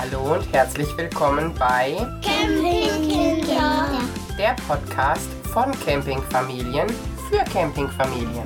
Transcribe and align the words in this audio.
Hallo 0.00 0.34
und 0.34 0.52
herzlich 0.52 0.96
willkommen 0.96 1.52
bei 1.58 1.96
Campingkinder. 2.22 4.00
der 4.38 4.54
Podcast 4.68 5.28
von 5.52 5.72
Campingfamilien 5.84 6.88
für 7.28 7.42
Campingfamilien. 7.52 8.44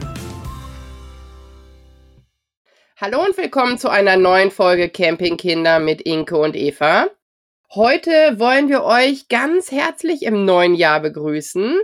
Hallo 2.96 3.22
und 3.22 3.36
willkommen 3.36 3.76
zu 3.76 3.90
einer 3.90 4.16
neuen 4.16 4.50
Folge 4.50 4.88
Campingkinder 4.88 5.78
mit 5.78 6.00
Inke 6.00 6.38
und 6.38 6.56
Eva. 6.56 7.08
Heute 7.74 8.38
wollen 8.38 8.70
wir 8.70 8.82
euch 8.84 9.28
ganz 9.28 9.70
herzlich 9.70 10.22
im 10.22 10.46
neuen 10.46 10.74
Jahr 10.74 11.00
begrüßen. 11.00 11.78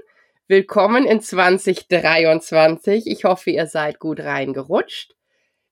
Willkommen 0.46 1.04
in 1.04 1.20
2023. 1.20 3.06
Ich 3.06 3.24
hoffe, 3.24 3.50
ihr 3.50 3.66
seid 3.66 3.98
gut 3.98 4.20
reingerutscht. 4.20 5.17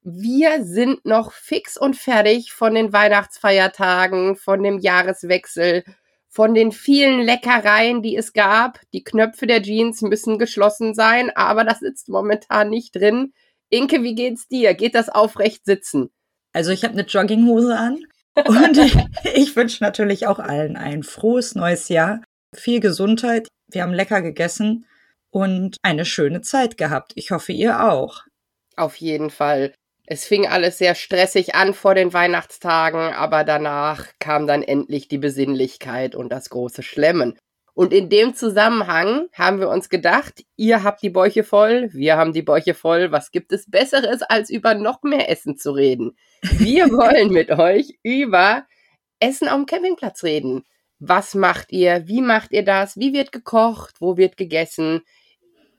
Wir 0.09 0.65
sind 0.65 1.05
noch 1.05 1.33
fix 1.33 1.77
und 1.77 1.97
fertig 1.97 2.53
von 2.53 2.77
den 2.77 2.93
Weihnachtsfeiertagen, 2.93 4.37
von 4.37 4.63
dem 4.63 4.79
Jahreswechsel, 4.79 5.83
von 6.29 6.55
den 6.55 6.71
vielen 6.71 7.21
Leckereien, 7.23 8.03
die 8.03 8.17
es 8.17 8.33
gab. 8.33 8.79
Die 8.93 9.03
Knöpfe 9.03 9.49
der 9.49 9.63
Jeans 9.63 10.03
müssen 10.03 10.39
geschlossen 10.39 10.95
sein, 10.95 11.33
aber 11.35 11.65
das 11.65 11.81
sitzt 11.81 12.09
momentan 12.09 12.71
nicht 12.71 12.95
drin. 12.95 13.33
Inke, 13.69 14.05
wie 14.05 14.15
geht's 14.15 14.47
dir? 14.47 14.75
Geht 14.75 14.95
das 14.95 15.09
aufrecht 15.09 15.65
sitzen? 15.65 16.11
Also 16.53 16.71
ich 16.71 16.85
habe 16.85 16.93
eine 16.93 17.03
Jogginghose 17.03 17.77
an 17.77 17.99
und 18.47 18.79
ich, 18.79 18.97
ich 19.35 19.57
wünsche 19.57 19.83
natürlich 19.83 20.29
auch 20.29 20.39
allen 20.39 20.77
ein 20.77 21.03
frohes 21.03 21.57
neues 21.57 21.89
Jahr, 21.89 22.23
viel 22.55 22.79
Gesundheit. 22.79 23.49
Wir 23.73 23.83
haben 23.83 23.93
lecker 23.93 24.23
gegessen 24.23 24.87
und 25.31 25.79
eine 25.83 26.05
schöne 26.05 26.43
Zeit 26.43 26.77
gehabt. 26.77 27.11
Ich 27.17 27.33
hoffe, 27.33 27.51
ihr 27.51 27.83
auch. 27.83 28.23
Auf 28.77 28.95
jeden 28.95 29.31
Fall. 29.31 29.75
Es 30.09 30.25
fing 30.25 30.47
alles 30.47 30.79
sehr 30.79 30.95
stressig 30.95 31.57
an 31.57 31.75
vor 31.75 31.97
den 31.97 32.13
Weihnachtstagen, 32.13 33.13
aber 33.13 33.43
danach 33.43 34.07
kam 34.21 34.47
dann 34.47 34.63
endlich 34.63 35.09
die 35.09 35.19
Besinnlichkeit 35.19 36.15
und 36.15 36.31
das 36.31 36.49
große 36.49 36.85
Schlemmen. 36.85 37.37
Und 37.75 37.93
in 37.93 38.09
dem 38.09 38.33
Zusammenhang 38.33 39.27
haben 39.33 39.59
wir 39.59 39.69
uns 39.69 39.89
gedacht, 39.89 40.45
ihr 40.57 40.85
habt 40.85 41.03
die 41.03 41.11
Bäuche 41.11 41.43
voll, 41.43 41.91
wir 41.93 42.17
haben 42.17 42.33
die 42.33 42.43
Bäuche 42.43 42.73
voll. 42.73 43.11
Was 43.11 43.33
gibt 43.33 43.53
es 43.53 43.69
Besseres, 43.69 44.23
als 44.23 44.49
über 44.49 44.75
noch 44.75 45.03
mehr 45.03 45.29
Essen 45.29 45.59
zu 45.59 45.73
reden? 45.73 46.17
Wir 46.41 46.87
wollen 46.91 47.33
mit 47.33 47.51
euch 47.51 47.99
über 48.05 48.65
Essen 49.19 49.49
dem 49.49 49.67
Campingplatz 49.67 50.23
reden. 50.23 50.63
Was 51.01 51.35
macht 51.35 51.73
ihr? 51.73 52.07
Wie 52.07 52.23
macht 52.23 52.53
ihr 52.53 52.65
das? 52.65 52.97
Wie 52.97 53.13
wird 53.13 53.33
gekocht? 53.33 53.97
Wo 54.01 54.17
wird 54.17 54.37
gegessen? 54.37 55.03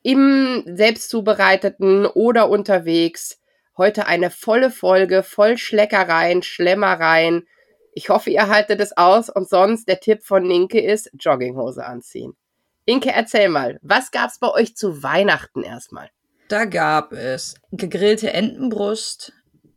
Im 0.03 0.64
selbst 0.67 1.09
zubereiteten 1.09 2.05
oder 2.05 2.50
unterwegs? 2.50 3.39
Heute 3.78 4.08
eine 4.08 4.31
volle 4.31 4.72
Folge, 4.72 5.22
voll 5.22 5.59
Schleckereien, 5.59 6.42
Schlemmereien. 6.42 7.47
Ich 7.94 8.09
hoffe, 8.09 8.31
ihr 8.31 8.47
haltet 8.47 8.81
es 8.81 8.97
aus 8.97 9.30
und 9.30 9.47
sonst 9.47 9.88
der 9.88 10.00
Tipp 10.00 10.23
von 10.23 10.50
Inke 10.50 10.81
ist 10.81 11.11
Jogginghose 11.14 11.86
anziehen. 11.86 12.36
Inke, 12.86 13.11
erzähl 13.11 13.50
mal, 13.50 13.78
was 13.83 14.09
gab's 14.09 14.39
bei 14.39 14.50
euch 14.50 14.75
zu 14.75 15.03
Weihnachten 15.03 15.61
erstmal? 15.61 16.09
Da 16.48 16.66
gab 16.66 17.11
es 17.11 17.55
gegrillte 17.72 18.33
Entenbrust. 18.33 19.33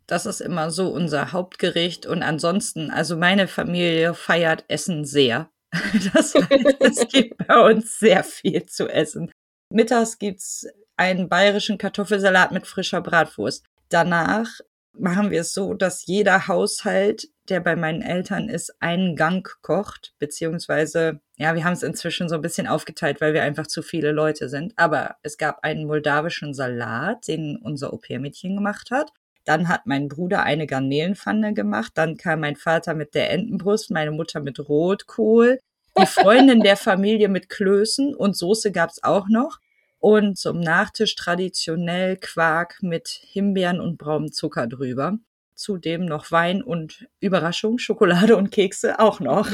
Das 0.06 0.25
ist 0.25 0.41
immer 0.41 0.71
so 0.71 0.89
unser 0.89 1.33
Hauptgericht. 1.33 2.06
Und 2.06 2.23
ansonsten, 2.23 2.91
also 2.91 3.19
meine 3.19 3.48
Familie 3.48 4.15
feiert 4.15 4.65
Essen 4.69 5.05
sehr. 5.05 5.51
Das 6.15 6.34
heißt, 6.34 6.77
es 6.81 7.09
gibt 7.09 7.47
bei 7.47 7.71
uns 7.71 7.98
sehr 7.98 8.25
viel 8.25 8.65
zu 8.65 8.89
essen. 8.89 9.31
Mittags 9.71 10.19
gibt's 10.19 10.67
einen 10.97 11.28
bayerischen 11.28 11.78
Kartoffelsalat 11.78 12.53
mit 12.53 12.67
frischer 12.67 13.01
Bratwurst. 13.01 13.65
Danach 13.91 14.49
machen 14.93 15.31
wir 15.31 15.41
es 15.41 15.53
so, 15.53 15.75
dass 15.75 16.07
jeder 16.07 16.47
Haushalt, 16.49 17.29
der 17.49 17.61
bei 17.61 17.77
meinen 17.77 18.03
Eltern 18.03 18.49
ist, 18.49 18.75
einen 18.81 19.17
Gang 19.17 19.47
kocht, 19.63 20.15
beziehungsweise, 20.19 21.21
ja, 21.37 21.55
wir 21.55 21.65
haben 21.65 21.73
es 21.73 21.83
inzwischen 21.83 22.29
so 22.29 22.37
ein 22.37 22.41
bisschen 22.41 22.67
aufgeteilt, 22.67 23.21
weil 23.21 23.35
wir 23.35 23.43
einfach 23.43 23.67
zu 23.67 23.83
viele 23.83 24.13
Leute 24.13 24.49
sind. 24.49 24.73
Aber 24.77 25.17
es 25.23 25.39
gab 25.39 25.65
einen 25.65 25.87
moldawischen 25.87 26.55
Salat, 26.55 27.27
den 27.29 27.56
unser 27.56 27.93
Au-pair-Mädchen 27.93 28.55
gemacht 28.55 28.91
hat. 28.91 29.11
Dann 29.45 29.69
hat 29.69 29.87
mein 29.87 30.09
Bruder 30.09 30.43
eine 30.45 30.67
Garnelenpfanne 30.67 31.55
gemacht. 31.55 31.93
Dann 31.97 32.17
kam 32.17 32.41
mein 32.41 32.56
Vater 32.56 32.95
mit 32.95 33.15
der 33.15 33.31
Entenbrust, 33.31 33.91
meine 33.91 34.12
Mutter 34.12 34.41
mit 34.41 34.61
Rotkohl, 34.69 35.59
die 35.99 36.06
Freundin 36.06 36.61
der 36.61 36.77
Familie 36.77 37.29
mit 37.29 37.49
Klößen 37.49 38.15
und 38.15 38.37
Soße 38.37 38.71
gab's 38.71 39.03
auch 39.03 39.29
noch. 39.29 39.59
Und 40.00 40.38
zum 40.38 40.61
Nachtisch 40.61 41.15
traditionell 41.15 42.16
Quark 42.16 42.78
mit 42.81 43.09
Himbeeren 43.09 43.81
und 43.81 43.99
braunem 43.99 44.33
Zucker 44.33 44.66
drüber. 44.66 45.19
Zudem 45.55 46.06
noch 46.06 46.33
Wein 46.33 46.62
und 46.62 47.06
Überraschung, 47.21 47.78
Schokolade 47.78 48.37
und 48.37 48.50
Kekse 48.50 48.99
auch 48.99 49.21
noch. 49.21 49.47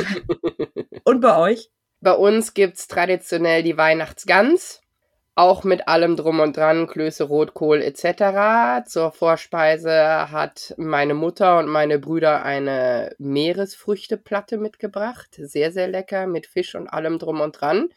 und 1.05 1.21
bei 1.21 1.37
euch? 1.37 1.71
Bei 2.01 2.13
uns 2.13 2.55
gibt's 2.55 2.87
traditionell 2.87 3.65
die 3.65 3.77
Weihnachtsgans, 3.77 4.83
auch 5.35 5.65
mit 5.65 5.89
allem 5.89 6.15
drum 6.15 6.39
und 6.39 6.57
dran, 6.57 6.87
Klöße, 6.87 7.25
Rotkohl 7.25 7.83
etc. 7.83 8.87
Zur 8.89 9.11
Vorspeise 9.11 10.31
hat 10.31 10.75
meine 10.77 11.15
Mutter 11.15 11.59
und 11.59 11.67
meine 11.67 11.99
Brüder 11.99 12.45
eine 12.45 13.17
Meeresfrüchteplatte 13.19 14.59
mitgebracht. 14.59 15.31
Sehr, 15.37 15.73
sehr 15.73 15.89
lecker, 15.89 16.29
mit 16.29 16.47
Fisch 16.47 16.77
und 16.77 16.87
allem 16.87 17.19
drum 17.19 17.41
und 17.41 17.61
dran. 17.61 17.89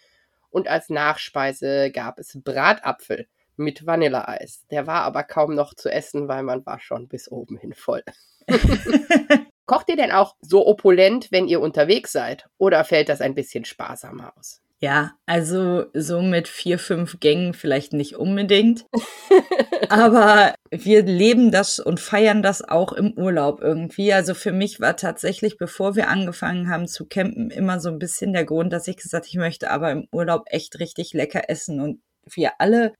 Und 0.49 0.67
als 0.67 0.89
Nachspeise 0.89 1.91
gab 1.91 2.19
es 2.19 2.39
Bratapfel 2.43 3.27
mit 3.55 3.85
Vanilleeis. 3.85 4.65
Der 4.71 4.87
war 4.87 5.03
aber 5.03 5.23
kaum 5.23 5.53
noch 5.53 5.73
zu 5.73 5.89
essen, 5.89 6.27
weil 6.27 6.43
man 6.43 6.65
war 6.65 6.79
schon 6.79 7.07
bis 7.07 7.29
oben 7.29 7.57
hin 7.57 7.73
voll. 7.73 8.03
Kocht 9.65 9.89
ihr 9.89 9.97
denn 9.97 10.11
auch 10.11 10.35
so 10.41 10.65
opulent, 10.65 11.31
wenn 11.31 11.47
ihr 11.47 11.61
unterwegs 11.61 12.11
seid? 12.11 12.49
Oder 12.57 12.83
fällt 12.83 13.09
das 13.09 13.21
ein 13.21 13.35
bisschen 13.35 13.65
sparsamer 13.65 14.33
aus? 14.35 14.61
Ja, 14.81 15.11
also 15.25 15.87
so 15.93 16.21
mit 16.21 16.47
vier, 16.47 16.79
fünf 16.79 17.19
Gängen 17.19 17.53
vielleicht 17.53 17.91
nicht 17.91 18.15
unbedingt. 18.15 18.85
Aber 19.89 20.55
wir 20.71 21.03
leben 21.03 21.51
das 21.51 21.79
und 21.79 21.99
feiern 21.99 22.41
das 22.41 22.61
auch 22.61 22.93
im 22.93 23.11
Urlaub 23.17 23.61
irgendwie. 23.61 24.13
Also 24.13 24.33
für 24.33 24.53
mich 24.53 24.79
war 24.79 24.95
tatsächlich, 24.95 25.57
bevor 25.57 25.97
wir 25.97 26.07
angefangen 26.07 26.69
haben 26.69 26.87
zu 26.87 27.05
campen, 27.07 27.51
immer 27.51 27.81
so 27.81 27.89
ein 27.89 27.99
bisschen 27.99 28.31
der 28.31 28.45
Grund, 28.45 28.71
dass 28.71 28.87
ich 28.87 28.95
gesagt, 28.95 29.27
ich 29.27 29.35
möchte 29.35 29.69
aber 29.69 29.91
im 29.91 30.07
Urlaub 30.13 30.43
echt 30.45 30.79
richtig 30.79 31.11
lecker 31.13 31.49
essen. 31.49 31.81
Und 31.81 32.01
wir 32.25 32.53
alle, 32.59 32.93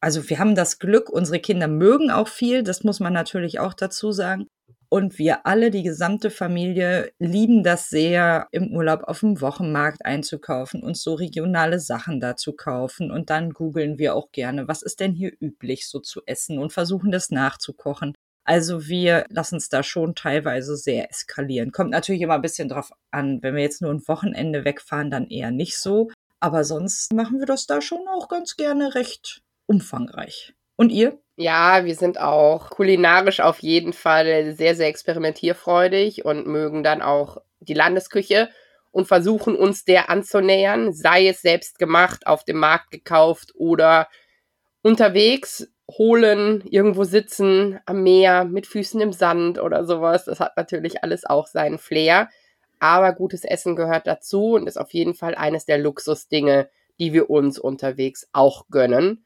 also 0.00 0.28
wir 0.30 0.38
haben 0.38 0.54
das 0.54 0.78
Glück, 0.78 1.10
unsere 1.10 1.40
Kinder 1.40 1.66
mögen 1.66 2.10
auch 2.12 2.28
viel, 2.28 2.62
das 2.62 2.84
muss 2.84 3.00
man 3.00 3.12
natürlich 3.12 3.58
auch 3.58 3.74
dazu 3.74 4.12
sagen. 4.12 4.46
Und 4.94 5.18
wir 5.18 5.44
alle, 5.44 5.72
die 5.72 5.82
gesamte 5.82 6.30
Familie, 6.30 7.10
lieben 7.18 7.64
das 7.64 7.90
sehr, 7.90 8.46
im 8.52 8.70
Urlaub 8.70 9.02
auf 9.02 9.18
dem 9.18 9.40
Wochenmarkt 9.40 10.06
einzukaufen, 10.06 10.84
uns 10.84 11.02
so 11.02 11.14
regionale 11.14 11.80
Sachen 11.80 12.20
da 12.20 12.36
zu 12.36 12.52
kaufen. 12.52 13.10
Und 13.10 13.28
dann 13.28 13.50
googeln 13.50 13.98
wir 13.98 14.14
auch 14.14 14.30
gerne, 14.30 14.68
was 14.68 14.82
ist 14.82 15.00
denn 15.00 15.12
hier 15.12 15.32
üblich 15.40 15.88
so 15.88 15.98
zu 15.98 16.20
essen 16.26 16.60
und 16.60 16.72
versuchen 16.72 17.10
das 17.10 17.32
nachzukochen. 17.32 18.14
Also 18.44 18.86
wir 18.86 19.26
lassen 19.30 19.56
es 19.56 19.68
da 19.68 19.82
schon 19.82 20.14
teilweise 20.14 20.76
sehr 20.76 21.10
eskalieren. 21.10 21.72
Kommt 21.72 21.90
natürlich 21.90 22.22
immer 22.22 22.34
ein 22.34 22.42
bisschen 22.42 22.68
drauf 22.68 22.92
an. 23.10 23.42
Wenn 23.42 23.56
wir 23.56 23.62
jetzt 23.62 23.82
nur 23.82 23.90
ein 23.90 24.06
Wochenende 24.06 24.64
wegfahren, 24.64 25.10
dann 25.10 25.26
eher 25.26 25.50
nicht 25.50 25.76
so. 25.76 26.12
Aber 26.38 26.62
sonst 26.62 27.12
machen 27.12 27.40
wir 27.40 27.46
das 27.46 27.66
da 27.66 27.80
schon 27.80 28.06
auch 28.06 28.28
ganz 28.28 28.54
gerne 28.54 28.94
recht 28.94 29.42
umfangreich. 29.66 30.54
Und 30.76 30.90
ihr? 30.90 31.18
Ja, 31.36 31.84
wir 31.84 31.96
sind 31.96 32.20
auch 32.20 32.70
kulinarisch 32.70 33.40
auf 33.40 33.58
jeden 33.58 33.92
Fall 33.92 34.54
sehr, 34.54 34.76
sehr 34.76 34.88
experimentierfreudig 34.88 36.24
und 36.24 36.46
mögen 36.46 36.84
dann 36.84 37.02
auch 37.02 37.38
die 37.60 37.74
Landesküche 37.74 38.50
und 38.92 39.08
versuchen 39.08 39.56
uns 39.56 39.84
der 39.84 40.10
anzunähern, 40.10 40.92
sei 40.92 41.26
es 41.26 41.42
selbst 41.42 41.78
gemacht, 41.80 42.26
auf 42.28 42.44
dem 42.44 42.58
Markt 42.58 42.92
gekauft 42.92 43.52
oder 43.56 44.08
unterwegs 44.82 45.68
holen, 45.90 46.62
irgendwo 46.68 47.02
sitzen 47.04 47.80
am 47.86 48.04
Meer 48.04 48.44
mit 48.44 48.66
Füßen 48.68 49.00
im 49.00 49.12
Sand 49.12 49.60
oder 49.60 49.84
sowas. 49.84 50.24
Das 50.26 50.38
hat 50.38 50.56
natürlich 50.56 51.02
alles 51.02 51.24
auch 51.24 51.48
seinen 51.48 51.78
Flair. 51.78 52.28
Aber 52.78 53.12
gutes 53.12 53.44
Essen 53.44 53.76
gehört 53.76 54.06
dazu 54.06 54.52
und 54.54 54.68
ist 54.68 54.78
auf 54.78 54.92
jeden 54.92 55.14
Fall 55.14 55.34
eines 55.34 55.64
der 55.64 55.78
Luxusdinge, 55.78 56.68
die 57.00 57.12
wir 57.12 57.30
uns 57.30 57.58
unterwegs 57.58 58.28
auch 58.32 58.68
gönnen 58.70 59.24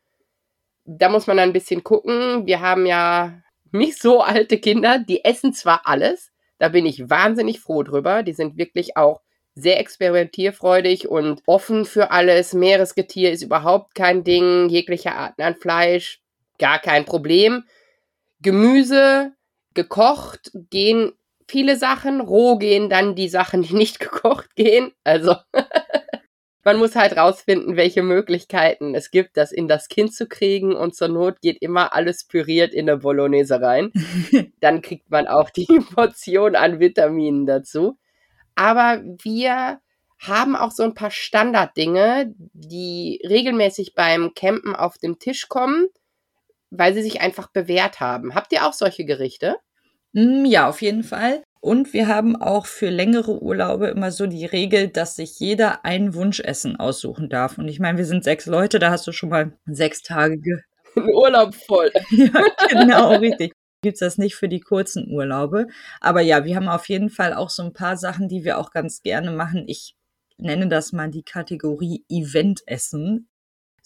da 0.88 1.11
muss 1.11 1.26
man 1.26 1.38
ein 1.38 1.52
bisschen 1.52 1.85
gucken. 1.85 2.46
Wir 2.46 2.61
haben 2.61 2.87
ja 2.87 3.43
nicht 3.73 4.00
so 4.00 4.23
alte 4.23 4.58
Kinder, 4.58 4.99
die 4.99 5.25
essen 5.25 5.52
zwar 5.52 5.82
alles, 5.85 6.32
da 6.58 6.70
bin 6.70 6.87
ich 6.87 7.11
wahnsinnig 7.11 7.61
froh 7.61 7.82
drüber. 7.82 8.23
Die 8.23 8.32
sind 8.32 8.56
wirklich 8.56 8.96
auch 8.96 9.20
sehr 9.55 9.79
experimentierfreudig 9.81 11.08
und 11.08 11.43
offen 11.46 11.85
für 11.85 12.11
alles. 12.11 12.55
Meeresgetier 12.55 13.32
ist 13.32 13.43
überhaupt 13.43 13.94
kein 13.94 14.25
Ding, 14.25 14.69
jeglicher 14.69 15.14
Arten 15.14 15.43
an 15.43 15.56
Fleisch, 15.56 16.20
gar 16.58 16.79
kein 16.79 17.05
Problem. 17.05 17.64
Gemüse, 18.40 19.32
gekocht, 19.75 20.52
gehen 20.70 21.12
viele 21.49 21.76
Sachen, 21.76 22.20
roh 22.20 22.56
gehen 22.56 22.88
dann 22.88 23.14
die 23.14 23.29
Sachen, 23.29 23.62
die 23.62 23.75
nicht 23.75 24.00
gekocht 24.00 24.56
gehen. 24.56 24.93
Also 25.05 25.37
man 26.68 26.76
muss 26.76 26.96
halt 26.96 27.16
rausfinden, 27.16 27.76
welche 27.76 28.02
Möglichkeiten 28.02 28.94
es 28.94 29.10
gibt, 29.10 29.38
das 29.38 29.52
in 29.52 29.68
das 29.68 29.88
Kind 29.88 30.12
zu 30.12 30.28
kriegen 30.28 30.76
und 30.76 30.94
zur 30.94 31.08
Not 31.08 31.40
geht 31.40 31.62
immer 31.62 31.94
alles 31.94 32.24
püriert 32.24 32.74
in 32.74 32.90
eine 32.90 32.98
Bolognese 32.98 33.62
rein. 33.62 33.90
Dann 34.60 34.82
kriegt 34.82 35.10
man 35.10 35.26
auch 35.28 35.48
die 35.48 35.64
Portion 35.94 36.56
an 36.56 36.78
Vitaminen 36.78 37.46
dazu. 37.46 37.96
Aber 38.54 39.02
wir 39.22 39.80
haben 40.18 40.56
auch 40.56 40.70
so 40.70 40.82
ein 40.82 40.92
paar 40.92 41.10
Standarddinge, 41.10 42.34
die 42.36 43.22
regelmäßig 43.26 43.94
beim 43.94 44.34
Campen 44.34 44.76
auf 44.76 44.98
den 44.98 45.18
Tisch 45.18 45.48
kommen, 45.48 45.86
weil 46.68 46.92
sie 46.92 47.02
sich 47.02 47.22
einfach 47.22 47.48
bewährt 47.48 47.98
haben. 47.98 48.34
Habt 48.34 48.52
ihr 48.52 48.66
auch 48.66 48.74
solche 48.74 49.06
Gerichte? 49.06 49.56
Mm, 50.12 50.44
ja, 50.44 50.68
auf 50.68 50.82
jeden 50.82 51.02
Fall. 51.02 51.42
Und 51.60 51.93
wir 51.93 52.06
haben 52.06 52.37
auch 52.37 52.66
für 52.66 52.88
längere 52.88 53.43
Urlaube 53.43 53.88
immer 53.88 54.12
so 54.12 54.26
die 54.26 54.46
Regel, 54.46 54.88
dass 54.88 55.16
sich 55.16 55.40
jeder 55.40 55.84
ein 55.84 56.14
Wunschessen 56.14 56.76
aussuchen 56.76 57.28
darf. 57.28 57.58
Und 57.58 57.69
ich 57.69 57.81
meine, 57.81 57.99
wir 57.99 58.05
sind 58.05 58.22
sechs 58.22 58.46
Leute, 58.46 58.78
da 58.78 58.90
hast 58.90 59.06
du 59.06 59.12
schon 59.12 59.31
mal 59.31 59.52
sechs 59.66 60.02
Tage 60.02 60.38
ge 60.38 60.58
Urlaub 60.96 61.55
voll. 61.55 61.90
ja, 62.10 62.31
genau, 62.69 63.16
richtig. 63.16 63.52
Gibt's 63.82 64.00
das 64.00 64.19
nicht 64.19 64.34
für 64.34 64.49
die 64.49 64.60
kurzen 64.60 65.10
Urlaube. 65.10 65.66
Aber 66.00 66.20
ja, 66.20 66.44
wir 66.44 66.56
haben 66.56 66.69
auf 66.69 66.88
jeden 66.88 67.10
Fall 67.10 67.34
auch 67.34 67.50
so 67.50 67.62
ein 67.62 67.72
paar 67.72 67.96
Sachen, 67.96 68.28
die 68.28 68.44
wir 68.44 68.58
auch 68.58 68.70
ganz 68.70 69.02
gerne 69.02 69.31
machen. 69.31 69.64
Ich 69.66 69.94
nenne 70.37 70.69
das 70.69 70.93
mal 70.93 71.11
die 71.11 71.22
Kategorie 71.22 72.04
Eventessen. 72.08 73.28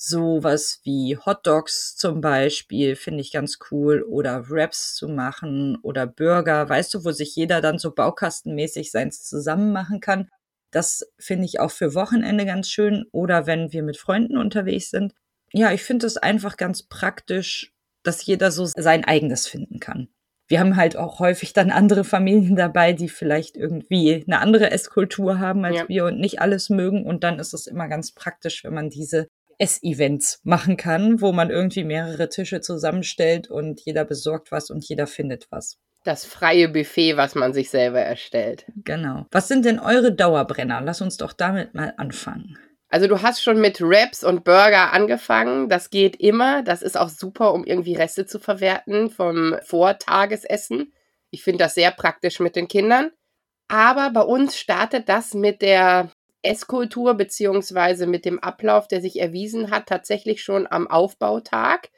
Sowas 0.04 0.80
wie 0.82 1.16
Hot 1.16 1.46
Dogs 1.46 1.94
zum 1.94 2.20
Beispiel 2.20 2.96
finde 2.96 3.20
ich 3.20 3.30
ganz 3.30 3.60
cool 3.70 4.02
oder 4.02 4.50
Wraps 4.50 4.96
zu 4.96 5.06
machen 5.06 5.78
oder 5.80 6.08
Burger, 6.08 6.68
weißt 6.68 6.92
du, 6.92 7.04
wo 7.04 7.12
sich 7.12 7.36
jeder 7.36 7.60
dann 7.60 7.78
so 7.78 7.94
baukastenmäßig 7.94 8.90
seins 8.90 9.22
zusammen 9.22 9.72
machen 9.72 10.00
kann. 10.00 10.28
Das 10.72 11.06
finde 11.20 11.44
ich 11.44 11.60
auch 11.60 11.70
für 11.70 11.94
Wochenende 11.94 12.44
ganz 12.44 12.68
schön 12.68 13.04
oder 13.12 13.46
wenn 13.46 13.72
wir 13.72 13.84
mit 13.84 13.96
Freunden 13.96 14.38
unterwegs 14.38 14.90
sind. 14.90 15.14
Ja, 15.52 15.70
ich 15.70 15.84
finde 15.84 16.08
es 16.08 16.16
einfach 16.16 16.56
ganz 16.56 16.82
praktisch, 16.82 17.72
dass 18.02 18.26
jeder 18.26 18.50
so 18.50 18.66
sein 18.66 19.04
eigenes 19.04 19.46
finden 19.46 19.78
kann 19.78 20.08
wir 20.52 20.60
haben 20.60 20.76
halt 20.76 20.98
auch 20.98 21.18
häufig 21.18 21.54
dann 21.54 21.70
andere 21.70 22.04
Familien 22.04 22.56
dabei, 22.56 22.92
die 22.92 23.08
vielleicht 23.08 23.56
irgendwie 23.56 24.22
eine 24.26 24.38
andere 24.38 24.70
Esskultur 24.70 25.38
haben 25.38 25.64
als 25.64 25.76
ja. 25.76 25.88
wir 25.88 26.04
und 26.04 26.20
nicht 26.20 26.42
alles 26.42 26.68
mögen. 26.68 27.06
Und 27.06 27.24
dann 27.24 27.38
ist 27.38 27.54
es 27.54 27.66
immer 27.66 27.88
ganz 27.88 28.12
praktisch, 28.12 28.62
wenn 28.62 28.74
man 28.74 28.90
diese 28.90 29.28
Essevents 29.62 30.40
machen 30.42 30.76
kann, 30.76 31.20
wo 31.20 31.30
man 31.30 31.50
irgendwie 31.50 31.84
mehrere 31.84 32.28
Tische 32.28 32.60
zusammenstellt 32.60 33.48
und 33.48 33.80
jeder 33.80 34.04
besorgt 34.04 34.50
was 34.50 34.70
und 34.70 34.84
jeder 34.88 35.06
findet 35.06 35.46
was. 35.50 35.78
Das 36.02 36.24
freie 36.24 36.68
Buffet, 36.68 37.16
was 37.16 37.36
man 37.36 37.52
sich 37.52 37.70
selber 37.70 38.00
erstellt. 38.00 38.64
Genau. 38.84 39.26
Was 39.30 39.46
sind 39.46 39.64
denn 39.64 39.78
eure 39.78 40.12
Dauerbrenner? 40.12 40.80
Lass 40.80 41.00
uns 41.00 41.16
doch 41.16 41.32
damit 41.32 41.74
mal 41.74 41.94
anfangen. 41.96 42.58
Also 42.88 43.06
du 43.06 43.22
hast 43.22 43.40
schon 43.40 43.60
mit 43.60 43.80
Wraps 43.80 44.24
und 44.24 44.42
Burger 44.42 44.92
angefangen. 44.92 45.68
Das 45.68 45.90
geht 45.90 46.16
immer. 46.16 46.62
Das 46.64 46.82
ist 46.82 46.98
auch 46.98 47.08
super, 47.08 47.54
um 47.54 47.64
irgendwie 47.64 47.94
Reste 47.94 48.26
zu 48.26 48.40
verwerten 48.40 49.10
vom 49.10 49.56
Vortagesessen. 49.62 50.92
Ich 51.30 51.44
finde 51.44 51.64
das 51.64 51.74
sehr 51.74 51.92
praktisch 51.92 52.40
mit 52.40 52.56
den 52.56 52.66
Kindern. 52.66 53.12
Aber 53.68 54.10
bei 54.10 54.22
uns 54.22 54.58
startet 54.58 55.08
das 55.08 55.34
mit 55.34 55.62
der 55.62 56.10
Esskultur 56.42 57.14
beziehungsweise 57.14 58.06
mit 58.06 58.24
dem 58.24 58.38
Ablauf, 58.40 58.88
der 58.88 59.00
sich 59.00 59.20
erwiesen 59.20 59.70
hat, 59.70 59.86
tatsächlich 59.86 60.42
schon 60.42 60.66
am 60.70 60.88
Aufbautag. 60.88 61.90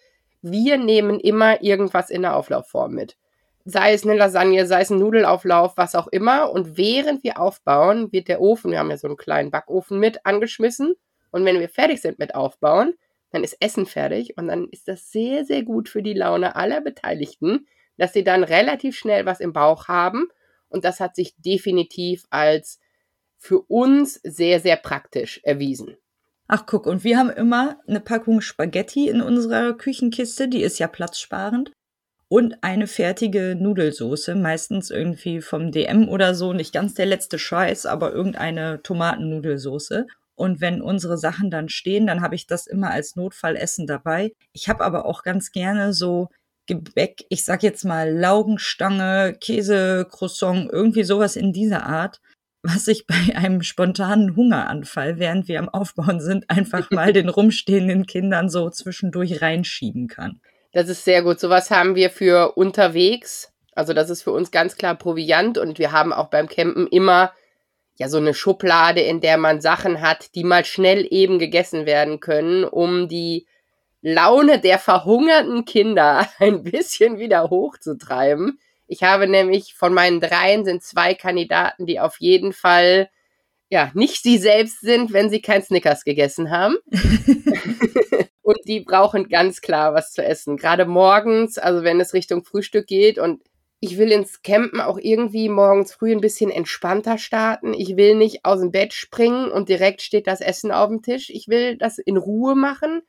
Wir 0.42 0.76
nehmen 0.76 1.20
immer 1.20 1.62
irgendwas 1.62 2.10
in 2.10 2.22
der 2.22 2.36
Auflaufform 2.36 2.92
mit 2.92 3.16
sei 3.64 3.94
es 3.94 4.04
eine 4.04 4.14
Lasagne, 4.14 4.66
sei 4.66 4.82
es 4.82 4.90
ein 4.90 4.98
Nudelauflauf, 4.98 5.76
was 5.76 5.94
auch 5.94 6.08
immer. 6.08 6.50
Und 6.52 6.76
während 6.76 7.24
wir 7.24 7.40
aufbauen, 7.40 8.12
wird 8.12 8.28
der 8.28 8.40
Ofen, 8.40 8.70
wir 8.70 8.78
haben 8.78 8.90
ja 8.90 8.98
so 8.98 9.08
einen 9.08 9.16
kleinen 9.16 9.50
Backofen 9.50 9.98
mit, 9.98 10.24
angeschmissen. 10.26 10.94
Und 11.30 11.44
wenn 11.44 11.58
wir 11.58 11.68
fertig 11.68 12.00
sind 12.00 12.18
mit 12.18 12.34
Aufbauen, 12.34 12.94
dann 13.30 13.42
ist 13.42 13.56
Essen 13.60 13.86
fertig 13.86 14.36
und 14.36 14.48
dann 14.48 14.68
ist 14.68 14.86
das 14.86 15.10
sehr, 15.10 15.44
sehr 15.44 15.64
gut 15.64 15.88
für 15.88 16.02
die 16.02 16.12
Laune 16.12 16.54
aller 16.54 16.80
Beteiligten, 16.80 17.66
dass 17.96 18.12
sie 18.12 18.22
dann 18.22 18.44
relativ 18.44 18.96
schnell 18.96 19.26
was 19.26 19.40
im 19.40 19.52
Bauch 19.52 19.88
haben. 19.88 20.28
Und 20.68 20.84
das 20.84 21.00
hat 21.00 21.16
sich 21.16 21.34
definitiv 21.38 22.24
als 22.30 22.78
für 23.44 23.60
uns 23.60 24.18
sehr, 24.24 24.58
sehr 24.58 24.76
praktisch 24.76 25.38
erwiesen. 25.44 25.98
Ach 26.48 26.64
guck, 26.64 26.86
und 26.86 27.04
wir 27.04 27.18
haben 27.18 27.28
immer 27.28 27.78
eine 27.86 28.00
Packung 28.00 28.40
Spaghetti 28.40 29.08
in 29.08 29.20
unserer 29.20 29.74
Küchenkiste, 29.74 30.48
die 30.48 30.62
ist 30.62 30.78
ja 30.78 30.88
platzsparend 30.88 31.70
und 32.28 32.62
eine 32.62 32.86
fertige 32.86 33.54
Nudelsoße, 33.54 34.34
meistens 34.34 34.90
irgendwie 34.90 35.42
vom 35.42 35.72
DM 35.72 36.08
oder 36.08 36.34
so, 36.34 36.54
nicht 36.54 36.72
ganz 36.72 36.94
der 36.94 37.04
letzte 37.04 37.38
Scheiß, 37.38 37.84
aber 37.84 38.12
irgendeine 38.12 38.80
Tomatennudelsoße. 38.82 40.06
Und 40.36 40.62
wenn 40.62 40.80
unsere 40.80 41.18
Sachen 41.18 41.50
dann 41.50 41.68
stehen, 41.68 42.06
dann 42.06 42.22
habe 42.22 42.36
ich 42.36 42.46
das 42.46 42.66
immer 42.66 42.92
als 42.92 43.14
Notfallessen 43.14 43.86
dabei. 43.86 44.32
Ich 44.52 44.70
habe 44.70 44.84
aber 44.84 45.04
auch 45.04 45.22
ganz 45.22 45.52
gerne 45.52 45.92
so 45.92 46.28
Gebäck, 46.66 47.26
ich 47.28 47.44
sag 47.44 47.62
jetzt 47.62 47.84
mal 47.84 48.10
Laugenstange, 48.10 49.36
Käse, 49.38 50.06
Croissant, 50.10 50.70
irgendwie 50.72 51.04
sowas 51.04 51.36
in 51.36 51.52
dieser 51.52 51.84
Art, 51.84 52.20
was 52.64 52.88
ich 52.88 53.06
bei 53.06 53.36
einem 53.36 53.62
spontanen 53.62 54.34
Hungeranfall, 54.36 55.18
während 55.18 55.48
wir 55.48 55.58
am 55.58 55.68
Aufbauen 55.68 56.20
sind, 56.20 56.48
einfach 56.48 56.90
mal 56.90 57.12
den 57.12 57.28
rumstehenden 57.28 58.06
Kindern 58.06 58.48
so 58.48 58.70
zwischendurch 58.70 59.42
reinschieben 59.42 60.08
kann. 60.08 60.40
Das 60.72 60.88
ist 60.88 61.04
sehr 61.04 61.22
gut. 61.22 61.38
Sowas 61.38 61.70
haben 61.70 61.94
wir 61.94 62.10
für 62.10 62.56
unterwegs. 62.56 63.52
Also 63.74 63.92
das 63.92 64.08
ist 64.08 64.22
für 64.22 64.32
uns 64.32 64.50
ganz 64.50 64.76
klar 64.76 64.94
Proviant 64.94 65.58
und 65.58 65.78
wir 65.78 65.92
haben 65.92 66.12
auch 66.12 66.30
beim 66.30 66.48
Campen 66.48 66.86
immer 66.86 67.32
ja 67.96 68.08
so 68.08 68.16
eine 68.16 68.34
Schublade, 68.34 69.00
in 69.00 69.20
der 69.20 69.36
man 69.36 69.60
Sachen 69.60 70.00
hat, 70.00 70.34
die 70.34 70.42
mal 70.42 70.64
schnell 70.64 71.06
eben 71.10 71.38
gegessen 71.38 71.86
werden 71.86 72.18
können, 72.18 72.64
um 72.64 73.08
die 73.08 73.46
Laune 74.00 74.58
der 74.58 74.78
verhungerten 74.78 75.64
Kinder 75.64 76.26
ein 76.38 76.62
bisschen 76.62 77.18
wieder 77.18 77.50
hochzutreiben. 77.50 78.58
Ich 78.86 79.02
habe 79.02 79.26
nämlich 79.26 79.74
von 79.74 79.94
meinen 79.94 80.20
dreien 80.20 80.64
sind 80.64 80.82
zwei 80.82 81.14
Kandidaten, 81.14 81.86
die 81.86 82.00
auf 82.00 82.16
jeden 82.20 82.52
Fall 82.52 83.08
ja 83.70 83.90
nicht 83.94 84.22
sie 84.22 84.38
selbst 84.38 84.80
sind, 84.80 85.12
wenn 85.12 85.30
sie 85.30 85.40
kein 85.40 85.62
Snickers 85.62 86.04
gegessen 86.04 86.50
haben. 86.50 86.76
und 88.42 88.58
die 88.66 88.80
brauchen 88.80 89.28
ganz 89.28 89.60
klar 89.60 89.94
was 89.94 90.12
zu 90.12 90.24
essen. 90.24 90.56
Gerade 90.56 90.84
morgens, 90.84 91.58
also 91.58 91.82
wenn 91.82 92.00
es 92.00 92.14
Richtung 92.14 92.44
Frühstück 92.44 92.86
geht 92.86 93.18
und 93.18 93.42
ich 93.80 93.98
will 93.98 94.12
ins 94.12 94.40
Campen 94.42 94.80
auch 94.80 94.98
irgendwie 94.98 95.50
morgens 95.50 95.92
früh 95.92 96.12
ein 96.12 96.22
bisschen 96.22 96.50
entspannter 96.50 97.18
starten. 97.18 97.74
Ich 97.74 97.96
will 97.96 98.14
nicht 98.14 98.44
aus 98.44 98.60
dem 98.60 98.70
Bett 98.70 98.94
springen 98.94 99.50
und 99.50 99.68
direkt 99.68 100.00
steht 100.00 100.26
das 100.26 100.40
Essen 100.40 100.72
auf 100.72 100.88
dem 100.88 101.02
Tisch. 101.02 101.28
Ich 101.28 101.48
will 101.48 101.76
das 101.76 101.98
in 101.98 102.16
Ruhe 102.16 102.54
machen. 102.54 103.02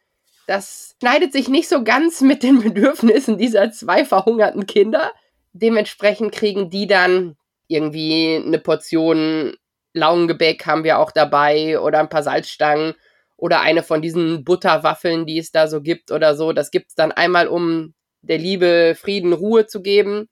Das 0.48 0.96
schneidet 1.00 1.32
sich 1.32 1.48
nicht 1.48 1.70
so 1.70 1.84
ganz 1.84 2.20
mit 2.20 2.44
den 2.44 2.60
Bedürfnissen 2.64 3.38
dieser 3.38 3.72
zwei 3.72 4.04
verhungerten 4.04 4.66
Kinder. 4.66 5.12
Dementsprechend 5.58 6.34
kriegen 6.34 6.70
die 6.70 6.86
dann 6.86 7.38
irgendwie 7.68 8.42
eine 8.46 8.60
Portion 8.60 9.56
Laugengebäck 9.94 10.66
haben 10.66 10.84
wir 10.84 11.00
auch 11.00 11.12
dabei 11.12 11.80
oder 11.80 12.00
ein 12.00 12.10
paar 12.10 12.24
Salzstangen 12.24 12.96
oder 13.38 13.62
eine 13.62 13.82
von 13.82 14.02
diesen 14.02 14.44
Butterwaffeln, 14.44 15.26
die 15.26 15.38
es 15.40 15.52
da 15.52 15.68
so 15.68 15.82
gibt 15.82 16.12
oder 16.12 16.36
so. 16.36 16.52
Das 16.52 16.70
gibt's 16.70 16.96
dann 16.96 17.14
einmal, 17.14 17.48
um 17.48 17.94
der 18.22 18.38
Liebe 18.38 18.96
Frieden, 19.00 19.32
Ruhe 19.32 19.66
zu 19.68 19.82
geben. 19.82 20.28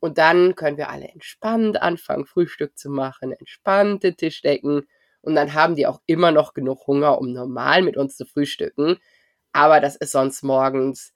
Und 0.00 0.18
dann 0.18 0.54
können 0.54 0.76
wir 0.76 0.90
alle 0.90 1.08
entspannt 1.08 1.80
anfangen, 1.80 2.26
Frühstück 2.26 2.76
zu 2.78 2.90
machen, 2.90 3.32
entspannte 3.32 4.14
Tischdecken. 4.14 4.82
Und 5.22 5.34
dann 5.34 5.54
haben 5.54 5.74
die 5.74 5.86
auch 5.86 6.00
immer 6.06 6.30
noch 6.30 6.52
genug 6.52 6.86
Hunger, 6.86 7.18
um 7.18 7.32
normal 7.32 7.82
mit 7.82 7.96
uns 7.96 8.16
zu 8.16 8.26
frühstücken. 8.26 8.98
Aber 9.52 9.80
das 9.80 9.96
ist 9.96 10.12
sonst 10.12 10.42
morgens, 10.42 11.12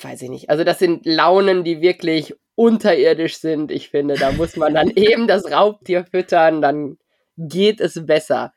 weiß 0.00 0.22
ich 0.22 0.28
nicht. 0.28 0.50
Also 0.50 0.64
das 0.64 0.78
sind 0.78 1.06
Launen, 1.06 1.64
die 1.64 1.80
wirklich 1.80 2.34
unterirdisch 2.54 3.38
sind. 3.38 3.70
Ich 3.70 3.90
finde, 3.90 4.14
da 4.14 4.32
muss 4.32 4.56
man 4.56 4.74
dann 4.74 4.90
eben 4.96 5.26
das 5.26 5.50
Raubtier 5.50 6.04
füttern, 6.04 6.62
dann 6.62 6.98
geht 7.36 7.80
es 7.80 8.04
besser. 8.06 8.52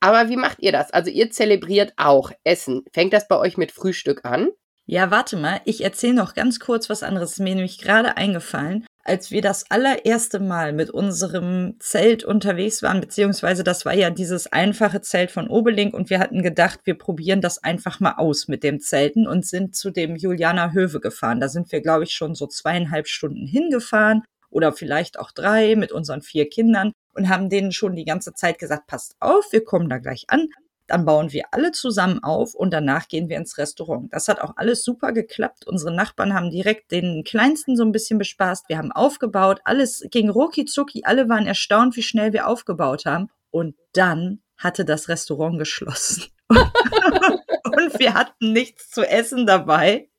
Aber 0.00 0.28
wie 0.28 0.36
macht 0.36 0.58
ihr 0.60 0.72
das? 0.72 0.90
Also 0.92 1.10
ihr 1.10 1.30
zelebriert 1.30 1.92
auch 1.96 2.30
Essen. 2.42 2.84
Fängt 2.92 3.12
das 3.12 3.28
bei 3.28 3.38
euch 3.38 3.56
mit 3.56 3.72
Frühstück 3.72 4.24
an? 4.24 4.50
Ja, 4.86 5.10
warte 5.10 5.36
mal, 5.36 5.60
ich 5.64 5.82
erzähle 5.82 6.14
noch 6.14 6.34
ganz 6.34 6.60
kurz 6.60 6.90
was 6.90 7.02
anderes. 7.02 7.32
Ist 7.32 7.40
mir 7.40 7.54
nämlich 7.54 7.78
gerade 7.78 8.18
eingefallen, 8.18 8.86
als 9.04 9.30
wir 9.30 9.42
das 9.42 9.70
allererste 9.70 10.40
Mal 10.40 10.72
mit 10.72 10.90
unserem 10.90 11.76
Zelt 11.78 12.24
unterwegs 12.24 12.82
waren, 12.82 13.00
beziehungsweise 13.00 13.62
das 13.62 13.84
war 13.84 13.94
ja 13.94 14.10
dieses 14.10 14.50
einfache 14.50 15.02
Zelt 15.02 15.30
von 15.30 15.48
Obelink 15.48 15.92
und 15.94 16.08
wir 16.08 16.18
hatten 16.18 16.42
gedacht, 16.42 16.80
wir 16.84 16.96
probieren 16.96 17.42
das 17.42 17.62
einfach 17.62 18.00
mal 18.00 18.14
aus 18.16 18.48
mit 18.48 18.62
dem 18.62 18.80
Zelten 18.80 19.28
und 19.28 19.46
sind 19.46 19.76
zu 19.76 19.90
dem 19.90 20.16
Julianer 20.16 20.72
Höwe 20.72 21.00
gefahren. 21.00 21.40
Da 21.40 21.48
sind 21.48 21.70
wir, 21.70 21.82
glaube 21.82 22.04
ich, 22.04 22.12
schon 22.12 22.34
so 22.34 22.46
zweieinhalb 22.46 23.06
Stunden 23.06 23.46
hingefahren 23.46 24.22
oder 24.50 24.72
vielleicht 24.72 25.18
auch 25.18 25.32
drei 25.32 25.76
mit 25.76 25.92
unseren 25.92 26.22
vier 26.22 26.48
Kindern 26.48 26.92
und 27.12 27.28
haben 27.28 27.50
denen 27.50 27.72
schon 27.72 27.94
die 27.94 28.04
ganze 28.04 28.32
Zeit 28.32 28.58
gesagt, 28.58 28.86
passt 28.86 29.16
auf, 29.20 29.44
wir 29.52 29.64
kommen 29.64 29.88
da 29.88 29.98
gleich 29.98 30.24
an. 30.28 30.48
Dann 30.86 31.04
bauen 31.04 31.32
wir 31.32 31.44
alle 31.52 31.72
zusammen 31.72 32.22
auf 32.22 32.54
und 32.54 32.70
danach 32.72 33.08
gehen 33.08 33.28
wir 33.28 33.38
ins 33.38 33.56
Restaurant. 33.56 34.12
Das 34.12 34.28
hat 34.28 34.40
auch 34.40 34.52
alles 34.56 34.84
super 34.84 35.12
geklappt. 35.12 35.66
Unsere 35.66 35.94
Nachbarn 35.94 36.34
haben 36.34 36.50
direkt 36.50 36.92
den 36.92 37.24
Kleinsten 37.24 37.76
so 37.76 37.84
ein 37.84 37.92
bisschen 37.92 38.18
bespaßt. 38.18 38.68
Wir 38.68 38.78
haben 38.78 38.92
aufgebaut. 38.92 39.60
Alles 39.64 40.04
ging 40.10 40.28
rucki 40.28 40.66
zucki. 40.66 41.02
Alle 41.04 41.28
waren 41.28 41.46
erstaunt, 41.46 41.96
wie 41.96 42.02
schnell 42.02 42.32
wir 42.32 42.46
aufgebaut 42.48 43.06
haben. 43.06 43.28
Und 43.50 43.76
dann 43.92 44.40
hatte 44.58 44.84
das 44.84 45.08
Restaurant 45.08 45.58
geschlossen. 45.58 46.24
und 46.48 47.98
wir 47.98 48.14
hatten 48.14 48.52
nichts 48.52 48.90
zu 48.90 49.08
essen 49.08 49.46
dabei. 49.46 50.10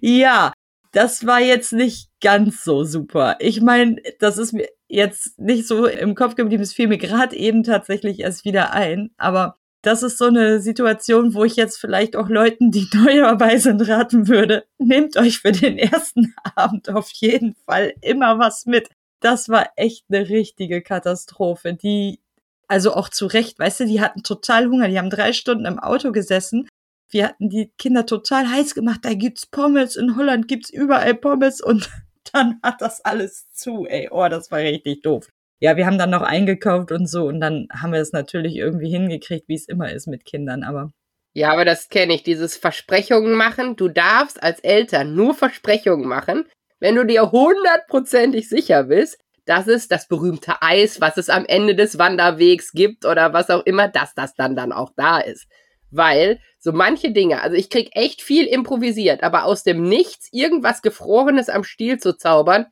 Ja, 0.00 0.52
das 0.92 1.26
war 1.26 1.40
jetzt 1.40 1.72
nicht 1.72 2.10
ganz 2.20 2.64
so 2.64 2.84
super. 2.84 3.36
Ich 3.40 3.60
meine, 3.60 4.02
das 4.18 4.38
ist 4.38 4.52
mir, 4.52 4.68
jetzt 4.88 5.38
nicht 5.38 5.66
so 5.66 5.86
im 5.86 6.14
Kopf 6.14 6.34
geblieben 6.34 6.62
ist, 6.62 6.74
fiel 6.74 6.88
mir 6.88 6.98
gerade 6.98 7.36
eben 7.36 7.62
tatsächlich 7.62 8.20
erst 8.20 8.44
wieder 8.44 8.72
ein. 8.72 9.10
Aber 9.18 9.58
das 9.88 10.02
ist 10.02 10.18
so 10.18 10.26
eine 10.26 10.60
Situation, 10.60 11.32
wo 11.32 11.44
ich 11.44 11.56
jetzt 11.56 11.78
vielleicht 11.78 12.14
auch 12.14 12.28
Leuten, 12.28 12.70
die 12.70 12.86
neu 12.94 13.20
dabei 13.20 13.56
sind, 13.56 13.80
raten 13.88 14.28
würde. 14.28 14.66
Nehmt 14.76 15.16
euch 15.16 15.38
für 15.38 15.52
den 15.52 15.78
ersten 15.78 16.34
Abend 16.54 16.90
auf 16.90 17.10
jeden 17.12 17.54
Fall 17.64 17.94
immer 18.02 18.38
was 18.38 18.66
mit. 18.66 18.90
Das 19.20 19.48
war 19.48 19.70
echt 19.76 20.04
eine 20.10 20.28
richtige 20.28 20.82
Katastrophe. 20.82 21.72
Die, 21.72 22.20
also 22.68 22.92
auch 22.92 23.08
zu 23.08 23.26
Recht, 23.26 23.58
weißt 23.58 23.80
du, 23.80 23.86
die 23.86 24.02
hatten 24.02 24.22
total 24.22 24.66
Hunger. 24.66 24.88
Die 24.88 24.98
haben 24.98 25.08
drei 25.08 25.32
Stunden 25.32 25.64
im 25.64 25.78
Auto 25.78 26.12
gesessen. 26.12 26.68
Wir 27.10 27.26
hatten 27.26 27.48
die 27.48 27.72
Kinder 27.78 28.04
total 28.04 28.46
heiß 28.46 28.74
gemacht. 28.74 29.00
Da 29.04 29.14
gibt's 29.14 29.46
Pommes. 29.46 29.96
In 29.96 30.16
Holland 30.16 30.48
gibt's 30.48 30.68
überall 30.68 31.14
Pommes 31.14 31.62
und 31.62 31.88
dann 32.34 32.60
hat 32.62 32.82
das 32.82 33.00
alles 33.00 33.50
zu, 33.52 33.86
ey. 33.86 34.10
Oh, 34.10 34.28
das 34.28 34.50
war 34.50 34.58
richtig 34.58 35.00
doof. 35.00 35.28
Ja, 35.60 35.76
wir 35.76 35.86
haben 35.86 35.98
dann 35.98 36.10
noch 36.10 36.22
eingekauft 36.22 36.92
und 36.92 37.08
so 37.08 37.26
und 37.26 37.40
dann 37.40 37.66
haben 37.72 37.92
wir 37.92 38.00
es 38.00 38.12
natürlich 38.12 38.56
irgendwie 38.56 38.90
hingekriegt, 38.90 39.48
wie 39.48 39.54
es 39.54 39.68
immer 39.68 39.90
ist 39.90 40.06
mit 40.06 40.24
Kindern, 40.24 40.62
aber. 40.62 40.92
Ja, 41.34 41.52
aber 41.52 41.64
das 41.64 41.88
kenne 41.88 42.14
ich, 42.14 42.22
dieses 42.22 42.56
Versprechungen 42.56 43.34
machen. 43.34 43.76
Du 43.76 43.88
darfst 43.88 44.42
als 44.42 44.60
Eltern 44.60 45.14
nur 45.14 45.34
Versprechungen 45.34 46.08
machen, 46.08 46.44
wenn 46.80 46.94
du 46.94 47.04
dir 47.04 47.32
hundertprozentig 47.32 48.48
sicher 48.48 48.84
bist, 48.84 49.18
dass 49.44 49.66
es 49.66 49.88
das 49.88 50.08
berühmte 50.08 50.62
Eis, 50.62 51.00
was 51.00 51.16
es 51.16 51.30
am 51.30 51.44
Ende 51.46 51.74
des 51.74 51.98
Wanderwegs 51.98 52.72
gibt 52.72 53.04
oder 53.04 53.32
was 53.32 53.50
auch 53.50 53.64
immer, 53.64 53.88
dass 53.88 54.14
das 54.14 54.34
dann 54.34 54.54
dann 54.54 54.72
auch 54.72 54.92
da 54.96 55.18
ist. 55.18 55.46
Weil 55.90 56.38
so 56.58 56.72
manche 56.72 57.12
Dinge, 57.12 57.40
also 57.42 57.56
ich 57.56 57.70
krieg 57.70 57.90
echt 57.92 58.20
viel 58.20 58.46
improvisiert, 58.46 59.22
aber 59.22 59.44
aus 59.44 59.62
dem 59.62 59.82
Nichts 59.82 60.28
irgendwas 60.32 60.82
Gefrorenes 60.82 61.48
am 61.48 61.64
Stiel 61.64 61.98
zu 61.98 62.16
zaubern, 62.16 62.66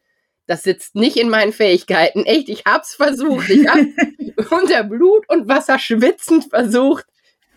das 0.47 0.63
sitzt 0.63 0.95
nicht 0.95 1.17
in 1.17 1.29
meinen 1.29 1.53
Fähigkeiten. 1.53 2.25
Echt, 2.25 2.49
ich 2.49 2.65
hab's 2.65 2.95
versucht. 2.95 3.49
Ich 3.51 3.67
hab 3.69 3.79
unter 4.51 4.85
Blut 4.85 5.29
und 5.29 5.49
Wasser 5.49 5.79
schwitzend 5.79 6.45
versucht. 6.45 7.07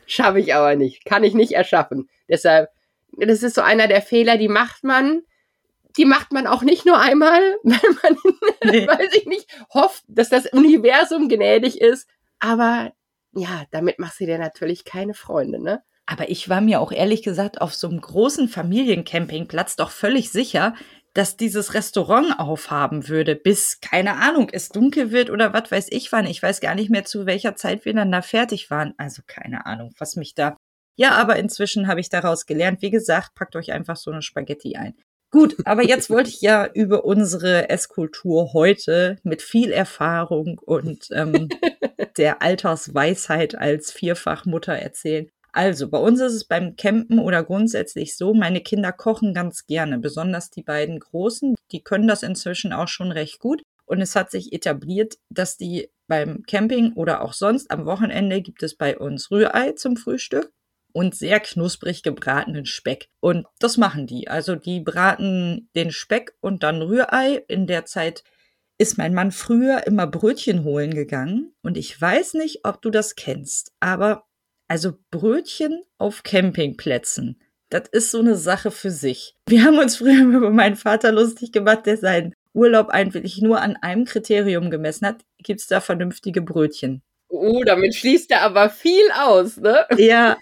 Schaffe 0.07 0.39
ich 0.39 0.55
aber 0.55 0.75
nicht. 0.75 1.05
Kann 1.05 1.23
ich 1.23 1.35
nicht 1.35 1.51
erschaffen. 1.51 2.09
Deshalb, 2.27 2.69
das 3.11 3.43
ist 3.43 3.55
so 3.55 3.61
einer 3.61 3.87
der 3.87 4.01
Fehler, 4.01 4.37
die 4.37 4.47
macht 4.47 4.83
man, 4.83 5.21
die 5.97 6.05
macht 6.05 6.31
man 6.31 6.47
auch 6.47 6.63
nicht 6.63 6.85
nur 6.85 6.99
einmal, 6.99 7.41
weil 7.63 7.79
man, 8.01 8.71
nee. 8.71 8.87
weiß 8.87 9.13
ich 9.13 9.25
nicht, 9.27 9.47
hofft, 9.73 10.03
dass 10.07 10.29
das 10.29 10.47
Universum 10.47 11.29
gnädig 11.29 11.79
ist. 11.79 12.07
Aber 12.39 12.91
ja, 13.33 13.65
damit 13.71 13.99
machst 13.99 14.19
du 14.19 14.25
dir 14.25 14.39
natürlich 14.39 14.83
keine 14.83 15.13
Freunde, 15.13 15.61
ne? 15.61 15.83
Aber 16.07 16.31
ich 16.31 16.49
war 16.49 16.59
mir 16.59 16.81
auch 16.81 16.91
ehrlich 16.91 17.21
gesagt 17.21 17.61
auf 17.61 17.75
so 17.75 17.87
einem 17.87 18.01
großen 18.01 18.47
Familiencampingplatz 18.47 19.75
doch 19.75 19.91
völlig 19.91 20.31
sicher, 20.31 20.73
dass 21.19 21.35
dieses 21.35 21.73
Restaurant 21.73 22.39
aufhaben 22.39 23.09
würde, 23.09 23.35
bis, 23.35 23.81
keine 23.81 24.15
Ahnung, 24.15 24.47
es 24.53 24.69
dunkel 24.69 25.11
wird 25.11 25.29
oder 25.29 25.51
was 25.51 25.69
weiß 25.69 25.87
ich 25.89 26.13
wann. 26.13 26.25
Ich 26.25 26.41
weiß 26.41 26.61
gar 26.61 26.75
nicht 26.75 26.89
mehr, 26.89 27.03
zu 27.03 27.25
welcher 27.25 27.57
Zeit 27.57 27.83
wir 27.83 27.93
dann 27.93 28.09
da 28.09 28.21
fertig 28.21 28.71
waren. 28.71 28.93
Also 28.97 29.21
keine 29.27 29.65
Ahnung, 29.65 29.93
was 29.97 30.15
mich 30.15 30.33
da. 30.33 30.55
Ja, 30.95 31.11
aber 31.15 31.35
inzwischen 31.35 31.89
habe 31.89 31.99
ich 31.99 32.07
daraus 32.07 32.45
gelernt. 32.45 32.81
Wie 32.81 32.89
gesagt, 32.89 33.35
packt 33.35 33.57
euch 33.57 33.73
einfach 33.73 33.97
so 33.97 34.11
eine 34.11 34.21
Spaghetti 34.21 34.77
ein. 34.77 34.95
Gut, 35.29 35.57
aber 35.65 35.83
jetzt 35.83 36.09
wollte 36.09 36.29
ich 36.29 36.39
ja 36.39 36.69
über 36.73 37.03
unsere 37.03 37.69
Esskultur 37.69 38.53
heute 38.53 39.17
mit 39.23 39.41
viel 39.41 39.71
Erfahrung 39.71 40.57
und 40.57 41.09
ähm, 41.11 41.49
der 42.17 42.41
Altersweisheit 42.41 43.55
als 43.55 43.91
Vierfachmutter 43.91 44.73
erzählen. 44.73 45.29
Also, 45.51 45.89
bei 45.89 45.97
uns 45.97 46.19
ist 46.21 46.33
es 46.33 46.43
beim 46.43 46.75
Campen 46.75 47.19
oder 47.19 47.43
grundsätzlich 47.43 48.15
so, 48.15 48.33
meine 48.33 48.61
Kinder 48.61 48.91
kochen 48.91 49.33
ganz 49.33 49.65
gerne, 49.65 49.99
besonders 49.99 50.49
die 50.49 50.63
beiden 50.63 50.99
Großen, 50.99 51.55
die 51.71 51.83
können 51.83 52.07
das 52.07 52.23
inzwischen 52.23 52.73
auch 52.73 52.87
schon 52.87 53.11
recht 53.11 53.39
gut. 53.39 53.63
Und 53.85 54.01
es 54.01 54.15
hat 54.15 54.29
sich 54.29 54.53
etabliert, 54.53 55.17
dass 55.29 55.57
die 55.57 55.89
beim 56.07 56.43
Camping 56.43 56.93
oder 56.93 57.21
auch 57.21 57.33
sonst 57.33 57.71
am 57.71 57.85
Wochenende 57.85 58.41
gibt 58.41 58.61
es 58.61 58.75
bei 58.75 58.97
uns 58.97 59.31
Rührei 59.31 59.71
zum 59.71 59.97
Frühstück 59.97 60.51
und 60.93 61.15
sehr 61.15 61.39
knusprig 61.39 62.03
gebratenen 62.03 62.65
Speck. 62.65 63.07
Und 63.19 63.47
das 63.59 63.77
machen 63.77 64.05
die. 64.05 64.27
Also 64.27 64.55
die 64.55 64.79
braten 64.79 65.69
den 65.75 65.91
Speck 65.91 66.35
und 66.39 66.63
dann 66.63 66.81
Rührei. 66.81 67.43
In 67.47 67.67
der 67.67 67.85
Zeit 67.85 68.23
ist 68.77 68.97
mein 68.97 69.13
Mann 69.13 69.31
früher 69.31 69.85
immer 69.87 70.07
Brötchen 70.07 70.63
holen 70.63 70.93
gegangen. 70.93 71.53
Und 71.61 71.77
ich 71.77 71.99
weiß 71.99 72.35
nicht, 72.35 72.65
ob 72.65 72.81
du 72.81 72.89
das 72.89 73.15
kennst, 73.15 73.71
aber 73.79 74.25
also 74.69 74.93
Brötchen 75.11 75.83
auf 75.97 76.23
Campingplätzen. 76.23 77.41
Das 77.69 77.83
ist 77.91 78.11
so 78.11 78.19
eine 78.19 78.35
Sache 78.35 78.71
für 78.71 78.91
sich. 78.91 79.35
Wir 79.47 79.63
haben 79.63 79.77
uns 79.77 79.97
früher 79.97 80.23
über 80.37 80.51
meinen 80.51 80.75
Vater 80.75 81.11
lustig 81.11 81.51
gemacht, 81.51 81.85
der 81.85 81.97
seinen 81.97 82.33
Urlaub 82.53 82.89
eigentlich 82.89 83.41
nur 83.41 83.61
an 83.61 83.75
einem 83.75 84.05
Kriterium 84.05 84.71
gemessen 84.71 85.05
hat. 85.05 85.23
Gibt 85.39 85.59
es 85.59 85.67
da 85.67 85.81
vernünftige 85.81 86.41
Brötchen? 86.41 87.01
Oh, 87.29 87.63
damit 87.63 87.93
schließt 87.95 88.31
er 88.31 88.41
aber 88.41 88.69
viel 88.69 89.05
aus, 89.15 89.57
ne? 89.57 89.85
Ja. 89.97 90.37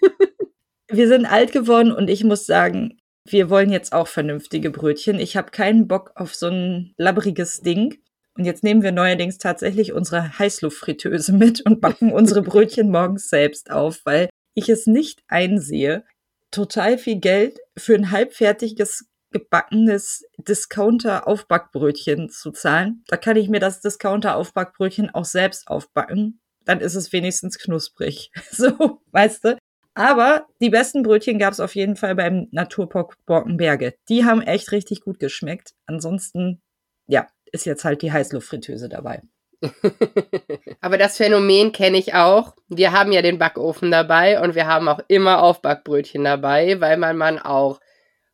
Wir 0.90 1.10
sind 1.10 1.26
alt 1.26 1.52
geworden 1.52 1.92
und 1.92 2.10
ich 2.10 2.24
muss 2.24 2.46
sagen, 2.46 2.98
wir 3.26 3.50
wollen 3.50 3.72
jetzt 3.72 3.92
auch 3.92 4.08
vernünftige 4.08 4.70
Brötchen. 4.70 5.20
Ich 5.20 5.36
habe 5.36 5.52
keinen 5.52 5.90
Bock 5.90 6.12
auf 6.16 6.34
so 6.34 6.48
ein 6.48 6.94
labbriges 6.96 7.60
Ding. 7.60 7.98
Und 8.38 8.46
jetzt 8.46 8.64
nehmen 8.64 8.84
wir 8.84 8.92
neuerdings 8.92 9.40
tatsächlich 9.40 9.94
unsere 9.94 10.38
Heißluftfritteuse 10.38 11.34
mit 11.34 11.66
und 11.66 11.82
backen 11.82 12.12
unsere 12.12 12.44
Brötchen 12.44 12.92
morgens 12.92 13.30
selbst 13.30 13.72
auf, 13.72 14.02
weil 14.06 14.30
ich 14.54 14.70
es 14.70 14.88
nicht 14.88 15.24
einsehe, 15.28 16.06
total 16.52 16.98
viel 16.98 17.20
Geld 17.20 17.60
für 17.78 17.96
ein 17.96 18.12
halbfertiges 18.12 19.10
gebackenes 19.32 20.24
Discounter-Aufbackbrötchen 20.38 22.30
zu 22.30 22.52
zahlen. 22.52 23.04
Da 23.08 23.18
kann 23.18 23.36
ich 23.36 23.50
mir 23.50 23.60
das 23.60 23.82
Discounter-Aufbackbrötchen 23.82 25.10
auch 25.14 25.26
selbst 25.26 25.68
aufbacken. 25.68 26.40
Dann 26.64 26.80
ist 26.80 26.96
es 26.96 27.12
wenigstens 27.12 27.58
knusprig. 27.58 28.32
So, 28.52 29.02
weißt 29.12 29.46
du? 29.46 29.58
Aber 29.96 30.46
die 30.62 30.70
besten 30.70 31.02
Brötchen 31.02 31.40
gab 31.40 31.54
es 31.54 31.60
auf 31.60 31.76
jeden 31.76 31.96
Fall 31.96 32.16
beim 32.16 32.48
Naturpark 32.52 33.16
Borkenberge. 33.26 33.96
Die 34.10 34.26
haben 34.26 34.42
echt 34.42 34.72
richtig 34.72 35.02
gut 35.02 35.20
geschmeckt. 35.20 35.74
Ansonsten, 35.88 36.62
ja, 37.08 37.28
ist 37.52 37.66
jetzt 37.66 37.86
halt 37.86 38.02
die 38.02 38.12
Heißluftfritteuse 38.12 38.90
dabei. 38.90 39.22
Aber 40.82 40.98
das 40.98 41.18
Phänomen 41.18 41.72
kenne 41.72 41.98
ich 41.98 42.14
auch. 42.14 42.56
Wir 42.68 42.92
haben 42.92 43.12
ja 43.12 43.22
den 43.22 43.40
Backofen 43.40 43.92
dabei 43.92 44.42
und 44.42 44.56
wir 44.56 44.68
haben 44.68 44.88
auch 44.88 45.00
immer 45.08 45.42
Aufbackbrötchen 45.42 46.24
dabei, 46.24 46.80
weil 46.80 46.98
man, 46.98 47.18
man 47.18 47.40
auch 47.40 47.80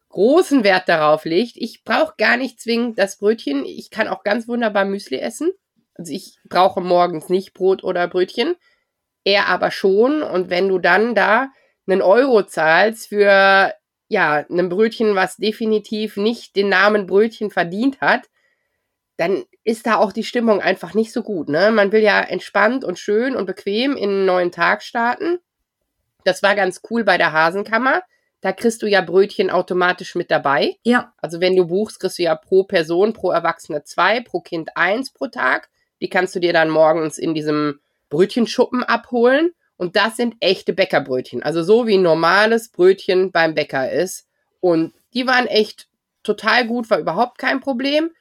großen 0.10 0.64
Wert 0.64 0.90
darauf 0.90 1.26
legt. 1.26 1.54
Ich 1.56 1.84
brauche 1.84 2.14
gar 2.18 2.38
nicht 2.38 2.60
zwingend 2.60 3.00
das 3.00 3.18
Brötchen. 3.18 3.66
Ich 3.66 3.90
kann 3.90 4.08
auch 4.08 4.24
ganz 4.24 4.48
wunderbar 4.48 4.86
Müsli 4.86 5.18
essen. 5.18 5.52
Also 5.96 6.14
ich 6.14 6.38
brauche 6.50 6.82
morgens 6.82 7.30
nicht 7.30 7.54
Brot 7.54 7.84
oder 7.84 8.08
Brötchen. 8.08 8.56
Er 9.24 9.48
aber 9.48 9.72
schon. 9.72 10.22
Und 10.22 10.50
wenn 10.50 10.68
du 10.68 10.80
dann 10.80 11.16
da 11.16 11.50
einen 11.88 12.02
Euro 12.02 12.44
zahlst 12.44 13.08
für 13.08 13.74
ja, 14.08 14.46
ein 14.50 14.70
Brötchen, 14.70 15.16
was 15.16 15.38
definitiv 15.38 16.18
nicht 16.18 16.56
den 16.56 16.70
Namen 16.70 17.08
Brötchen 17.08 17.50
verdient 17.50 18.02
hat, 18.02 18.30
dann 19.18 19.44
ist 19.64 19.86
da 19.86 19.98
auch 19.98 20.12
die 20.12 20.24
Stimmung 20.24 20.62
einfach 20.62 20.94
nicht 20.94 21.14
so 21.14 21.22
gut. 21.22 21.50
Ne? 21.50 21.72
Man 21.72 21.92
will 21.92 22.02
ja 22.02 22.22
entspannt 22.22 22.84
und 22.84 23.00
schön 23.00 23.36
und 23.36 23.46
bequem 23.46 23.96
in 23.96 24.10
einen 24.10 24.26
neuen 24.26 24.52
Tag 24.52 24.82
starten. 24.82 25.40
Das 26.24 26.42
war 26.42 26.56
ganz 26.56 26.82
cool 26.90 27.04
bei 27.04 27.18
der 27.18 27.32
Hasenkammer. 27.32 28.02
Da 28.42 28.52
kriegst 28.52 28.82
du 28.82 28.88
ja 28.88 29.02
Brötchen 29.02 29.50
automatisch 29.50 30.16
mit 30.16 30.30
dabei. 30.32 30.78
Ja. 30.84 31.14
Also 31.18 31.40
wenn 31.40 31.56
du 31.56 31.68
buchst, 31.68 32.00
kriegst 32.00 32.20
du 32.20 32.24
ja 32.24 32.36
pro 32.36 32.64
Person, 32.64 33.14
pro 33.14 33.32
Erwachsene 33.32 33.84
zwei, 33.84 34.20
pro 34.20 34.42
Kind 34.42 34.76
eins 34.76 35.12
pro 35.12 35.28
Tag. 35.28 35.70
Die 36.02 36.10
kannst 36.10 36.36
du 36.36 36.40
dir 36.40 36.52
dann 36.52 36.70
morgens 36.70 37.18
in 37.18 37.34
diesem 37.34 37.80
Brötchenschuppen 38.10 38.84
abholen. 38.84 39.54
Und 39.78 39.96
das 39.96 40.18
sind 40.18 40.36
echte 40.40 40.74
Bäckerbrötchen. 40.74 41.42
Also 41.44 41.64
so 41.64 41.88
wie 41.88 41.98
ein 41.98 42.04
normales 42.04 42.70
Brötchen 42.70 43.32
beim 43.32 43.54
Bäcker 43.54 43.92
ist. 43.92 44.28
Und 44.60 44.94
die 45.14 45.28
waren 45.28 45.48
echt 45.48 45.88
total 46.24 46.68
gut, 46.68 46.90
war 46.90 47.00
überhaupt 47.00 47.38
kein 47.38 47.60
Problem. 47.60 48.12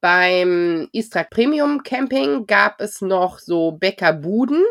Beim 0.00 0.88
Istrak 0.92 1.30
Premium 1.30 1.82
Camping 1.82 2.46
gab 2.46 2.80
es 2.80 3.00
noch 3.00 3.40
so 3.40 3.72
Bäckerbuden. 3.72 4.64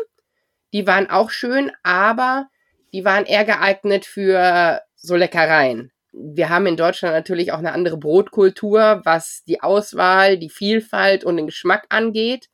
Die 0.72 0.86
waren 0.86 1.10
auch 1.10 1.30
schön, 1.30 1.70
aber 1.82 2.48
die 2.92 3.04
waren 3.04 3.26
eher 3.26 3.44
geeignet 3.44 4.06
für 4.06 4.80
so 4.96 5.16
Leckereien. 5.16 5.92
Wir 6.12 6.48
haben 6.48 6.66
in 6.66 6.76
Deutschland 6.76 7.14
natürlich 7.14 7.52
auch 7.52 7.58
eine 7.58 7.72
andere 7.72 7.98
Brotkultur, 7.98 9.02
was 9.04 9.44
die 9.46 9.62
Auswahl, 9.62 10.38
die 10.38 10.48
Vielfalt 10.48 11.24
und 11.24 11.36
den 11.36 11.46
Geschmack 11.46 11.84
angeht. 11.90 12.48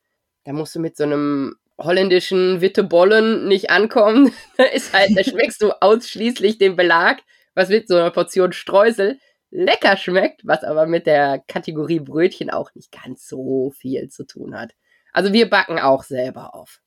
Da 0.44 0.52
musst 0.52 0.74
du 0.74 0.80
mit 0.80 0.96
so 0.96 1.04
einem 1.04 1.56
holländischen 1.78 2.60
Wittebollen 2.60 3.46
nicht 3.46 3.70
ankommen. 3.70 4.32
ist 4.74 4.92
halt, 4.92 5.16
da 5.16 5.22
schmeckst 5.22 5.62
du 5.62 5.70
ausschließlich 5.80 6.58
den 6.58 6.76
Belag, 6.76 7.20
was 7.54 7.68
mit 7.68 7.88
so 7.88 7.96
einer 7.96 8.10
Portion 8.10 8.52
Streusel 8.52 9.18
lecker 9.54 9.96
schmeckt, 9.96 10.42
was 10.44 10.64
aber 10.64 10.86
mit 10.86 11.06
der 11.06 11.42
Kategorie 11.46 12.00
Brötchen 12.00 12.50
auch 12.50 12.74
nicht 12.74 12.92
ganz 12.92 13.26
so 13.28 13.70
viel 13.70 14.08
zu 14.08 14.24
tun 14.24 14.58
hat. 14.58 14.72
Also 15.12 15.32
wir 15.32 15.48
backen 15.48 15.78
auch 15.78 16.02
selber 16.02 16.54
auf. 16.54 16.80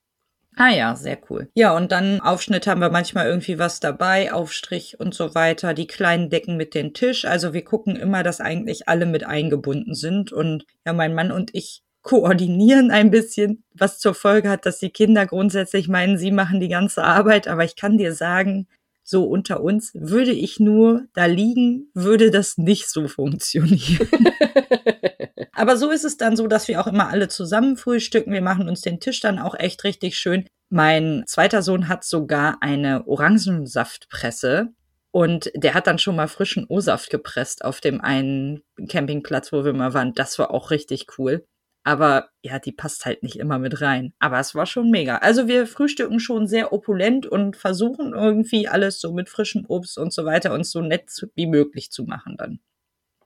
Ah 0.60 0.70
ja, 0.70 0.96
sehr 0.96 1.20
cool. 1.30 1.50
Ja, 1.54 1.76
und 1.76 1.92
dann 1.92 2.20
Aufschnitt 2.20 2.66
haben 2.66 2.82
wir 2.82 2.90
manchmal 2.90 3.28
irgendwie 3.28 3.60
was 3.60 3.80
dabei, 3.80 4.34
Aufstrich 4.34 5.00
und 5.00 5.14
so 5.14 5.36
weiter. 5.36 5.76
Die 5.76 5.86
kleinen 5.86 6.32
Decken 6.32 6.58
mit 6.58 6.74
dem 6.74 6.94
Tisch. 6.94 7.26
Also 7.26 7.54
wir 7.54 7.64
gucken 7.64 7.96
immer, 7.96 8.24
dass 8.24 8.42
eigentlich 8.42 8.90
alle 8.90 9.06
mit 9.06 9.24
eingebunden 9.24 9.94
sind. 9.94 10.34
Und 10.34 10.66
ja, 10.84 10.94
mein 10.94 11.14
Mann 11.14 11.32
und 11.32 11.52
ich 11.54 11.84
koordinieren 12.02 12.90
ein 12.90 13.12
bisschen, 13.12 13.64
was 13.74 14.00
zur 14.00 14.16
Folge 14.16 14.50
hat, 14.50 14.66
dass 14.66 14.80
die 14.80 14.90
Kinder 14.90 15.28
grundsätzlich 15.28 15.90
meinen, 15.90 16.18
sie 16.18 16.32
machen 16.32 16.60
die 16.60 16.70
ganze 16.70 17.04
Arbeit. 17.04 17.48
Aber 17.48 17.64
ich 17.64 17.76
kann 17.76 18.00
dir 18.00 18.14
sagen, 18.14 18.68
so 19.08 19.24
unter 19.24 19.62
uns, 19.64 19.92
würde 19.94 20.32
ich 20.32 20.60
nur 20.60 21.06
da 21.14 21.26
liegen, 21.26 21.90
würde 21.94 22.30
das 22.30 22.58
nicht 22.58 22.90
so 22.90 23.08
funktionieren. 23.08 24.00
Aber 25.54 25.78
so 25.78 25.90
ist 25.90 26.04
es 26.04 26.18
dann 26.18 26.36
so, 26.36 26.48
dass 26.48 26.68
wir 26.68 26.82
auch 26.82 26.88
immer 26.88 27.08
alle 27.08 27.30
zusammen 27.30 27.78
frühstücken. 27.78 28.34
Wir 28.34 28.42
machen 28.42 28.68
uns 28.68 28.82
den 28.82 29.00
Tisch 29.00 29.22
dann 29.22 29.40
auch 29.40 29.56
echt 29.56 29.86
richtig 29.86 30.18
schön. 30.18 30.46
Mein 30.70 31.24
zweiter 31.26 31.62
Sohn 31.62 31.88
hat 31.88 32.04
sogar 32.04 32.58
eine 32.62 33.08
Orangensaftpresse. 33.08 34.74
Und 35.12 35.52
der 35.56 35.74
hat 35.74 35.88
dann 35.88 36.00
schon 36.00 36.18
mal 36.18 36.28
frischen 36.28 36.66
O-Saft 36.68 37.10
gepresst 37.10 37.64
auf 37.64 37.80
dem 37.80 38.02
einen 38.02 38.62
Campingplatz, 38.90 39.54
wo 39.54 39.64
wir 39.64 39.74
mal 39.74 39.94
waren. 39.94 40.14
Das 40.14 40.38
war 40.38 40.52
auch 40.52 40.70
richtig 40.70 41.08
cool. 41.18 41.48
Aber 41.88 42.32
ja, 42.42 42.60
die 42.60 42.74
passt 42.74 43.06
halt 43.06 43.24
nicht 43.24 43.38
immer 43.38 43.60
mit 43.60 43.80
rein. 43.80 44.14
Aber 44.20 44.38
es 44.42 44.54
war 44.54 44.66
schon 44.66 44.92
mega. 44.92 45.20
Also 45.20 45.48
wir 45.48 45.66
frühstücken 45.66 46.20
schon 46.20 46.46
sehr 46.46 46.74
opulent 46.74 47.26
und 47.26 47.56
versuchen 47.56 48.14
irgendwie 48.14 48.68
alles 48.68 49.00
so 49.00 49.14
mit 49.14 49.30
frischem 49.30 49.64
Obst 49.70 49.98
und 49.98 50.12
so 50.12 50.26
weiter 50.26 50.52
uns 50.52 50.70
so 50.70 50.82
nett 50.82 51.10
wie 51.36 51.48
möglich 51.48 51.90
zu 51.90 52.04
machen 52.04 52.36
dann. 52.38 52.60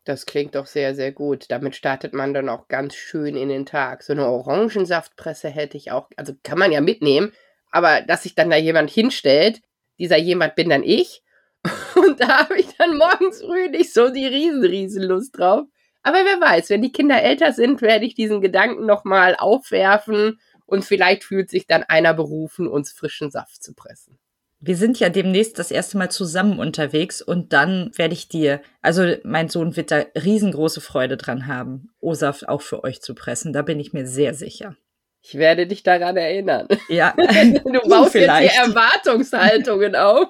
Das 0.04 0.28
klingt 0.28 0.54
doch 0.54 0.68
sehr, 0.68 0.94
sehr 0.94 1.12
gut. 1.12 1.46
Damit 1.50 1.76
startet 1.76 2.14
man 2.14 2.36
dann 2.36 2.50
auch 2.50 2.68
ganz 2.68 2.94
schön 2.94 3.36
in 3.36 3.50
den 3.50 3.66
Tag. 3.66 4.04
So 4.04 4.14
eine 4.14 4.28
Orangensaftpresse 4.28 5.50
hätte 5.50 5.76
ich 5.76 5.92
auch, 5.92 6.12
also 6.16 6.34
kann 6.44 6.60
man 6.60 6.72
ja 6.72 6.82
mitnehmen, 6.82 7.32
aber 7.72 8.02
dass 8.02 8.22
sich 8.22 8.36
dann 8.36 8.52
da 8.52 8.58
jemand 8.58 8.92
hinstellt, 8.92 9.62
dieser 9.98 10.18
jemand 10.18 10.54
bin 10.54 10.70
dann 10.70 10.84
ich. 10.84 11.24
Und 11.96 12.22
da 12.22 12.42
habe 12.42 12.60
ich 12.60 12.68
dann 12.78 12.96
morgens 12.96 13.42
früh 13.42 13.70
nicht 13.70 13.92
so 13.92 14.10
die 14.10 14.28
riesen, 14.28 14.64
riesen 14.64 15.02
Lust 15.02 15.36
drauf. 15.36 15.66
Aber 16.04 16.20
wer 16.26 16.42
weiß, 16.42 16.70
wenn 16.70 16.82
die 16.82 16.92
Kinder 16.92 17.22
älter 17.22 17.54
sind, 17.54 17.82
werde 17.82 18.06
ich 18.06 18.16
diesen 18.16 18.42
Gedanken 18.42 18.86
nochmal 18.86 19.36
aufwerfen 19.38 20.40
und 20.66 20.86
vielleicht 20.86 21.24
fühlt 21.24 21.50
sich 21.50 21.68
dann 21.68 21.84
einer 21.84 22.14
berufen, 22.14 22.68
uns 22.68 22.92
frischen 22.92 23.30
Saft 23.30 23.62
zu 23.64 23.74
pressen. 23.74 24.18
Wir 24.64 24.78
sind 24.78 25.00
ja 25.00 25.10
demnächst 25.10 25.58
das 25.58 25.72
erste 25.72 25.98
Mal 25.98 26.12
zusammen 26.12 26.60
unterwegs 26.60 27.22
und 27.22 27.52
dann 27.52 27.92
werde 27.96 28.14
ich 28.14 28.28
dir, 28.28 28.62
also 28.84 29.16
mein 29.24 29.50
Sohn 29.50 29.76
wird 29.76 29.90
da 29.90 30.04
riesengroße 30.16 30.82
Freude 30.82 31.18
dran 31.18 31.48
haben, 31.48 31.90
O-Saft 32.00 32.48
auch 32.48 32.62
für 32.62 32.84
euch 32.84 33.02
zu 33.02 33.16
pressen. 33.16 33.54
Da 33.54 33.64
bin 33.64 33.80
ich 33.80 33.92
mir 33.92 34.06
sehr 34.06 34.36
sicher. 34.36 34.76
Ich 35.24 35.36
werde 35.36 35.68
dich 35.68 35.84
daran 35.84 36.16
erinnern. 36.18 36.68
Ja. 36.90 37.14
du 37.18 37.80
baust 37.90 38.16
jetzt 38.16 38.40
die 38.40 38.56
Erwartungshaltungen 38.56 39.96
auf. 39.96 40.28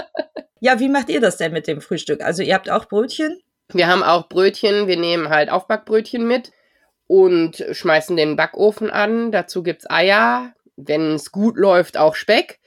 ja, 0.60 0.78
wie 0.78 0.88
macht 0.88 1.08
ihr 1.08 1.20
das 1.20 1.36
denn 1.36 1.52
mit 1.52 1.66
dem 1.66 1.80
Frühstück? 1.80 2.20
Also 2.20 2.42
ihr 2.42 2.54
habt 2.54 2.70
auch 2.70 2.86
Brötchen? 2.86 3.40
Wir 3.72 3.88
haben 3.88 4.02
auch 4.02 4.28
Brötchen, 4.28 4.86
wir 4.86 4.96
nehmen 4.96 5.30
halt 5.30 5.50
Aufbackbrötchen 5.50 6.26
mit 6.26 6.52
und 7.06 7.64
schmeißen 7.72 8.16
den 8.16 8.36
Backofen 8.36 8.90
an. 8.90 9.32
Dazu 9.32 9.62
gibt's 9.62 9.88
Eier, 9.88 10.52
wenn 10.76 11.14
es 11.14 11.32
gut 11.32 11.56
läuft, 11.56 11.96
auch 11.96 12.14
Speck. 12.14 12.60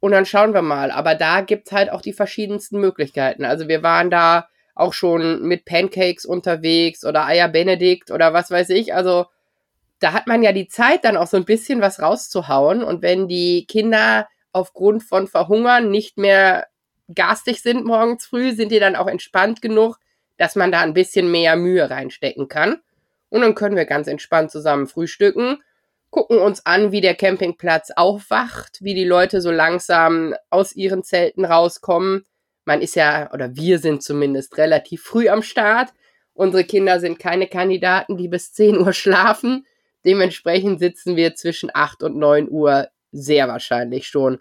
Und 0.00 0.12
dann 0.12 0.26
schauen 0.26 0.54
wir 0.54 0.62
mal. 0.62 0.90
Aber 0.90 1.14
da 1.14 1.40
gibt's 1.40 1.72
halt 1.72 1.90
auch 1.90 2.00
die 2.00 2.12
verschiedensten 2.12 2.78
Möglichkeiten. 2.80 3.44
Also 3.44 3.68
wir 3.68 3.82
waren 3.82 4.10
da 4.10 4.48
auch 4.74 4.92
schon 4.92 5.42
mit 5.42 5.64
Pancakes 5.64 6.26
unterwegs 6.26 7.04
oder 7.04 7.24
Eier 7.24 7.48
Benedikt 7.48 8.10
oder 8.10 8.34
was 8.34 8.50
weiß 8.50 8.68
ich. 8.70 8.94
Also 8.94 9.26
da 10.00 10.12
hat 10.12 10.26
man 10.26 10.42
ja 10.42 10.52
die 10.52 10.68
Zeit, 10.68 11.04
dann 11.04 11.16
auch 11.16 11.26
so 11.26 11.38
ein 11.38 11.46
bisschen 11.46 11.80
was 11.80 12.00
rauszuhauen. 12.00 12.84
Und 12.84 13.00
wenn 13.02 13.26
die 13.26 13.66
Kinder 13.66 14.28
aufgrund 14.52 15.02
von 15.02 15.26
Verhungern 15.26 15.90
nicht 15.90 16.18
mehr 16.18 16.66
garstig 17.14 17.62
sind 17.62 17.84
morgens 17.84 18.26
früh, 18.26 18.52
sind 18.52 18.70
die 18.70 18.80
dann 18.80 18.96
auch 18.96 19.06
entspannt 19.06 19.62
genug, 19.62 19.98
dass 20.36 20.56
man 20.56 20.72
da 20.72 20.80
ein 20.80 20.94
bisschen 20.94 21.30
mehr 21.30 21.56
Mühe 21.56 21.88
reinstecken 21.88 22.48
kann. 22.48 22.80
Und 23.28 23.40
dann 23.40 23.54
können 23.54 23.76
wir 23.76 23.86
ganz 23.86 24.06
entspannt 24.06 24.50
zusammen 24.50 24.86
frühstücken, 24.86 25.62
gucken 26.10 26.38
uns 26.38 26.64
an, 26.64 26.92
wie 26.92 27.00
der 27.00 27.14
Campingplatz 27.14 27.90
aufwacht, 27.94 28.78
wie 28.80 28.94
die 28.94 29.04
Leute 29.04 29.40
so 29.40 29.50
langsam 29.50 30.34
aus 30.50 30.74
ihren 30.74 31.02
Zelten 31.02 31.44
rauskommen. 31.44 32.24
Man 32.64 32.80
ist 32.80 32.96
ja, 32.96 33.32
oder 33.32 33.56
wir 33.56 33.78
sind 33.78 34.02
zumindest 34.02 34.56
relativ 34.58 35.02
früh 35.02 35.28
am 35.28 35.42
Start. 35.42 35.90
Unsere 36.34 36.64
Kinder 36.64 37.00
sind 37.00 37.18
keine 37.18 37.48
Kandidaten, 37.48 38.16
die 38.16 38.28
bis 38.28 38.52
10 38.52 38.78
Uhr 38.78 38.92
schlafen. 38.92 39.66
Dementsprechend 40.04 40.78
sitzen 40.78 41.16
wir 41.16 41.34
zwischen 41.34 41.70
8 41.72 42.02
und 42.04 42.16
9 42.16 42.48
Uhr 42.48 42.88
sehr 43.10 43.48
wahrscheinlich 43.48 44.08
schon 44.08 44.38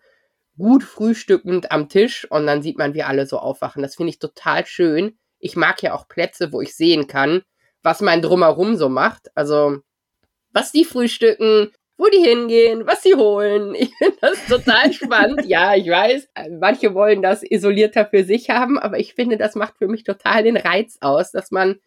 gut 0.58 0.84
frühstückend 0.84 1.72
am 1.72 1.90
Tisch 1.90 2.30
und 2.30 2.48
dann 2.48 2.62
sieht 2.62 2.78
man, 2.78 2.94
wie 2.94 3.04
alle 3.04 3.26
so 3.26 3.40
aufwachen. 3.40 3.82
Das 3.82 3.96
finde 3.96 4.12
ich 4.12 4.20
total 4.20 4.66
schön 4.66 5.18
ich 5.46 5.56
mag 5.56 5.84
ja 5.84 5.94
auch 5.94 6.08
Plätze, 6.08 6.52
wo 6.52 6.60
ich 6.60 6.76
sehen 6.76 7.06
kann, 7.06 7.44
was 7.84 8.02
mein 8.02 8.24
Drumherum 8.24 8.78
so 8.78 8.90
macht. 8.90 9.30
Also, 9.36 9.78
was 10.52 10.72
die 10.72 10.86
frühstücken, 10.86 11.72
wo 11.98 12.08
die 12.08 12.18
hingehen, 12.18 12.88
was 12.88 13.04
sie 13.04 13.14
holen. 13.14 13.76
Ich 13.80 13.96
finde 13.96 14.18
das 14.22 14.44
total 14.48 14.92
spannend. 14.92 15.46
Ja, 15.46 15.76
ich 15.76 15.88
weiß, 15.88 16.30
manche 16.60 16.96
wollen 16.96 17.22
das 17.22 17.44
isolierter 17.44 18.08
für 18.08 18.24
sich 18.24 18.50
haben, 18.50 18.80
aber 18.80 18.98
ich 18.98 19.14
finde, 19.14 19.38
das 19.38 19.54
macht 19.54 19.78
für 19.78 19.88
mich 19.88 20.04
total 20.04 20.42
den 20.42 20.58
Reiz 20.58 20.98
aus, 21.02 21.32
dass 21.32 21.52
man 21.52 21.80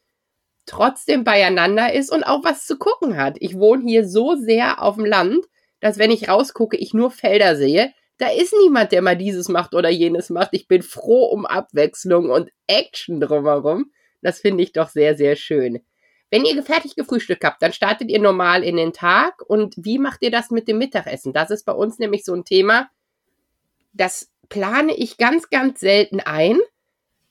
trotzdem 0.65 1.25
beieinander 1.25 1.93
ist 1.93 2.13
und 2.13 2.23
auch 2.23 2.45
was 2.45 2.65
zu 2.65 2.79
gucken 2.79 3.17
hat. 3.17 3.39
Ich 3.41 3.59
wohne 3.59 3.83
hier 3.83 4.07
so 4.07 4.37
sehr 4.37 4.81
auf 4.81 4.95
dem 4.95 5.05
Land, 5.05 5.47
dass 5.81 5.99
wenn 5.99 6.13
ich 6.13 6.29
rausgucke, 6.29 6.77
ich 6.77 6.95
nur 6.95 7.11
Felder 7.11 7.57
sehe 7.57 7.93
da 8.19 8.29
ist 8.29 8.53
niemand, 8.61 8.93
der 8.93 9.01
mal 9.01 9.17
dieses 9.17 9.49
macht 9.49 9.75
oder 9.75 9.89
jenes 9.89 10.29
macht. 10.29 10.51
Ich 10.53 10.69
bin 10.69 10.83
froh 10.83 11.27
um 11.27 11.47
Abwechslung 11.47 12.31
und 12.31 12.51
Action 12.67 13.21
drumherum. 13.21 13.93
Das 14.21 14.41
finde 14.41 14.65
ich 14.65 14.73
doch 14.73 14.89
sehr, 14.89 15.17
sehr 15.17 15.37
schön. 15.37 15.81
Wenn 16.31 16.45
ihr 16.45 16.63
fertig 16.63 16.97
gefrühstückt 16.97 17.45
habt, 17.45 17.63
dann 17.63 17.73
startet 17.73 18.11
ihr 18.11 18.21
normal 18.21 18.63
in 18.65 18.77
den 18.77 18.93
Tag. 18.93 19.41
Und 19.49 19.75
wie 19.79 19.99
macht 19.99 20.23
ihr 20.23 20.31
das 20.31 20.51
mit 20.51 20.69
dem 20.69 20.79
Mittagessen? 20.79 21.33
Das 21.33 21.51
ist 21.51 21.65
bei 21.65 21.73
uns 21.73 21.99
nämlich 21.99 22.25
so 22.25 22.35
ein 22.35 22.45
Thema. 22.45 22.91
Das 23.93 24.31
plane 24.49 24.95
ich 24.95 25.17
ganz, 25.17 25.49
ganz 25.49 25.81
selten 25.81 26.21
ein, 26.21 26.59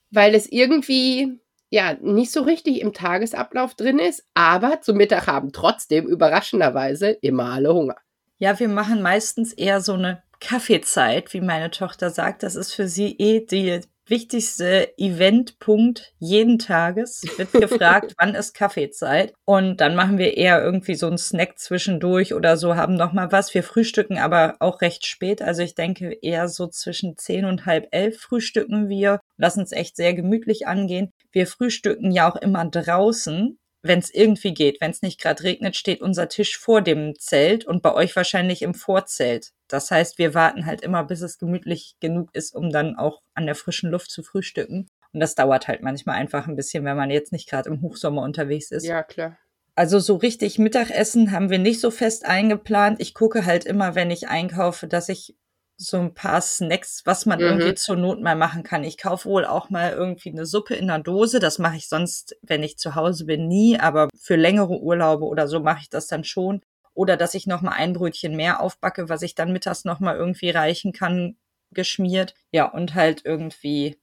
weil 0.10 0.34
es 0.34 0.52
irgendwie 0.52 1.40
ja 1.70 1.96
nicht 2.02 2.32
so 2.32 2.42
richtig 2.42 2.82
im 2.82 2.94
Tagesablauf 2.94 3.76
drin 3.76 4.00
ist. 4.00 4.26
Aber 4.34 4.82
zum 4.82 4.98
Mittag 4.98 5.28
haben 5.28 5.52
trotzdem 5.52 6.08
überraschenderweise 6.08 7.10
immer 7.10 7.52
alle 7.52 7.74
Hunger. 7.74 7.98
Ja, 8.40 8.60
wir 8.60 8.70
machen 8.70 9.02
meistens 9.02 9.54
eher 9.54 9.82
so 9.82 9.94
eine 9.94 10.24
Kaffeezeit, 10.40 11.34
wie 11.34 11.42
meine 11.42 11.72
Tochter 11.72 12.10
sagt. 12.10 12.44
Das 12.44 12.56
ist 12.56 12.74
für 12.74 12.88
sie 12.88 13.16
eh 13.18 13.46
die 13.46 13.82
wichtigste 14.10 14.98
Eventpunkt 14.98 16.14
jeden 16.20 16.60
Tages. 16.60 17.24
Wird 17.38 17.52
gefragt, 17.54 18.14
wann 18.18 18.36
ist 18.36 18.54
Kaffeezeit? 18.54 19.34
Und 19.46 19.82
dann 19.82 19.96
machen 19.96 20.18
wir 20.18 20.38
eher 20.38 20.64
irgendwie 20.64 20.96
so 20.96 21.08
einen 21.08 21.18
Snack 21.18 21.60
zwischendurch 21.60 22.34
oder 22.34 22.58
so, 22.58 22.76
haben 22.76 22.96
noch 22.96 23.14
mal 23.14 23.32
was. 23.32 23.54
Wir 23.54 23.64
frühstücken 23.64 24.18
aber 24.18 24.56
auch 24.60 24.82
recht 24.82 25.06
spät. 25.06 25.42
Also 25.42 25.62
ich 25.62 25.76
denke 25.76 26.18
eher 26.22 26.48
so 26.48 26.68
zwischen 26.68 27.18
zehn 27.18 27.46
und 27.46 27.66
halb 27.66 27.88
elf 27.92 28.20
frühstücken 28.20 28.90
wir. 28.90 29.20
Lassen 29.38 29.62
uns 29.62 29.72
echt 29.72 29.96
sehr 29.96 30.14
gemütlich 30.14 30.68
angehen. 30.68 31.12
Wir 31.32 31.48
frühstücken 31.48 32.12
ja 32.12 32.32
auch 32.32 32.36
immer 32.36 32.66
draußen 32.66 33.60
wenn 33.88 34.00
es 34.00 34.14
irgendwie 34.14 34.54
geht. 34.54 34.82
Wenn 34.82 34.92
es 34.92 35.02
nicht 35.02 35.20
gerade 35.20 35.44
regnet, 35.44 35.76
steht 35.76 36.02
unser 36.02 36.30
Tisch 36.30 36.58
vor 36.58 36.82
dem 36.82 37.18
Zelt 37.18 37.66
und 37.66 37.82
bei 37.82 37.94
euch 37.94 38.16
wahrscheinlich 38.16 38.62
im 38.62 38.74
Vorzelt. 38.74 39.52
Das 39.68 39.92
heißt, 39.92 40.18
wir 40.18 40.34
warten 40.34 40.66
halt 40.66 40.82
immer, 40.82 41.04
bis 41.04 41.22
es 41.22 41.38
gemütlich 41.38 41.96
genug 42.00 42.30
ist, 42.34 42.56
um 42.56 42.70
dann 42.70 42.96
auch 42.96 43.22
an 43.34 43.46
der 43.46 43.56
frischen 43.56 43.92
Luft 43.92 44.12
zu 44.12 44.24
frühstücken. 44.24 44.88
Und 45.14 45.20
das 45.20 45.36
dauert 45.36 45.68
halt 45.68 45.82
manchmal 45.82 46.18
einfach 46.18 46.48
ein 46.48 46.56
bisschen, 46.56 46.86
wenn 46.86 46.98
man 46.98 47.10
jetzt 47.10 47.32
nicht 47.32 47.50
gerade 47.50 47.70
im 47.70 47.82
Hochsommer 47.82 48.22
unterwegs 48.22 48.72
ist. 48.72 48.86
Ja, 48.86 49.04
klar. 49.04 49.38
Also 49.76 50.00
so 50.00 50.16
richtig 50.16 50.58
Mittagessen 50.58 51.32
haben 51.32 51.50
wir 51.50 51.60
nicht 51.60 51.80
so 51.80 51.92
fest 51.92 52.26
eingeplant. 52.26 53.00
Ich 53.00 53.14
gucke 53.14 53.46
halt 53.46 53.64
immer, 53.66 53.94
wenn 53.94 54.10
ich 54.10 54.28
einkaufe, 54.28 54.88
dass 54.88 55.08
ich 55.08 55.36
so 55.78 55.98
ein 55.98 56.14
paar 56.14 56.42
Snacks, 56.42 57.04
was 57.06 57.26
man 57.26 57.40
mhm. 57.40 57.46
irgendwie 57.46 57.76
zur 57.76 57.96
Not 57.96 58.22
mal 58.22 58.36
machen 58.36 58.64
kann. 58.64 58.84
Ich 58.84 58.98
kaufe 58.98 59.30
wohl 59.30 59.46
auch 59.46 59.70
mal 59.70 59.92
irgendwie 59.92 60.32
eine 60.32 60.46
Suppe 60.46 60.74
in 60.74 60.90
einer 60.90 61.04
Dose. 61.04 61.40
Das 61.40 61.60
mache 61.60 61.78
ich 61.78 61.88
sonst, 61.88 62.36
wenn 62.42 62.64
ich 62.64 62.78
zu 62.78 62.96
Hause 62.96 63.26
bin, 63.26 63.48
nie. 63.48 63.80
Aber 63.80 64.10
für 64.20 64.36
längere 64.36 64.80
Urlaube 64.82 65.26
oder 65.26 65.48
so 65.48 65.60
mache 65.60 65.82
ich 65.82 65.90
das 65.90 66.08
dann 66.08 66.24
schon. 66.24 66.62
Oder 66.94 67.16
dass 67.16 67.36
ich 67.36 67.46
noch 67.46 67.62
mal 67.62 67.74
ein 67.74 67.94
Brötchen 67.94 68.36
mehr 68.36 68.60
aufbacke, 68.60 69.08
was 69.08 69.22
ich 69.22 69.36
dann 69.36 69.54
mittags 69.54 69.86
noch 69.86 70.00
mal 70.00 70.16
irgendwie 70.16 70.50
reichen 70.50 70.94
kann, 70.94 71.38
geschmiert. 71.72 72.34
Ja, 72.52 72.66
und 72.66 72.96
halt 72.96 73.22
irgendwie 73.24 73.98